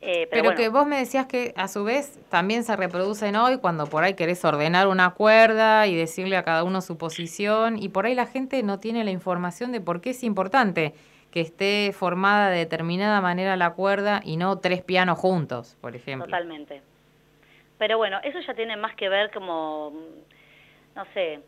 Eh, 0.00 0.28
pero 0.28 0.30
Pero, 0.30 0.44
bueno, 0.44 0.56
que 0.56 0.68
vos 0.68 0.86
me 0.86 0.98
decías 0.98 1.26
que 1.26 1.54
a 1.56 1.66
su 1.66 1.82
vez 1.82 2.20
también 2.28 2.62
se 2.62 2.76
reproducen 2.76 3.36
hoy 3.36 3.58
cuando 3.58 3.86
por 3.86 4.04
ahí 4.04 4.14
querés 4.14 4.44
ordenar 4.44 4.86
una 4.86 5.10
cuerda 5.10 5.86
y 5.86 5.96
decirle 5.96 6.36
a 6.36 6.44
cada 6.44 6.62
uno 6.62 6.82
su 6.82 6.98
posición 6.98 7.76
y 7.82 7.88
por 7.88 8.06
ahí 8.06 8.14
la 8.14 8.26
gente 8.26 8.62
no 8.62 8.78
tiene 8.78 9.02
la 9.04 9.10
información 9.10 9.72
de 9.72 9.80
por 9.80 10.00
qué 10.00 10.10
es 10.10 10.22
importante 10.22 10.94
que 11.34 11.40
esté 11.40 11.92
formada 11.92 12.48
de 12.48 12.58
determinada 12.58 13.20
manera 13.20 13.56
la 13.56 13.74
cuerda 13.74 14.20
y 14.24 14.36
no 14.36 14.60
tres 14.60 14.84
pianos 14.84 15.18
juntos, 15.18 15.76
por 15.80 15.96
ejemplo. 15.96 16.26
Totalmente. 16.26 16.80
Pero 17.76 17.98
bueno, 17.98 18.20
eso 18.22 18.38
ya 18.38 18.54
tiene 18.54 18.76
más 18.76 18.94
que 18.94 19.08
ver 19.08 19.32
como, 19.32 19.92
no 20.94 21.04
sé, 21.12 21.40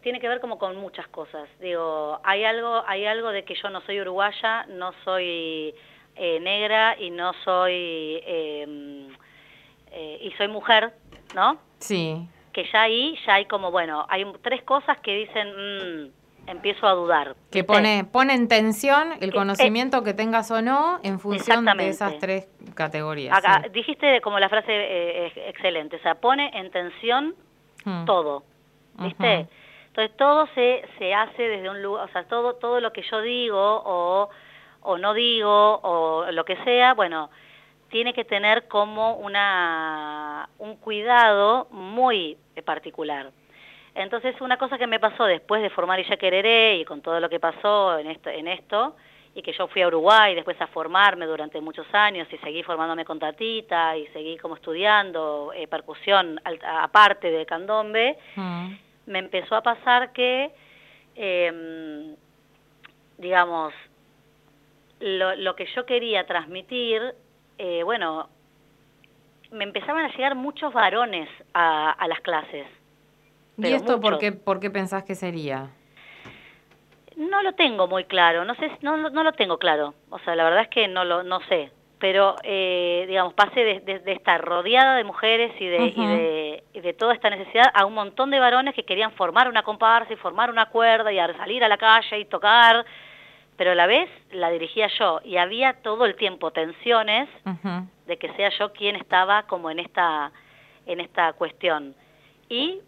tiene 0.00 0.20
que 0.20 0.28
ver 0.28 0.38
como 0.38 0.58
con 0.58 0.76
muchas 0.76 1.08
cosas. 1.08 1.48
Digo, 1.58 2.20
hay 2.22 2.44
algo, 2.44 2.84
hay 2.86 3.04
algo 3.06 3.30
de 3.30 3.42
que 3.42 3.56
yo 3.60 3.68
no 3.68 3.80
soy 3.80 4.00
uruguaya, 4.00 4.64
no 4.66 4.92
soy 5.02 5.74
eh, 6.14 6.38
negra 6.38 6.96
y 6.96 7.10
no 7.10 7.32
soy 7.42 8.22
eh, 8.24 8.64
mm, 8.64 9.12
eh, 9.90 10.18
y 10.22 10.30
soy 10.38 10.46
mujer, 10.46 10.92
¿no? 11.34 11.58
Sí. 11.80 12.28
Que 12.52 12.64
ya 12.72 12.82
ahí 12.82 13.18
ya 13.26 13.34
hay 13.34 13.46
como 13.46 13.72
bueno, 13.72 14.06
hay 14.08 14.24
tres 14.42 14.62
cosas 14.62 15.00
que 15.00 15.16
dicen, 15.16 15.48
mm, 15.48 16.12
empiezo 16.46 16.86
a 16.86 16.92
dudar. 16.92 17.34
Que 17.50 17.64
pone, 17.64 18.04
pone 18.04 18.34
en 18.34 18.48
tensión 18.48 19.12
el 19.20 19.30
Eh, 19.30 19.32
conocimiento 19.32 20.02
que 20.02 20.14
tengas 20.14 20.50
o 20.50 20.62
no 20.62 20.98
en 21.02 21.18
función 21.20 21.64
de 21.64 21.88
esas 21.88 22.18
tres 22.18 22.48
categorías. 22.74 23.36
Acá 23.36 23.62
sí. 23.64 23.70
dijiste 23.70 24.20
como 24.20 24.38
la 24.38 24.48
frase 24.48 24.70
eh, 24.70 25.32
excelente, 25.48 25.96
o 25.96 26.00
sea, 26.00 26.14
pone 26.16 26.50
en 26.54 26.70
tensión 26.70 27.34
Mm. 27.84 28.04
todo, 28.04 28.42
¿viste? 28.98 29.46
Entonces 29.88 30.16
todo 30.16 30.48
se, 30.54 30.84
se 30.98 31.14
hace 31.14 31.42
desde 31.42 31.70
un 31.70 31.80
lugar, 31.82 32.08
o 32.08 32.12
sea, 32.12 32.24
todo, 32.24 32.54
todo 32.56 32.80
lo 32.80 32.92
que 32.92 33.02
yo 33.02 33.20
digo 33.22 33.56
o, 33.84 34.28
o 34.82 34.98
no 34.98 35.14
digo 35.14 35.80
o 35.82 36.26
lo 36.32 36.44
que 36.44 36.56
sea, 36.64 36.94
bueno, 36.94 37.30
tiene 37.88 38.12
que 38.12 38.24
tener 38.24 38.66
como 38.66 39.14
una, 39.14 40.48
un 40.58 40.76
cuidado 40.76 41.68
muy 41.70 42.36
particular. 42.64 43.30
Entonces 43.96 44.38
una 44.42 44.58
cosa 44.58 44.76
que 44.78 44.86
me 44.86 45.00
pasó 45.00 45.24
después 45.24 45.62
de 45.62 45.70
formar 45.70 45.98
Illa 45.98 46.16
Quereré 46.16 46.76
y 46.76 46.84
con 46.84 47.00
todo 47.00 47.18
lo 47.18 47.28
que 47.28 47.40
pasó 47.40 47.98
en 47.98 48.08
esto, 48.10 48.28
en 48.30 48.46
esto 48.46 48.94
y 49.34 49.42
que 49.42 49.52
yo 49.52 49.68
fui 49.68 49.82
a 49.82 49.86
Uruguay 49.88 50.34
después 50.34 50.60
a 50.60 50.66
formarme 50.66 51.26
durante 51.26 51.60
muchos 51.60 51.86
años 51.94 52.28
y 52.32 52.36
seguí 52.38 52.62
formándome 52.62 53.04
con 53.04 53.18
Tatita 53.18 53.96
y 53.96 54.06
seguí 54.08 54.36
como 54.38 54.54
estudiando 54.56 55.52
eh, 55.54 55.66
percusión 55.66 56.40
aparte 56.64 57.30
de 57.30 57.44
candombe, 57.46 58.18
Mm. 58.36 58.74
me 59.06 59.18
empezó 59.18 59.56
a 59.56 59.62
pasar 59.62 60.12
que, 60.12 60.50
eh, 61.16 62.14
digamos, 63.18 63.72
lo, 65.00 65.34
lo 65.36 65.54
que 65.54 65.66
yo 65.74 65.84
quería 65.86 66.26
transmitir, 66.26 67.14
eh, 67.58 67.82
bueno, 67.82 68.28
me 69.52 69.64
empezaban 69.64 70.04
a 70.06 70.08
llegar 70.16 70.34
muchos 70.34 70.72
varones 70.72 71.28
a, 71.54 71.92
a 71.92 72.08
las 72.08 72.20
clases. 72.20 72.66
¿Y 73.58 73.62
esto 73.76 74.00
por 74.00 74.18
qué, 74.18 74.32
por 74.32 74.60
qué 74.60 74.70
pensás 74.70 75.04
que 75.04 75.14
sería? 75.14 75.70
No 77.16 77.42
lo 77.42 77.54
tengo 77.54 77.86
muy 77.86 78.04
claro, 78.04 78.44
no 78.44 78.54
sé, 78.56 78.70
no, 78.82 78.96
no, 78.98 79.22
lo 79.22 79.32
tengo 79.32 79.58
claro. 79.58 79.94
O 80.10 80.18
sea, 80.18 80.34
la 80.34 80.44
verdad 80.44 80.62
es 80.62 80.68
que 80.68 80.86
no 80.88 81.04
lo, 81.04 81.22
no 81.22 81.40
sé. 81.48 81.70
Pero, 81.98 82.36
eh, 82.42 83.06
digamos, 83.08 83.32
pasé 83.32 83.64
de, 83.64 83.80
de- 83.80 83.98
de 84.00 84.12
estar 84.12 84.42
rodeada 84.44 84.96
de 84.96 85.04
mujeres 85.04 85.50
y 85.58 85.66
de, 85.66 85.86
y, 85.96 86.06
de, 86.06 86.64
y 86.74 86.80
de 86.82 86.92
toda 86.92 87.14
esta 87.14 87.30
necesidad 87.30 87.70
a 87.72 87.86
un 87.86 87.94
montón 87.94 88.30
de 88.30 88.38
varones 88.38 88.74
que 88.74 88.84
querían 88.84 89.12
formar 89.12 89.48
una 89.48 89.62
comparsa 89.62 90.12
y 90.12 90.16
formar 90.16 90.50
una 90.50 90.66
cuerda 90.66 91.10
y 91.10 91.16
salir 91.38 91.64
a 91.64 91.68
la 91.68 91.78
calle 91.78 92.18
y 92.18 92.26
tocar, 92.26 92.84
pero 93.56 93.70
a 93.72 93.74
la 93.74 93.86
vez 93.86 94.10
la 94.30 94.50
dirigía 94.50 94.88
yo 94.98 95.20
y 95.24 95.38
había 95.38 95.72
todo 95.82 96.04
el 96.04 96.16
tiempo 96.16 96.50
tensiones 96.50 97.30
de 98.06 98.18
que 98.18 98.30
sea 98.34 98.50
yo 98.58 98.74
quien 98.74 98.94
estaba 98.96 99.44
como 99.44 99.70
en 99.70 99.78
esta 99.78 100.32
en 100.84 101.00
esta 101.00 101.32
cuestión 101.32 101.94
y 102.50 102.80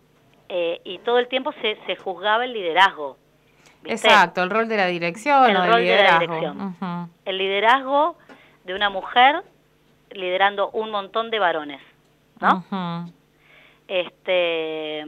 eh, 0.48 0.80
y 0.84 0.98
todo 0.98 1.18
el 1.18 1.28
tiempo 1.28 1.52
se, 1.60 1.76
se 1.86 1.96
juzgaba 1.96 2.44
el 2.44 2.52
liderazgo 2.52 3.16
¿viste? 3.82 4.08
Exacto, 4.08 4.42
el 4.42 4.50
rol 4.50 4.68
de 4.68 4.76
la 4.76 4.86
dirección 4.86 5.50
El 5.50 5.56
o 5.56 5.60
rol 5.60 5.66
de 5.66 5.70
la 5.72 5.78
liderazgo. 5.78 6.20
dirección. 6.20 6.60
Ujú. 6.60 7.08
el 7.24 7.38
liderazgo 7.38 8.16
de 8.64 8.74
una 8.74 8.90
mujer 8.90 9.42
liderando 10.10 10.70
un 10.70 10.90
montón 10.90 11.30
de 11.30 11.38
varones 11.38 11.80
¿no? 12.40 12.64
Ujú. 12.70 13.12
este 13.88 15.04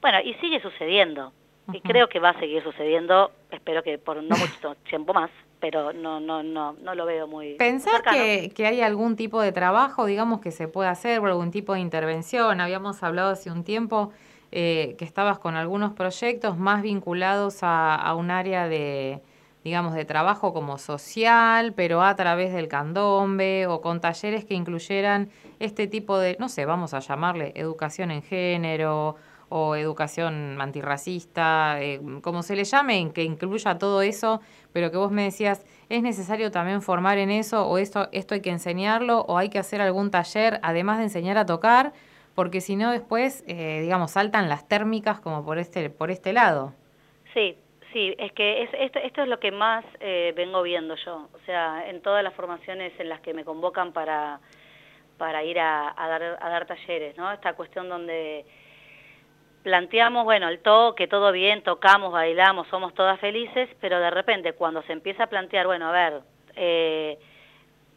bueno 0.00 0.18
y 0.24 0.34
sigue 0.34 0.60
sucediendo 0.60 1.32
y 1.72 1.80
creo 1.80 2.08
que 2.08 2.20
va 2.20 2.30
a 2.30 2.38
seguir 2.38 2.62
sucediendo 2.62 3.32
espero 3.50 3.82
que 3.82 3.98
por 3.98 4.22
no 4.22 4.36
mucho 4.36 4.74
tiempo 4.88 5.12
más 5.12 5.30
pero 5.58 5.92
no 5.92 6.20
no 6.20 6.42
no 6.42 6.74
no 6.74 6.94
lo 6.94 7.06
veo 7.06 7.26
muy 7.26 7.54
¿Pensás 7.54 8.02
que, 8.02 8.52
que 8.54 8.66
hay 8.66 8.82
algún 8.82 9.16
tipo 9.16 9.40
de 9.40 9.52
trabajo, 9.52 10.04
digamos, 10.04 10.40
que 10.40 10.50
se 10.52 10.68
puede 10.68 10.90
hacer 10.90 11.18
o 11.20 11.26
algún 11.26 11.50
tipo 11.50 11.72
de 11.72 11.80
intervención? 11.80 12.60
Habíamos 12.60 13.02
hablado 13.02 13.30
hace 13.30 13.50
un 13.50 13.64
tiempo 13.64 14.12
eh, 14.58 14.94
que 14.96 15.04
estabas 15.04 15.38
con 15.38 15.54
algunos 15.54 15.92
proyectos 15.92 16.56
más 16.56 16.80
vinculados 16.80 17.58
a, 17.60 18.14
un 18.14 18.30
área 18.30 18.66
de, 18.66 19.20
digamos, 19.64 19.92
de 19.92 20.06
trabajo 20.06 20.54
como 20.54 20.78
social, 20.78 21.74
pero 21.74 22.02
a 22.02 22.16
través 22.16 22.54
del 22.54 22.66
candombe 22.66 23.66
o 23.66 23.82
con 23.82 24.00
talleres 24.00 24.46
que 24.46 24.54
incluyeran 24.54 25.28
este 25.58 25.86
tipo 25.88 26.18
de, 26.18 26.38
no 26.40 26.48
sé, 26.48 26.64
vamos 26.64 26.94
a 26.94 27.00
llamarle 27.00 27.52
educación 27.54 28.10
en 28.10 28.22
género 28.22 29.16
o 29.50 29.76
educación 29.76 30.58
antirracista, 30.58 31.76
eh, 31.82 32.00
como 32.22 32.42
se 32.42 32.56
le 32.56 32.64
llame, 32.64 33.12
que 33.12 33.24
incluya 33.24 33.76
todo 33.76 34.00
eso, 34.00 34.40
pero 34.72 34.90
que 34.90 34.96
vos 34.96 35.12
me 35.12 35.24
decías, 35.24 35.66
¿es 35.90 36.02
necesario 36.02 36.50
también 36.50 36.80
formar 36.80 37.18
en 37.18 37.30
eso 37.30 37.68
o 37.68 37.76
esto, 37.76 38.08
esto 38.10 38.32
hay 38.32 38.40
que 38.40 38.52
enseñarlo 38.52 39.20
o 39.28 39.36
hay 39.36 39.50
que 39.50 39.58
hacer 39.58 39.82
algún 39.82 40.10
taller 40.10 40.60
además 40.62 40.96
de 40.96 41.04
enseñar 41.04 41.36
a 41.36 41.44
tocar? 41.44 41.92
Porque 42.36 42.60
si 42.60 42.76
no 42.76 42.92
después, 42.92 43.42
eh, 43.48 43.80
digamos, 43.80 44.12
saltan 44.12 44.48
las 44.48 44.68
térmicas 44.68 45.18
como 45.18 45.44
por 45.44 45.58
este, 45.58 45.90
por 45.90 46.12
este 46.12 46.32
lado. 46.32 46.74
Sí, 47.34 47.56
sí, 47.92 48.14
es 48.18 48.30
que 48.32 48.62
es, 48.62 48.70
esto, 48.78 48.98
esto 49.00 49.22
es 49.22 49.28
lo 49.28 49.40
que 49.40 49.50
más 49.50 49.84
eh, 50.00 50.32
vengo 50.36 50.62
viendo 50.62 50.94
yo, 50.96 51.28
o 51.32 51.38
sea, 51.46 51.88
en 51.88 52.02
todas 52.02 52.22
las 52.22 52.34
formaciones 52.34 52.92
en 53.00 53.08
las 53.08 53.20
que 53.20 53.32
me 53.32 53.44
convocan 53.44 53.92
para, 53.92 54.38
para 55.16 55.42
ir 55.44 55.58
a, 55.58 55.94
dar, 55.96 56.22
a 56.22 56.48
dar 56.48 56.66
talleres, 56.66 57.16
¿no? 57.16 57.32
Esta 57.32 57.54
cuestión 57.54 57.88
donde 57.88 58.44
planteamos, 59.62 60.24
bueno, 60.24 60.48
el 60.48 60.60
toque, 60.60 61.08
todo 61.08 61.32
bien, 61.32 61.62
tocamos, 61.62 62.12
bailamos, 62.12 62.68
somos 62.68 62.92
todas 62.94 63.18
felices, 63.18 63.68
pero 63.80 63.98
de 63.98 64.10
repente 64.10 64.52
cuando 64.52 64.82
se 64.82 64.92
empieza 64.92 65.24
a 65.24 65.26
plantear, 65.26 65.66
bueno, 65.66 65.88
a 65.88 65.92
ver, 65.92 66.20
eh, 66.54 67.18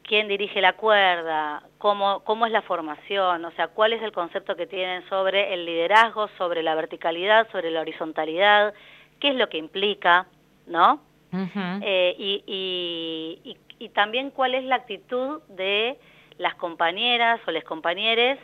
quién 0.09 0.27
dirige 0.27 0.59
la 0.59 0.73
cuerda, 0.73 1.61
cómo, 1.77 2.21
cómo 2.21 2.47
es 2.47 2.51
la 2.51 2.63
formación, 2.63 3.45
o 3.45 3.51
sea, 3.51 3.67
cuál 3.67 3.93
es 3.93 4.01
el 4.01 4.11
concepto 4.11 4.55
que 4.55 4.65
tienen 4.65 5.07
sobre 5.07 5.53
el 5.53 5.65
liderazgo, 5.65 6.29
sobre 6.35 6.63
la 6.63 6.73
verticalidad, 6.73 7.47
sobre 7.51 7.69
la 7.69 7.81
horizontalidad, 7.81 8.73
qué 9.19 9.29
es 9.29 9.35
lo 9.35 9.47
que 9.49 9.59
implica, 9.59 10.25
¿no? 10.65 10.99
Eh, 11.31 12.15
y, 12.17 12.43
y, 12.47 13.57
y, 13.77 13.89
también 13.89 14.31
cuál 14.31 14.55
es 14.55 14.63
la 14.63 14.77
actitud 14.77 15.43
de 15.47 15.99
las 16.39 16.55
compañeras 16.55 17.39
o 17.47 17.51
los 17.51 17.63
compañeros 17.63 18.39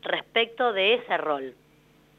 respecto 0.00 0.72
de 0.72 0.94
ese 0.94 1.18
rol. 1.18 1.54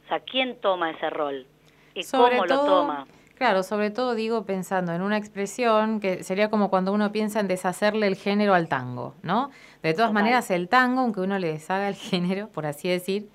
O 0.06 0.08
sea, 0.10 0.20
¿quién 0.20 0.62
toma 0.62 0.92
ese 0.92 1.10
rol? 1.10 1.48
¿Y 1.96 2.04
cómo 2.06 2.46
lo 2.46 2.66
toma? 2.66 3.08
Claro, 3.36 3.64
sobre 3.64 3.92
todo 3.92 4.16
digo 4.16 4.46
pensando 4.46 4.94
en 4.94 5.02
una 5.02 5.18
expresión 5.18 6.00
que 6.00 6.24
sería 6.24 6.50
como 6.50 6.70
cuando 6.70 6.94
uno 6.94 7.12
piensa 7.12 7.42
en 7.42 7.50
deshacerle 7.50 8.08
el 8.08 8.16
género 8.16 8.54
al 8.54 8.70
tango, 8.70 9.14
¿no? 9.24 9.52
De 9.84 9.94
todas 9.94 10.14
maneras, 10.14 10.50
el 10.52 10.70
tango, 10.70 11.02
aunque 11.02 11.20
uno 11.20 11.38
le 11.38 11.52
deshaga 11.52 11.90
el 11.90 11.96
género, 11.96 12.48
por 12.48 12.66
así 12.66 12.88
decir, 12.88 13.30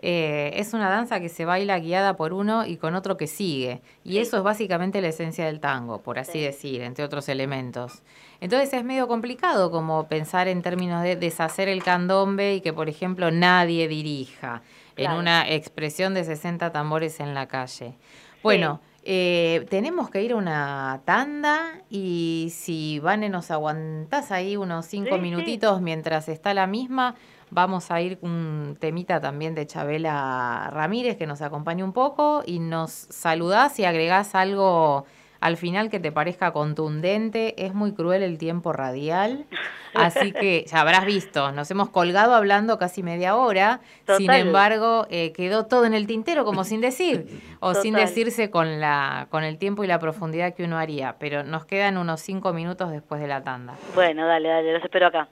eh, 0.00 0.52
es 0.54 0.74
una 0.74 0.90
danza 0.90 1.18
que 1.18 1.30
se 1.30 1.46
baila 1.46 1.78
guiada 1.78 2.14
por 2.16 2.34
uno 2.34 2.66
y 2.66 2.76
con 2.76 2.94
otro 2.94 3.16
que 3.16 3.26
sigue. 3.26 3.80
Y 4.04 4.18
eso 4.18 4.36
es 4.36 4.42
básicamente 4.42 5.00
la 5.00 5.08
esencia 5.08 5.46
del 5.46 5.60
tango, 5.60 6.02
por 6.02 6.18
así 6.18 6.40
decir, 6.40 6.82
entre 6.82 7.04
otros 7.04 7.28
elementos. 7.30 8.02
Entonces 8.40 8.72
es 8.74 8.84
medio 8.84 9.08
complicado 9.08 9.70
como 9.70 10.08
pensar 10.08 10.46
en 10.46 10.60
términos 10.60 11.02
de 11.02 11.16
deshacer 11.16 11.68
el 11.68 11.82
candombe 11.82 12.54
y 12.54 12.60
que, 12.60 12.74
por 12.74 12.88
ejemplo, 12.88 13.30
nadie 13.30 13.88
dirija 13.88 14.62
en 14.96 15.12
una 15.12 15.48
expresión 15.48 16.12
de 16.12 16.24
60 16.24 16.70
tambores 16.70 17.18
en 17.18 17.34
la 17.34 17.48
calle. 17.48 17.94
Bueno, 18.42 18.80
eh, 19.10 19.64
tenemos 19.70 20.10
que 20.10 20.22
ir 20.22 20.32
a 20.32 20.36
una 20.36 21.00
tanda 21.06 21.80
y 21.88 22.52
si 22.52 22.98
Vane 22.98 23.30
nos 23.30 23.50
aguantás 23.50 24.30
ahí 24.30 24.58
unos 24.58 24.84
cinco 24.84 25.16
minutitos 25.16 25.80
mientras 25.80 26.28
está 26.28 26.52
la 26.52 26.66
misma, 26.66 27.14
vamos 27.50 27.90
a 27.90 28.02
ir 28.02 28.18
un 28.20 28.76
temita 28.78 29.18
también 29.18 29.54
de 29.54 29.66
Chabela 29.66 30.68
Ramírez 30.74 31.16
que 31.16 31.26
nos 31.26 31.40
acompañe 31.40 31.82
un 31.82 31.94
poco 31.94 32.42
y 32.44 32.58
nos 32.58 32.90
saludás 32.90 33.78
y 33.78 33.86
agregás 33.86 34.34
algo 34.34 35.06
al 35.40 35.56
final 35.56 35.90
que 35.90 36.00
te 36.00 36.12
parezca 36.12 36.52
contundente. 36.52 37.64
Es 37.64 37.74
muy 37.74 37.92
cruel 37.92 38.22
el 38.22 38.38
tiempo 38.38 38.72
radial, 38.72 39.46
así 39.94 40.32
que 40.40 40.64
ya 40.66 40.80
habrás 40.80 41.06
visto, 41.06 41.52
nos 41.52 41.70
hemos 41.70 41.90
colgado 41.90 42.34
hablando 42.34 42.78
casi 42.78 43.02
media 43.02 43.36
hora, 43.36 43.80
sin 44.16 44.30
embargo 44.30 45.06
eh, 45.10 45.32
quedó 45.32 45.66
todo 45.66 45.84
en 45.84 45.94
el 45.94 46.06
tintero 46.06 46.44
como 46.44 46.64
sin 46.64 46.80
decir, 46.80 47.26
o 47.60 47.74
sin 47.74 47.94
decirse 47.94 48.50
con, 48.50 48.80
la, 48.80 49.28
con 49.30 49.44
el 49.44 49.58
tiempo 49.58 49.84
y 49.84 49.86
la 49.86 49.98
profundidad 49.98 50.54
que 50.54 50.64
uno 50.64 50.78
haría, 50.78 51.16
pero 51.18 51.42
nos 51.42 51.64
quedan 51.64 51.96
unos 51.96 52.20
cinco 52.20 52.52
minutos 52.52 52.90
después 52.90 53.20
de 53.20 53.28
la 53.28 53.42
tanda. 53.42 53.74
Bueno, 53.94 54.26
dale, 54.26 54.48
dale, 54.48 54.72
los 54.72 54.84
espero 54.84 55.06
acá. 55.06 55.28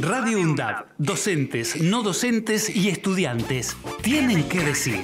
Radio 0.00 0.38
UNDAD, 0.38 0.84
docentes, 0.98 1.82
no 1.82 2.02
docentes 2.02 2.74
y 2.74 2.88
estudiantes 2.88 3.76
tienen 4.02 4.48
que 4.48 4.60
decir. 4.60 5.02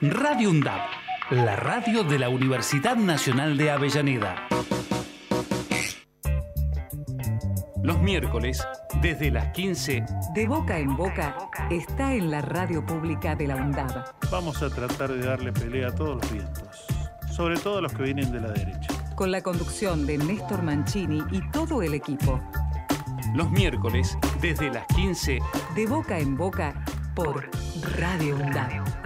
Radio 0.00 0.50
UNDAD 0.50 1.05
la 1.30 1.56
radio 1.56 2.04
de 2.04 2.20
la 2.20 2.28
Universidad 2.28 2.94
Nacional 2.94 3.56
de 3.56 3.72
Avellaneda. 3.72 4.46
Los 7.82 7.98
miércoles, 8.00 8.64
desde 9.02 9.32
las 9.32 9.48
15, 9.48 10.04
de 10.34 10.46
boca 10.46 10.78
en 10.78 10.96
boca, 10.96 11.36
está 11.68 12.14
en 12.14 12.30
la 12.30 12.42
radio 12.42 12.86
pública 12.86 13.34
de 13.34 13.48
la 13.48 13.56
UNDAB. 13.56 14.04
Vamos 14.30 14.62
a 14.62 14.70
tratar 14.70 15.10
de 15.10 15.26
darle 15.26 15.52
pelea 15.52 15.88
a 15.88 15.94
todos 15.94 16.22
los 16.22 16.32
vientos, 16.32 16.86
sobre 17.32 17.58
todo 17.58 17.78
a 17.78 17.82
los 17.82 17.92
que 17.92 18.04
vienen 18.04 18.30
de 18.30 18.40
la 18.40 18.52
derecha. 18.52 18.88
Con 19.16 19.32
la 19.32 19.42
conducción 19.42 20.06
de 20.06 20.18
Néstor 20.18 20.62
Mancini 20.62 21.24
y 21.32 21.40
todo 21.50 21.82
el 21.82 21.94
equipo. 21.94 22.40
Los 23.34 23.50
miércoles, 23.50 24.16
desde 24.40 24.70
las 24.70 24.86
15, 24.94 25.40
de 25.74 25.86
boca 25.86 26.20
en 26.20 26.36
boca, 26.36 26.84
por 27.16 27.50
Radio 27.96 28.36
UNDAB. 28.36 29.05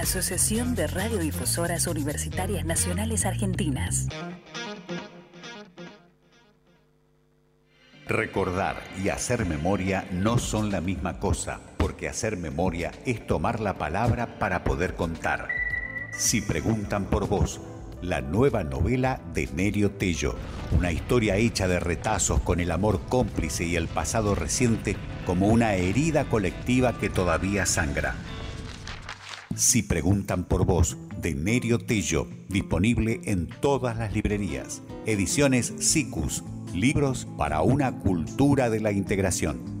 Asociación 0.00 0.74
de 0.74 0.86
Radiodifusoras 0.86 1.86
Universitarias 1.86 2.64
Nacionales 2.64 3.26
Argentinas. 3.26 4.08
Recordar 8.08 8.82
y 9.04 9.10
hacer 9.10 9.44
memoria 9.44 10.08
no 10.10 10.38
son 10.38 10.70
la 10.70 10.80
misma 10.80 11.18
cosa, 11.18 11.60
porque 11.76 12.08
hacer 12.08 12.38
memoria 12.38 12.92
es 13.04 13.26
tomar 13.26 13.60
la 13.60 13.76
palabra 13.76 14.38
para 14.38 14.64
poder 14.64 14.94
contar. 14.94 15.48
Si 16.18 16.40
preguntan 16.40 17.04
por 17.04 17.28
vos, 17.28 17.60
la 18.00 18.22
nueva 18.22 18.64
novela 18.64 19.20
de 19.34 19.48
Nerio 19.48 19.90
Tello, 19.90 20.34
una 20.72 20.92
historia 20.92 21.36
hecha 21.36 21.68
de 21.68 21.78
retazos 21.78 22.40
con 22.40 22.58
el 22.60 22.70
amor 22.70 23.02
cómplice 23.10 23.64
y 23.64 23.76
el 23.76 23.86
pasado 23.86 24.34
reciente 24.34 24.96
como 25.26 25.48
una 25.48 25.74
herida 25.74 26.24
colectiva 26.24 26.98
que 26.98 27.10
todavía 27.10 27.66
sangra. 27.66 28.14
Si 29.56 29.82
preguntan 29.82 30.44
por 30.44 30.64
vos, 30.64 30.96
de 31.20 31.34
Nerio 31.34 31.78
Tello, 31.78 32.28
disponible 32.48 33.20
en 33.24 33.48
todas 33.48 33.96
las 33.96 34.12
librerías. 34.12 34.82
Ediciones 35.06 35.74
SICUS, 35.78 36.44
libros 36.72 37.26
para 37.36 37.60
una 37.60 37.98
cultura 37.98 38.70
de 38.70 38.80
la 38.80 38.92
integración. 38.92 39.80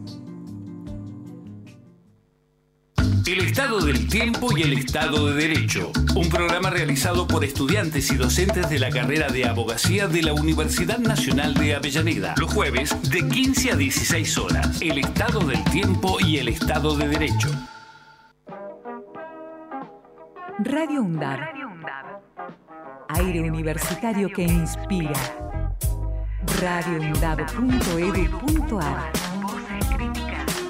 El 3.26 3.42
Estado 3.42 3.80
del 3.80 4.08
Tiempo 4.08 4.56
y 4.58 4.62
el 4.62 4.72
Estado 4.72 5.26
de 5.26 5.34
Derecho, 5.34 5.92
un 6.16 6.28
programa 6.28 6.68
realizado 6.68 7.28
por 7.28 7.44
estudiantes 7.44 8.10
y 8.10 8.16
docentes 8.16 8.68
de 8.68 8.80
la 8.80 8.90
carrera 8.90 9.28
de 9.28 9.44
abogacía 9.44 10.08
de 10.08 10.22
la 10.22 10.32
Universidad 10.32 10.98
Nacional 10.98 11.54
de 11.54 11.76
Avellaneda, 11.76 12.34
los 12.38 12.52
jueves 12.52 12.90
de 13.08 13.28
15 13.28 13.70
a 13.70 13.76
16 13.76 14.38
horas. 14.38 14.82
El 14.82 14.98
Estado 14.98 15.38
del 15.46 15.62
Tiempo 15.64 16.18
y 16.18 16.38
el 16.38 16.48
Estado 16.48 16.96
de 16.96 17.06
Derecho. 17.06 17.50
Radio 20.62 21.02
UNDAB. 21.02 21.40
Aire 23.08 23.40
universitario 23.40 24.28
que 24.28 24.42
inspira. 24.42 25.14
radioundab.edu.ar 26.60 29.10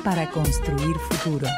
Para 0.04 0.30
construir 0.30 0.96
futuro. 0.96 1.48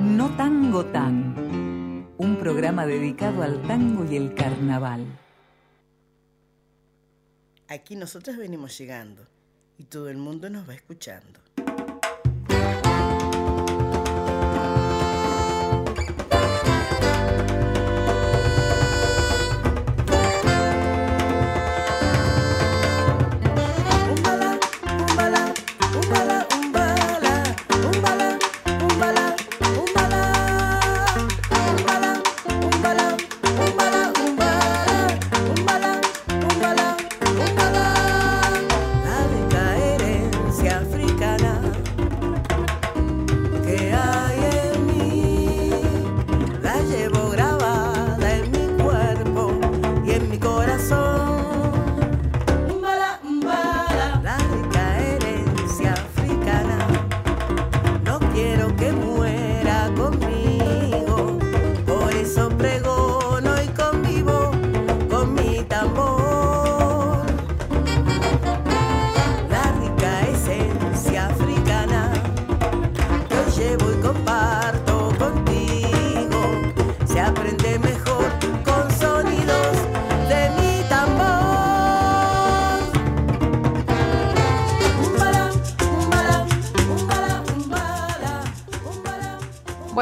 No 0.00 0.36
Tango 0.36 0.84
Tan. 0.84 2.12
Un 2.18 2.36
programa 2.36 2.84
dedicado 2.84 3.42
al 3.42 3.62
tango 3.62 4.04
y 4.04 4.16
el 4.16 4.34
carnaval. 4.34 5.06
Aquí 7.68 7.96
nosotros 7.96 8.36
venimos 8.36 8.76
llegando 8.76 9.26
y 9.78 9.84
todo 9.84 10.10
el 10.10 10.18
mundo 10.18 10.50
nos 10.50 10.68
va 10.68 10.74
escuchando. 10.74 11.41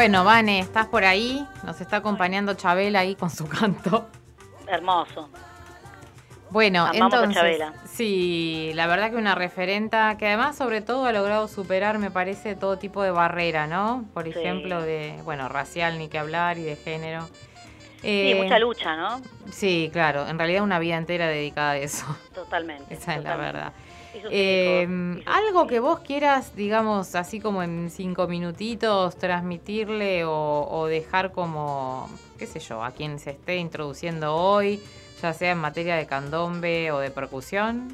Bueno, 0.00 0.24
Vane, 0.24 0.60
¿estás 0.60 0.86
por 0.86 1.04
ahí? 1.04 1.46
Nos 1.62 1.78
está 1.82 1.96
acompañando 1.96 2.54
Chabela 2.54 3.00
ahí 3.00 3.16
con 3.16 3.28
su 3.28 3.46
canto. 3.48 4.08
Hermoso. 4.66 5.28
Bueno, 6.48 6.86
Amamos 6.86 7.12
a 7.12 7.16
entonces, 7.18 7.34
Chabela. 7.34 7.74
sí, 7.84 8.70
la 8.76 8.86
verdad 8.86 9.10
que 9.10 9.16
una 9.16 9.34
referenta 9.34 10.16
que 10.16 10.26
además 10.28 10.56
sobre 10.56 10.80
todo 10.80 11.04
ha 11.04 11.12
logrado 11.12 11.48
superar, 11.48 11.98
me 11.98 12.10
parece, 12.10 12.56
todo 12.56 12.78
tipo 12.78 13.02
de 13.02 13.10
barrera, 13.10 13.66
¿no? 13.66 14.06
Por 14.14 14.24
Sí. 14.24 14.30
ejemplo, 14.30 14.80
de, 14.80 15.20
bueno, 15.24 15.50
racial 15.50 15.98
ni 15.98 16.08
que 16.08 16.18
hablar 16.18 16.56
y 16.56 16.62
de 16.62 16.76
género. 16.76 17.26
Sí, 18.00 18.30
Eh, 18.32 18.40
mucha 18.42 18.58
lucha, 18.58 18.96
¿no? 18.96 19.20
Sí, 19.52 19.90
claro, 19.92 20.26
en 20.26 20.38
realidad 20.38 20.62
una 20.62 20.78
vida 20.78 20.96
entera 20.96 21.26
dedicada 21.26 21.72
a 21.72 21.76
eso. 21.76 22.06
Totalmente. 22.34 22.94
Esa 22.94 23.16
es 23.16 23.22
la 23.22 23.36
verdad. 23.36 23.72
Eh, 24.30 24.86
sus- 24.88 25.26
algo 25.26 25.66
que 25.66 25.80
vos 25.80 26.00
quieras, 26.00 26.54
digamos, 26.56 27.14
así 27.14 27.40
como 27.40 27.62
en 27.62 27.90
cinco 27.90 28.26
minutitos, 28.26 29.16
transmitirle 29.16 30.24
o, 30.24 30.66
o 30.70 30.86
dejar 30.86 31.32
como, 31.32 32.08
qué 32.38 32.46
sé 32.46 32.58
yo, 32.60 32.82
a 32.82 32.90
quien 32.90 33.18
se 33.18 33.30
esté 33.30 33.56
introduciendo 33.56 34.34
hoy, 34.34 34.80
ya 35.22 35.32
sea 35.32 35.52
en 35.52 35.58
materia 35.58 35.96
de 35.96 36.06
candombe 36.06 36.90
o 36.92 36.98
de 36.98 37.10
percusión, 37.10 37.88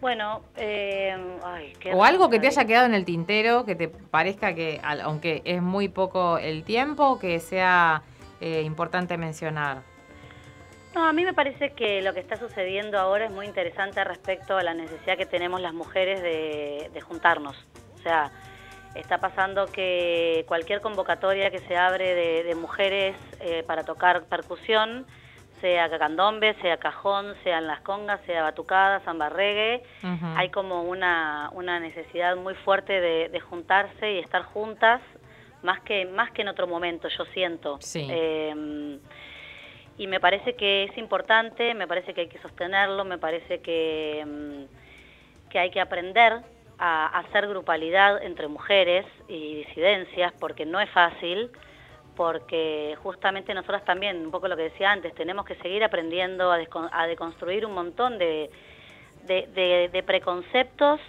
Bueno, 0.00 0.42
eh, 0.56 1.16
ay, 1.42 1.72
o 1.94 2.04
algo 2.04 2.28
que 2.28 2.38
te 2.38 2.48
haya 2.48 2.66
quedado 2.66 2.84
en 2.84 2.92
el 2.94 3.06
tintero, 3.06 3.64
que 3.64 3.74
te 3.74 3.88
parezca 3.88 4.54
que, 4.54 4.78
aunque 5.02 5.40
es 5.46 5.62
muy 5.62 5.88
poco 5.88 6.36
el 6.36 6.62
tiempo, 6.62 7.18
que 7.18 7.40
sea 7.40 8.02
eh, 8.40 8.60
importante 8.62 9.16
mencionar. 9.16 9.82
No, 10.94 11.04
a 11.04 11.12
mí 11.12 11.24
me 11.24 11.34
parece 11.34 11.70
que 11.72 12.02
lo 12.02 12.14
que 12.14 12.20
está 12.20 12.36
sucediendo 12.36 12.98
ahora 12.98 13.24
es 13.24 13.30
muy 13.32 13.46
interesante 13.46 14.02
respecto 14.04 14.56
a 14.56 14.62
la 14.62 14.74
necesidad 14.74 15.16
que 15.16 15.26
tenemos 15.26 15.60
las 15.60 15.74
mujeres 15.74 16.22
de, 16.22 16.90
de 16.92 17.00
juntarnos. 17.00 17.56
O 17.96 17.98
sea, 17.98 18.30
está 18.94 19.18
pasando 19.18 19.66
que 19.66 20.44
cualquier 20.46 20.80
convocatoria 20.80 21.50
que 21.50 21.58
se 21.60 21.76
abre 21.76 22.14
de, 22.14 22.44
de 22.44 22.54
mujeres 22.54 23.16
eh, 23.40 23.64
para 23.66 23.82
tocar 23.84 24.24
percusión, 24.26 25.04
sea 25.60 25.88
candombe, 25.98 26.54
sea 26.60 26.76
cajón, 26.76 27.34
sean 27.42 27.66
las 27.66 27.80
congas, 27.80 28.20
sea 28.26 28.42
batucada, 28.42 29.00
samba 29.04 29.30
reggae, 29.30 29.82
hay 30.36 30.50
como 30.50 30.82
una, 30.82 31.48
una 31.54 31.80
necesidad 31.80 32.36
muy 32.36 32.54
fuerte 32.54 33.00
de, 33.00 33.30
de 33.30 33.40
juntarse 33.40 34.12
y 34.12 34.18
estar 34.18 34.42
juntas, 34.42 35.00
más 35.62 35.80
que, 35.80 36.04
más 36.04 36.30
que 36.32 36.42
en 36.42 36.48
otro 36.48 36.66
momento, 36.66 37.08
yo 37.08 37.24
siento. 37.32 37.78
Sí. 37.80 38.06
Eh, 38.10 38.98
y 39.98 40.06
me 40.06 40.20
parece 40.20 40.54
que 40.54 40.84
es 40.84 40.98
importante, 40.98 41.74
me 41.74 41.86
parece 41.86 42.14
que 42.14 42.22
hay 42.22 42.28
que 42.28 42.38
sostenerlo, 42.40 43.04
me 43.04 43.18
parece 43.18 43.60
que, 43.60 44.24
mm, 44.26 45.50
que 45.50 45.58
hay 45.58 45.70
que 45.70 45.80
aprender 45.80 46.40
a 46.78 47.18
hacer 47.20 47.46
grupalidad 47.46 48.22
entre 48.22 48.48
mujeres 48.48 49.06
y 49.28 49.54
disidencias, 49.64 50.32
porque 50.40 50.66
no 50.66 50.80
es 50.80 50.90
fácil, 50.90 51.50
porque 52.16 52.96
justamente 53.02 53.54
nosotras 53.54 53.84
también, 53.84 54.24
un 54.24 54.30
poco 54.30 54.48
lo 54.48 54.56
que 54.56 54.64
decía 54.64 54.90
antes, 54.90 55.14
tenemos 55.14 55.44
que 55.46 55.54
seguir 55.56 55.82
aprendiendo 55.84 56.50
a, 56.52 57.06
deconstruir 57.06 57.66
un 57.66 57.74
montón 57.74 58.18
de, 58.18 58.50
de, 59.24 59.46
de- 59.54 59.88
de 59.92 60.02
preconceptos 60.02 61.00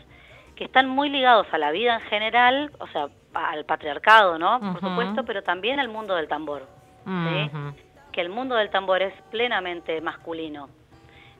que 0.55 0.63
están 0.65 0.87
muy 0.87 1.09
ligados 1.09 1.47
a 1.51 1.57
la 1.57 1.71
vida 1.71 1.95
en 1.95 2.01
general, 2.01 2.71
o 2.79 2.87
sea, 2.87 3.07
al 3.33 3.65
patriarcado, 3.65 4.39
¿no? 4.39 4.59
Por 4.59 4.81
supuesto, 4.89 5.23
pero 5.25 5.43
también 5.43 5.79
al 5.79 5.89
mundo 5.89 6.15
del 6.15 6.27
tambor. 6.27 6.65
¿sí? 7.05 7.49
Que 8.15 8.21
el 8.21 8.29
mundo 8.29 8.55
del 8.55 8.69
tambor 8.69 9.01
es 9.01 9.13
plenamente 9.29 9.99
masculino. 9.99 10.69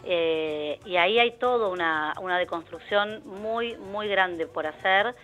Eh, 0.03 0.77
y 0.85 0.97
ahí 0.97 1.17
hay 1.17 1.31
toda 1.37 1.69
una, 1.69 2.13
una 2.19 2.37
deconstrucción 2.37 3.21
muy, 3.25 3.77
muy 3.77 4.09
grande 4.09 4.45
por 4.45 4.67
hacer 4.67 5.15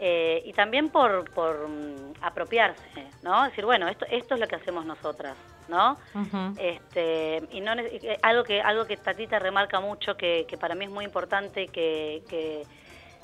eh, 0.00 0.42
y 0.44 0.52
también 0.52 0.90
por, 0.90 1.30
por 1.30 1.68
mm, 1.68 2.14
apropiarse, 2.22 3.06
¿no? 3.22 3.44
Decir, 3.44 3.64
bueno, 3.64 3.86
esto, 3.88 4.04
esto 4.10 4.34
es 4.34 4.40
lo 4.40 4.48
que 4.48 4.56
hacemos 4.56 4.84
nosotras, 4.84 5.36
¿no? 5.68 5.96
Este, 6.58 7.40
y 7.52 7.60
no 7.60 7.76
que- 7.76 8.18
algo 8.22 8.42
que 8.42 8.60
algo 8.60 8.84
que 8.86 8.96
Tatita 8.96 9.38
remarca 9.38 9.78
mucho 9.78 10.16
que, 10.16 10.44
que 10.48 10.56
para 10.58 10.74
mí 10.74 10.86
es 10.86 10.90
muy 10.90 11.04
importante 11.04 11.62
y 11.62 11.68
que, 11.68 12.22
que, 12.28 12.64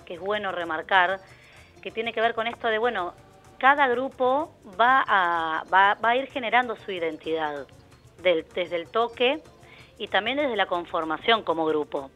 que 0.06 0.14
es 0.14 0.20
bueno 0.20 0.52
remarcar 0.52 1.18
que 1.82 1.90
tiene 1.90 2.12
que 2.12 2.20
ver 2.20 2.32
con 2.34 2.46
esto 2.46 2.68
de 2.68 2.78
bueno 2.78 3.12
cada 3.62 3.86
grupo 3.86 4.50
va 4.78 5.04
a 5.06 5.62
va, 5.72 5.94
va 6.04 6.08
a 6.10 6.16
ir 6.16 6.26
generando 6.32 6.74
su 6.74 6.90
identidad 6.90 7.64
del- 8.20 8.44
desde 8.54 8.74
el 8.74 8.88
toque 8.88 9.40
y 9.98 10.08
también 10.08 10.36
desde 10.36 10.56
la 10.56 10.66
conformación 10.66 11.44
como 11.44 11.64
grupo 11.64 12.10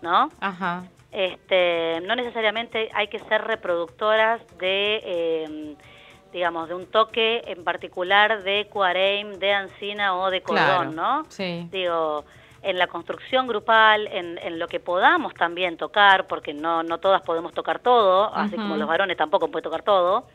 no 0.00 0.28
Ajá. 0.40 0.84
este, 1.10 2.00
no 2.06 2.14
necesariamente 2.14 2.88
hay 2.94 3.08
que 3.08 3.18
ser 3.18 3.42
reproductoras 3.42 4.40
de, 4.58 5.00
eh, 5.04 5.76
digamos, 6.32 6.68
de 6.68 6.74
un 6.76 6.86
toque 6.86 7.42
en 7.48 7.64
particular 7.64 8.44
de 8.44 8.68
cuareim, 8.70 9.32
de 9.40 9.52
ancina 9.52 10.16
o 10.16 10.30
de 10.30 10.40
cordón, 10.42 10.92
Claro. 10.92 10.92
¿no? 10.92 11.24
Sí. 11.30 11.66
Digo, 11.72 12.24
en 12.62 12.78
la 12.78 12.86
construcción 12.86 13.48
grupal, 13.48 14.06
en, 14.06 14.38
en 14.38 14.60
lo 14.60 14.68
que 14.68 14.78
podamos 14.78 15.34
también 15.34 15.76
tocar, 15.76 16.28
porque 16.28 16.54
no, 16.54 16.84
no 16.84 16.98
todas 16.98 17.22
podemos 17.22 17.52
tocar 17.52 17.80
todo, 17.80 18.32
así 18.32 18.54
como 18.54 18.76
los 18.76 18.86
varones 18.86 19.16
tampoco 19.16 19.48
pueden 19.48 19.64
tocar 19.64 19.82
todo, 19.82 20.28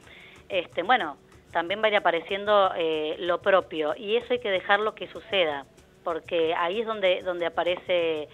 este, 0.50 0.84
bueno, 0.84 1.18
también 1.52 1.82
va 1.82 1.86
a 1.86 1.90
ir 1.90 1.96
apareciendo 1.96 2.72
eh, 2.76 3.16
lo 3.20 3.42
propio, 3.42 3.96
y 3.96 4.16
eso 4.16 4.34
hay 4.34 4.40
que 4.40 4.52
dejarlo 4.52 4.96
que 4.96 5.08
suceda, 5.08 5.66
porque 6.04 6.54
ahí 6.56 6.82
es 6.82 6.88
donde, 6.88 7.22
donde 7.24 7.46
aparece 7.46 8.28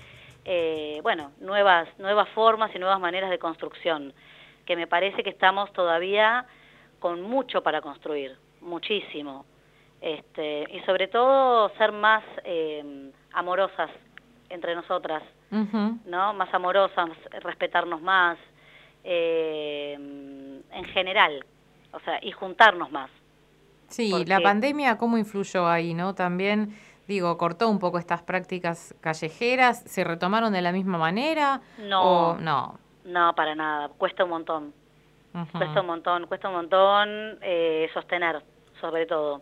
eh, 0.45 0.99
bueno, 1.03 1.32
nuevas, 1.39 1.88
nuevas 1.99 2.28
formas 2.30 2.72
y 2.76 2.80
nuevas 2.80 2.99
maneras 2.99 3.30
de 3.30 3.39
construcción, 3.39 4.14
que 4.66 4.76
me 4.76 4.88
parece 4.88 5.24
que 5.24 5.30
estamos 5.30 5.72
todavía 5.74 6.45
con 6.99 7.22
mucho 7.22 7.64
para 7.64 7.82
construir, 7.82 8.38
muchísimo. 8.61 9.45
Este, 10.01 10.66
y 10.70 10.82
sobre 10.82 11.07
todo 11.07 11.70
ser 11.78 11.93
más 11.93 12.24
eh, 12.43 13.11
amorosas 13.32 13.89
entre 14.49 14.76
nosotras. 14.76 15.24
¿no? 16.05 16.34
Más 16.34 16.51
amorosas, 16.53 17.11
respetarnos 17.41 18.01
más, 18.01 18.38
eh, 19.03 19.93
en 19.93 20.86
general, 20.93 21.45
o 21.94 22.00
sea, 22.02 22.20
y 22.22 22.32
juntarnos 22.32 22.91
más. 22.91 23.10
Sí, 23.88 24.10
Porque- 24.12 24.26
la 24.30 24.41
pandemia, 24.41 24.98
¿cómo 24.98 25.18
influyó 25.18 25.68
ahí, 25.68 25.94
no? 25.94 26.16
También, 26.16 26.76
digo, 27.08 27.38
cortó 27.38 27.70
un 27.70 27.80
poco 27.80 28.00
estas 28.00 28.22
prácticas 28.24 28.96
callejeras, 29.02 29.84
¿se 29.84 30.04
retomaron 30.04 30.52
de 30.54 30.62
la 30.62 30.72
misma 30.72 30.98
manera? 30.98 31.62
No. 31.78 32.02
O 32.32 32.36
no. 32.38 32.80
No, 33.06 33.34
para 33.36 33.54
nada, 33.56 33.89
cuesta 33.89 34.24
un 34.24 34.30
montón. 34.32 34.74
Cuesta 35.52 35.82
un 35.82 35.88
montón, 35.88 36.28
cuesta 36.28 36.48
un 36.48 36.56
montón 36.56 37.10
eh, 37.41 37.89
sostener, 37.94 38.41
sobre 38.80 39.06
todo. 39.08 39.41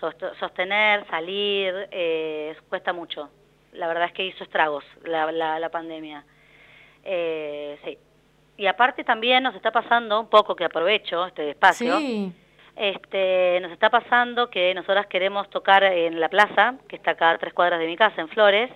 Sost- 0.00 0.38
sostener, 0.40 1.06
salir, 1.08 1.72
eh, 1.90 2.56
cuesta 2.68 2.92
mucho. 2.92 3.28
La 3.74 3.86
verdad 3.88 4.06
es 4.06 4.12
que 4.12 4.24
hizo 4.26 4.42
estragos 4.42 4.84
la, 5.04 5.30
la, 5.30 5.58
la 5.60 5.68
pandemia. 5.68 6.24
Eh, 7.04 7.78
sí. 7.84 7.98
Y 8.56 8.66
aparte 8.66 9.02
también 9.04 9.42
nos 9.42 9.54
está 9.54 9.70
pasando 9.70 10.20
un 10.20 10.28
poco, 10.28 10.54
que 10.54 10.64
aprovecho 10.64 11.26
este 11.26 11.50
espacio, 11.50 11.98
Sí. 11.98 12.32
este, 12.76 13.58
nos 13.60 13.72
está 13.72 13.90
pasando 13.90 14.50
que 14.50 14.74
nosotras 14.74 15.06
queremos 15.06 15.48
tocar 15.50 15.82
en 15.84 16.20
la 16.20 16.28
plaza, 16.28 16.74
que 16.88 16.96
está 16.96 17.12
acá 17.12 17.30
a 17.30 17.38
tres 17.38 17.52
cuadras 17.54 17.80
de 17.80 17.86
mi 17.86 17.96
casa, 17.96 18.20
en 18.20 18.28
Flores, 18.28 18.70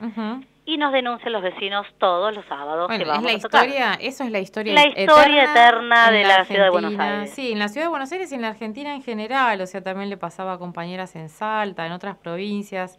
y 0.64 0.78
nos 0.78 0.92
denuncian 0.92 1.32
los 1.32 1.42
vecinos 1.42 1.86
todos 1.98 2.34
los 2.34 2.44
sábados 2.46 2.88
Bueno, 2.88 3.04
que 3.04 3.10
es 3.10 3.16
vamos 3.16 3.30
la 3.32 3.38
a 3.38 3.40
tocar. 3.40 3.64
historia, 3.66 3.94
eso 4.00 4.24
es 4.24 4.30
la 4.32 4.38
historia 4.40 4.74
La 4.74 4.86
historia 4.88 5.44
eterna 5.44 6.10
de 6.10 6.24
la 6.24 6.44
ciudad 6.44 6.64
de 6.64 6.70
Buenos. 6.70 6.98
Aires. 6.98 7.30
Sí, 7.30 7.52
en 7.52 7.58
la 7.60 7.68
ciudad 7.68 7.86
de 7.86 7.90
Buenos 7.90 8.10
Aires 8.12 8.32
y 8.32 8.34
en 8.34 8.42
la 8.42 8.48
Argentina 8.48 8.92
en 8.94 9.02
general, 9.02 9.60
o 9.60 9.66
sea, 9.66 9.80
también 9.82 10.10
le 10.10 10.16
pasaba 10.16 10.54
a 10.54 10.58
compañeras 10.58 11.14
en 11.14 11.28
Salta, 11.28 11.86
en 11.86 11.92
otras 11.92 12.16
provincias. 12.16 12.98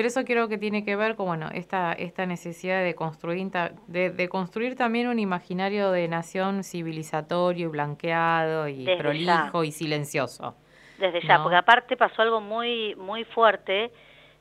Pero 0.00 0.08
eso 0.08 0.24
creo 0.24 0.48
que 0.48 0.56
tiene 0.56 0.82
que 0.82 0.96
ver 0.96 1.14
con 1.14 1.26
bueno, 1.26 1.50
esta, 1.52 1.92
esta 1.92 2.24
necesidad 2.24 2.82
de 2.82 2.94
construir, 2.94 3.50
de, 3.86 4.08
de 4.08 4.28
construir 4.30 4.74
también 4.74 5.08
un 5.08 5.18
imaginario 5.18 5.90
de 5.90 6.08
nación 6.08 6.64
civilizatorio 6.64 7.66
y 7.66 7.70
blanqueado 7.70 8.66
y 8.66 8.86
Desde 8.86 8.96
prolijo 8.96 9.62
y 9.62 9.72
silencioso. 9.72 10.54
Desde 10.98 11.20
ya, 11.20 11.36
¿no? 11.36 11.42
porque 11.42 11.56
aparte 11.56 11.98
pasó 11.98 12.22
algo 12.22 12.40
muy 12.40 12.94
muy 12.94 13.24
fuerte, 13.24 13.92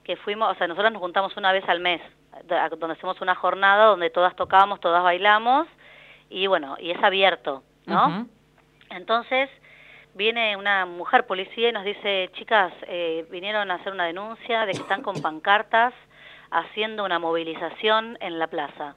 que 0.06 0.16
fuimos, 0.16 0.50
o 0.50 0.58
sea, 0.58 0.66
nosotros 0.66 0.94
nos 0.94 1.02
juntamos 1.02 1.36
una 1.36 1.52
vez 1.52 1.68
al 1.68 1.82
mes, 1.82 2.00
donde 2.48 2.94
hacemos 2.94 3.20
una 3.20 3.36
jornada 3.36 3.88
donde 3.88 4.10
todas 4.10 4.38
tocamos, 4.38 4.80
todas 4.80 5.04
bailamos, 5.04 5.68
y 6.30 6.48
bueno, 6.48 6.78
y 6.80 6.92
es 6.92 7.04
abierto, 7.04 7.64
¿no? 7.86 8.28
Entonces 8.92 9.50
viene 10.14 10.56
una 10.58 10.86
mujer 10.86 11.26
policía 11.26 11.70
y 11.70 11.72
nos 11.72 11.86
dice, 11.86 12.30
chicas, 12.34 12.74
eh, 12.88 13.26
vinieron 13.32 13.72
a 13.72 13.76
hacer 13.76 13.94
una 13.94 14.06
denuncia 14.06 14.66
de 14.66 14.74
que 14.74 14.80
están 14.80 15.02
con 15.02 15.16
pancartas 15.22 15.94
haciendo 16.52 17.06
una 17.06 17.20
movilización 17.20 18.18
en 18.20 18.40
la 18.40 18.48
plaza. 18.48 18.96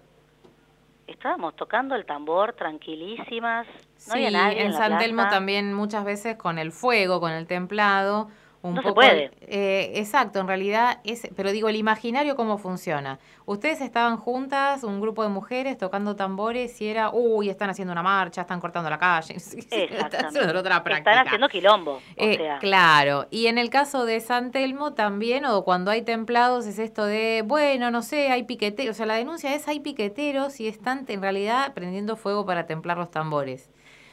estábamos 1.07 1.55
tocando 1.57 1.95
el 1.95 2.07
tambor 2.07 2.55
tranquilísimas, 2.55 3.67
no 3.67 4.15
sí, 4.15 4.27
había 4.27 4.31
nadie 4.31 4.63
en, 4.63 4.73
San 4.73 4.99
Telmo 4.99 5.29
también 5.29 5.75
muchas 5.75 6.05
veces 6.05 6.37
con 6.37 6.59
el 6.59 6.73
fuego, 6.73 7.21
con 7.21 7.33
el 7.33 7.47
templado. 7.47 8.31
Un 8.65 8.75
No 8.75 8.83
se 8.83 8.93
puede. 8.93 9.31
eh, 9.41 9.93
exacto, 9.97 10.39
en 10.39 10.47
realidad, 10.47 11.01
es, 11.03 11.29
pero 11.35 11.51
digo, 11.51 11.69
el 11.69 11.75
imaginario 11.75 12.37
cómo 12.37 12.59
funciona. 12.59 13.19
Ustedes 13.45 13.81
estaban 13.81 14.17
juntas, 14.19 14.85
un 14.85 15.01
grupo 15.01 15.25
de 15.25 15.31
mujeres 15.31 15.77
tocando 15.79 16.15
tambores 16.15 16.81
y 16.81 16.87
era, 16.89 17.11
uy, 17.13 17.49
están 17.51 17.71
haciendo 17.71 17.91
una 17.91 18.05
marcha, 18.05 18.43
están 18.43 18.61
cortando 18.61 18.89
la 18.89 18.99
calle. 18.99 19.35
Están 19.71 20.27
haciendo 20.27 20.59
otra 20.61 20.77
Están 20.77 20.83
práctica. 20.85 21.21
haciendo 21.23 21.49
quilombo, 21.49 21.95
o 21.95 22.01
Eh, 22.17 22.37
sea. 22.37 22.59
Claro, 22.61 23.27
y 23.31 23.49
en 23.49 23.59
el 23.59 23.69
caso 23.69 24.05
de 24.07 24.21
San 24.21 24.53
Telmo 24.53 24.93
también, 24.93 25.45
o 25.45 25.65
cuando 25.65 25.91
hay 25.91 26.03
templados, 26.03 26.65
es 26.67 26.79
esto 26.79 27.05
de, 27.05 27.43
bueno, 27.45 27.91
no 27.91 28.03
sé, 28.03 28.31
hay 28.31 28.45
piqueteros, 28.45 28.95
o 28.95 28.97
sea, 28.97 29.07
la 29.07 29.15
denuncia 29.15 29.55
es 29.57 29.67
hay 29.67 29.81
piqueteros 29.81 30.61
y 30.61 30.69
están 30.69 31.05
en 31.09 31.21
realidad 31.21 31.75
prendiendo 31.75 32.15
fuego 32.15 32.47
para 32.47 32.67
templar 32.67 32.97
los 32.97 33.11
tambores. 33.11 33.71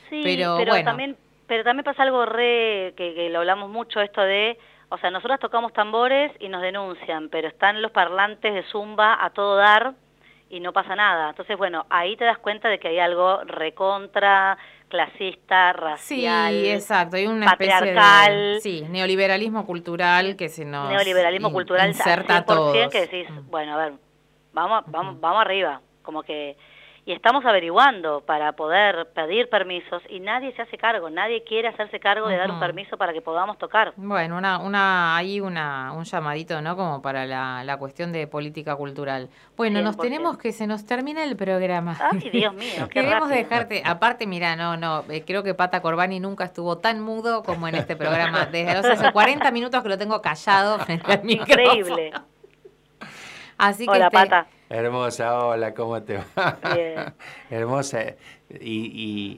Sí, 0.09 0.21
pero, 0.23 0.55
pero, 0.57 0.71
bueno. 0.71 0.85
también 0.85 1.17
pero 1.49 1.65
también 1.65 1.83
pasa 1.83 2.03
algo 2.03 2.25
re 2.25 2.93
que, 2.95 3.13
que 3.13 3.29
lo 3.29 3.39
hablamos 3.39 3.69
mucho 3.69 3.99
esto 3.99 4.21
de, 4.21 4.57
o 4.87 4.97
sea, 4.97 5.11
nosotros 5.11 5.39
tocamos 5.41 5.73
tambores 5.73 6.31
y 6.39 6.47
nos 6.47 6.61
denuncian, 6.61 7.27
pero 7.29 7.49
están 7.49 7.81
los 7.81 7.91
parlantes 7.91 8.53
de 8.53 8.63
zumba 8.71 9.17
a 9.21 9.31
todo 9.31 9.57
dar 9.57 9.93
y 10.49 10.61
no 10.61 10.71
pasa 10.73 10.95
nada. 10.95 11.29
Entonces, 11.31 11.57
bueno, 11.57 11.85
ahí 11.89 12.15
te 12.15 12.23
das 12.25 12.37
cuenta 12.39 12.69
de 12.69 12.79
que 12.79 12.87
hay 12.87 12.99
algo 12.99 13.41
recontra 13.43 14.57
clasista, 14.87 15.71
Sí, 15.73 15.79
racial, 16.25 16.65
exacto, 16.65 17.15
hay 17.17 17.27
una 17.27 17.45
patriarcal, 17.51 18.55
de 18.55 18.59
sí, 18.61 18.83
neoliberalismo 18.89 19.65
cultural 19.65 20.35
que 20.35 20.49
se 20.49 20.65
nos 20.65 20.89
neoliberalismo 20.89 21.49
in- 21.49 21.53
cultural 21.53 21.81
al 21.81 21.87
inserta 21.89 22.37
a 22.37 22.45
100% 22.45 22.45
todos. 22.45 22.87
Mm. 22.87 22.89
que 22.89 22.99
decís, 23.01 23.27
bueno, 23.49 23.73
a 23.73 23.77
ver, 23.77 23.93
vamos, 24.53 24.83
vamos, 24.87 25.19
vamos 25.21 25.41
arriba, 25.41 25.81
como 26.01 26.23
que 26.23 26.57
y 27.05 27.11
estamos 27.13 27.45
averiguando 27.45 28.21
para 28.21 28.51
poder 28.53 29.07
pedir 29.15 29.49
permisos 29.49 30.03
y 30.09 30.19
nadie 30.19 30.53
se 30.55 30.61
hace 30.61 30.77
cargo, 30.77 31.09
nadie 31.09 31.43
quiere 31.43 31.67
hacerse 31.67 31.99
cargo 31.99 32.27
de 32.27 32.37
dar 32.37 32.51
un 32.51 32.59
permiso 32.59 32.97
para 32.97 33.13
que 33.13 33.21
podamos 33.21 33.57
tocar. 33.57 33.93
Bueno, 33.95 34.37
una, 34.37 34.59
una, 34.59 35.15
ahí 35.17 35.39
una, 35.39 35.91
un 35.93 36.03
llamadito, 36.03 36.61
¿no? 36.61 36.75
Como 36.75 37.01
para 37.01 37.25
la, 37.25 37.63
la 37.63 37.77
cuestión 37.77 38.11
de 38.11 38.27
política 38.27 38.75
cultural. 38.75 39.29
Bueno, 39.57 39.81
nos 39.81 39.97
100%. 39.97 40.01
tenemos 40.01 40.37
que, 40.37 40.51
se 40.51 40.67
nos 40.67 40.85
termina 40.85 41.23
el 41.23 41.35
programa. 41.35 41.97
Ay, 42.11 42.29
Dios 42.29 42.53
mío, 42.53 42.87
qué 42.89 42.89
Queremos 43.01 43.29
rápido. 43.29 43.37
dejarte, 43.43 43.81
aparte, 43.85 44.27
mira, 44.27 44.55
no, 44.55 44.77
no, 44.77 45.03
eh, 45.09 45.23
creo 45.25 45.41
que 45.43 45.53
Pata 45.53 45.81
Corbani 45.81 46.19
nunca 46.19 46.43
estuvo 46.45 46.77
tan 46.77 46.99
mudo 47.01 47.43
como 47.43 47.67
en 47.67 47.75
este 47.75 47.95
programa. 47.95 48.45
Desde 48.51 48.81
sea, 48.81 48.91
hace 48.93 49.11
40 49.11 49.49
minutos 49.51 49.81
que 49.81 49.89
lo 49.89 49.97
tengo 49.97 50.21
callado 50.21 50.77
frente 50.79 51.11
al 51.13 51.23
micrófono. 51.23 51.61
Increíble. 51.63 52.11
Así 53.57 53.85
que 53.85 53.91
Hola, 53.91 54.05
este- 54.07 54.17
Pata. 54.17 54.47
Hermosa, 54.69 55.45
hola, 55.47 55.73
¿cómo 55.73 56.01
te 56.03 56.17
va? 56.35 56.59
Bien. 56.75 57.13
Hermosa. 57.49 58.03
Y, 58.49 58.85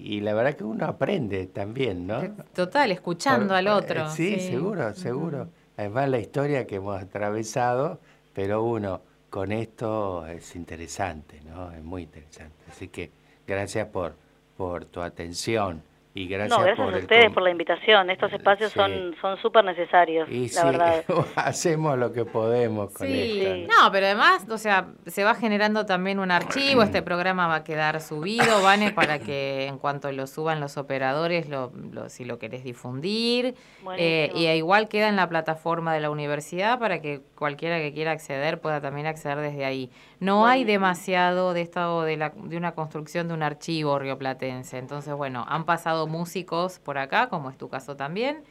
y, 0.03 0.15
y 0.15 0.19
la 0.19 0.33
verdad 0.33 0.55
que 0.55 0.65
uno 0.65 0.85
aprende 0.85 1.47
también, 1.47 2.05
¿no? 2.05 2.21
Total, 2.53 2.91
escuchando 2.91 3.47
Por- 3.47 3.55
al 3.55 3.67
otro. 3.69 4.01
eh, 4.07 4.09
Sí, 4.09 4.39
seguro, 4.41 4.93
seguro. 4.93 5.47
Además 5.77 6.09
la 6.09 6.19
historia 6.19 6.67
que 6.67 6.75
hemos 6.75 7.01
atravesado, 7.01 8.01
pero 8.33 8.63
uno 8.63 9.01
con 9.29 9.53
esto 9.53 10.27
es 10.27 10.53
interesante, 10.57 11.39
¿no? 11.45 11.71
Es 11.71 11.81
muy 11.81 12.03
interesante. 12.03 12.55
Así 12.69 12.89
que 12.89 13.11
gracias 13.47 13.87
por, 13.87 14.15
por 14.57 14.83
tu 14.85 15.01
atención 15.01 15.81
y 16.13 16.27
gracias, 16.27 16.49
no, 16.59 16.65
gracias 16.65 16.85
por 16.85 16.93
a 16.93 16.97
ustedes 16.97 17.31
por 17.31 17.43
la 17.43 17.51
invitación. 17.51 18.09
Estos 18.09 18.33
espacios 18.33 18.71
Sí. 18.73 18.79
son 18.79 19.15
son 19.21 19.37
súper 19.37 19.63
necesarios, 19.63 20.27
Y 20.29 20.41
la 20.41 20.47
sí, 20.49 20.65
verdad. 20.65 21.03
hacemos 21.35 21.97
lo 21.97 22.11
que 22.11 22.25
podemos 22.25 22.91
con 22.91 23.07
Sí, 23.07 23.41
esto. 23.45 23.73
no, 23.73 23.91
pero 23.91 24.07
además, 24.07 24.45
o 24.49 24.57
sea, 24.57 24.87
se 25.05 25.23
va 25.23 25.35
generando 25.35 25.85
también 25.85 26.19
un 26.19 26.31
archivo, 26.31 26.83
este 26.83 27.01
programa 27.01 27.47
va 27.47 27.55
a 27.55 27.63
quedar 27.63 28.01
subido, 28.01 28.61
Vane, 28.61 28.91
para 28.91 29.19
que 29.19 29.67
en 29.67 29.77
cuanto 29.77 30.11
lo 30.11 30.27
suban 30.27 30.59
los 30.59 30.77
operadores, 30.77 31.47
lo, 31.47 31.71
lo- 31.91 32.09
si 32.09 32.25
lo 32.25 32.39
querés 32.39 32.63
difundir, 32.65 33.55
eh, 33.97 34.31
y 34.35 34.47
igual 34.47 34.89
queda 34.89 35.07
en 35.07 35.15
la 35.15 35.29
plataforma 35.29 35.93
de 35.93 36.01
la 36.01 36.09
universidad 36.09 36.77
para 36.79 37.01
que 37.01 37.21
cualquiera 37.35 37.77
que 37.79 37.93
quiera 37.93 38.11
acceder 38.11 38.59
pueda 38.59 38.81
también 38.81 39.07
acceder 39.07 39.37
desde 39.39 39.63
ahí. 39.65 39.89
No 40.21 40.45
hay 40.45 40.65
demasiado 40.65 41.53
de 41.55 41.61
esto 41.61 42.03
de, 42.03 42.15
la, 42.15 42.29
de 42.29 42.55
una 42.55 42.75
construcción 42.75 43.27
de 43.27 43.33
un 43.33 43.41
archivo 43.41 43.97
rioplatense, 43.97 44.77
entonces, 44.77 45.15
bueno, 45.15 45.43
han 45.49 45.65
pasado 45.65 46.05
músicos 46.05 46.77
por 46.77 46.99
acá, 46.99 47.27
como 47.27 47.49
es 47.49 47.57
tu 47.57 47.69
caso 47.69 47.95
también, 47.95 48.43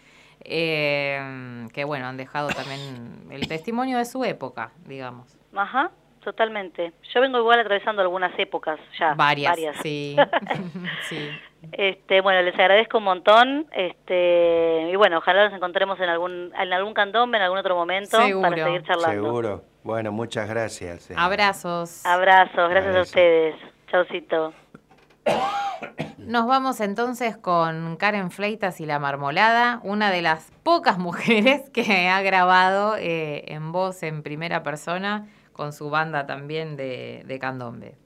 eh, 0.45 1.69
que 1.73 1.85
bueno, 1.85 2.07
han 2.07 2.17
dejado 2.17 2.49
también 2.49 3.29
el 3.31 3.47
testimonio 3.47 3.99
de 3.99 4.05
su 4.05 4.25
época, 4.25 4.73
digamos. 4.85 5.39
Ajá, 5.55 5.93
totalmente. 6.25 6.93
Yo 7.15 7.21
vengo 7.21 7.39
igual 7.39 7.61
atravesando 7.61 8.03
algunas 8.03 8.37
épocas 8.37 8.81
ya. 8.99 9.15
Varias, 9.15 9.57
sí. 9.81 10.17
sí. 11.09 11.31
Este, 11.71 12.21
bueno, 12.21 12.43
les 12.43 12.55
agradezco 12.55 12.99
un 12.99 13.05
montón. 13.05 13.67
Este, 13.71 14.89
y 14.91 14.97
bueno, 14.97 15.19
ojalá 15.19 15.45
nos 15.45 15.55
encontremos 15.55 16.01
en 16.01 16.09
algún 16.09 16.53
en 16.59 16.73
algún 16.73 16.95
candombe 16.95 17.37
en 17.37 17.45
algún 17.45 17.59
otro 17.59 17.77
momento 17.77 18.21
Seguro. 18.21 18.51
para 18.51 18.65
seguir 18.65 18.83
charlando. 18.83 19.23
Seguro. 19.23 19.70
Bueno, 19.83 20.13
muchas 20.13 20.49
gracias. 20.49 21.11
eh. 21.11 21.15
Abrazos. 21.17 22.05
Abrazos, 22.05 22.69
gracias 22.71 22.97
a 22.97 23.01
ustedes. 23.03 23.55
Chaucito. 23.91 24.53
Nos 26.19 26.47
vamos 26.47 26.81
entonces 26.81 27.37
con 27.37 27.97
Karen 27.97 28.31
Fleitas 28.31 28.81
y 28.81 28.87
La 28.87 28.99
Marmolada, 28.99 29.81
una 29.83 30.11
de 30.11 30.23
las 30.23 30.51
pocas 30.63 30.99
mujeres 30.99 31.69
que 31.71 32.09
ha 32.09 32.21
grabado 32.23 32.97
eh, 32.97 33.45
en 33.49 33.73
voz 33.73 34.03
en 34.03 34.23
primera 34.23 34.63
persona 34.63 35.29
con 35.53 35.73
su 35.73 35.91
banda 35.91 36.27
también 36.27 36.77
de, 36.77 37.23
de 37.27 37.39
candombe. 37.39 37.97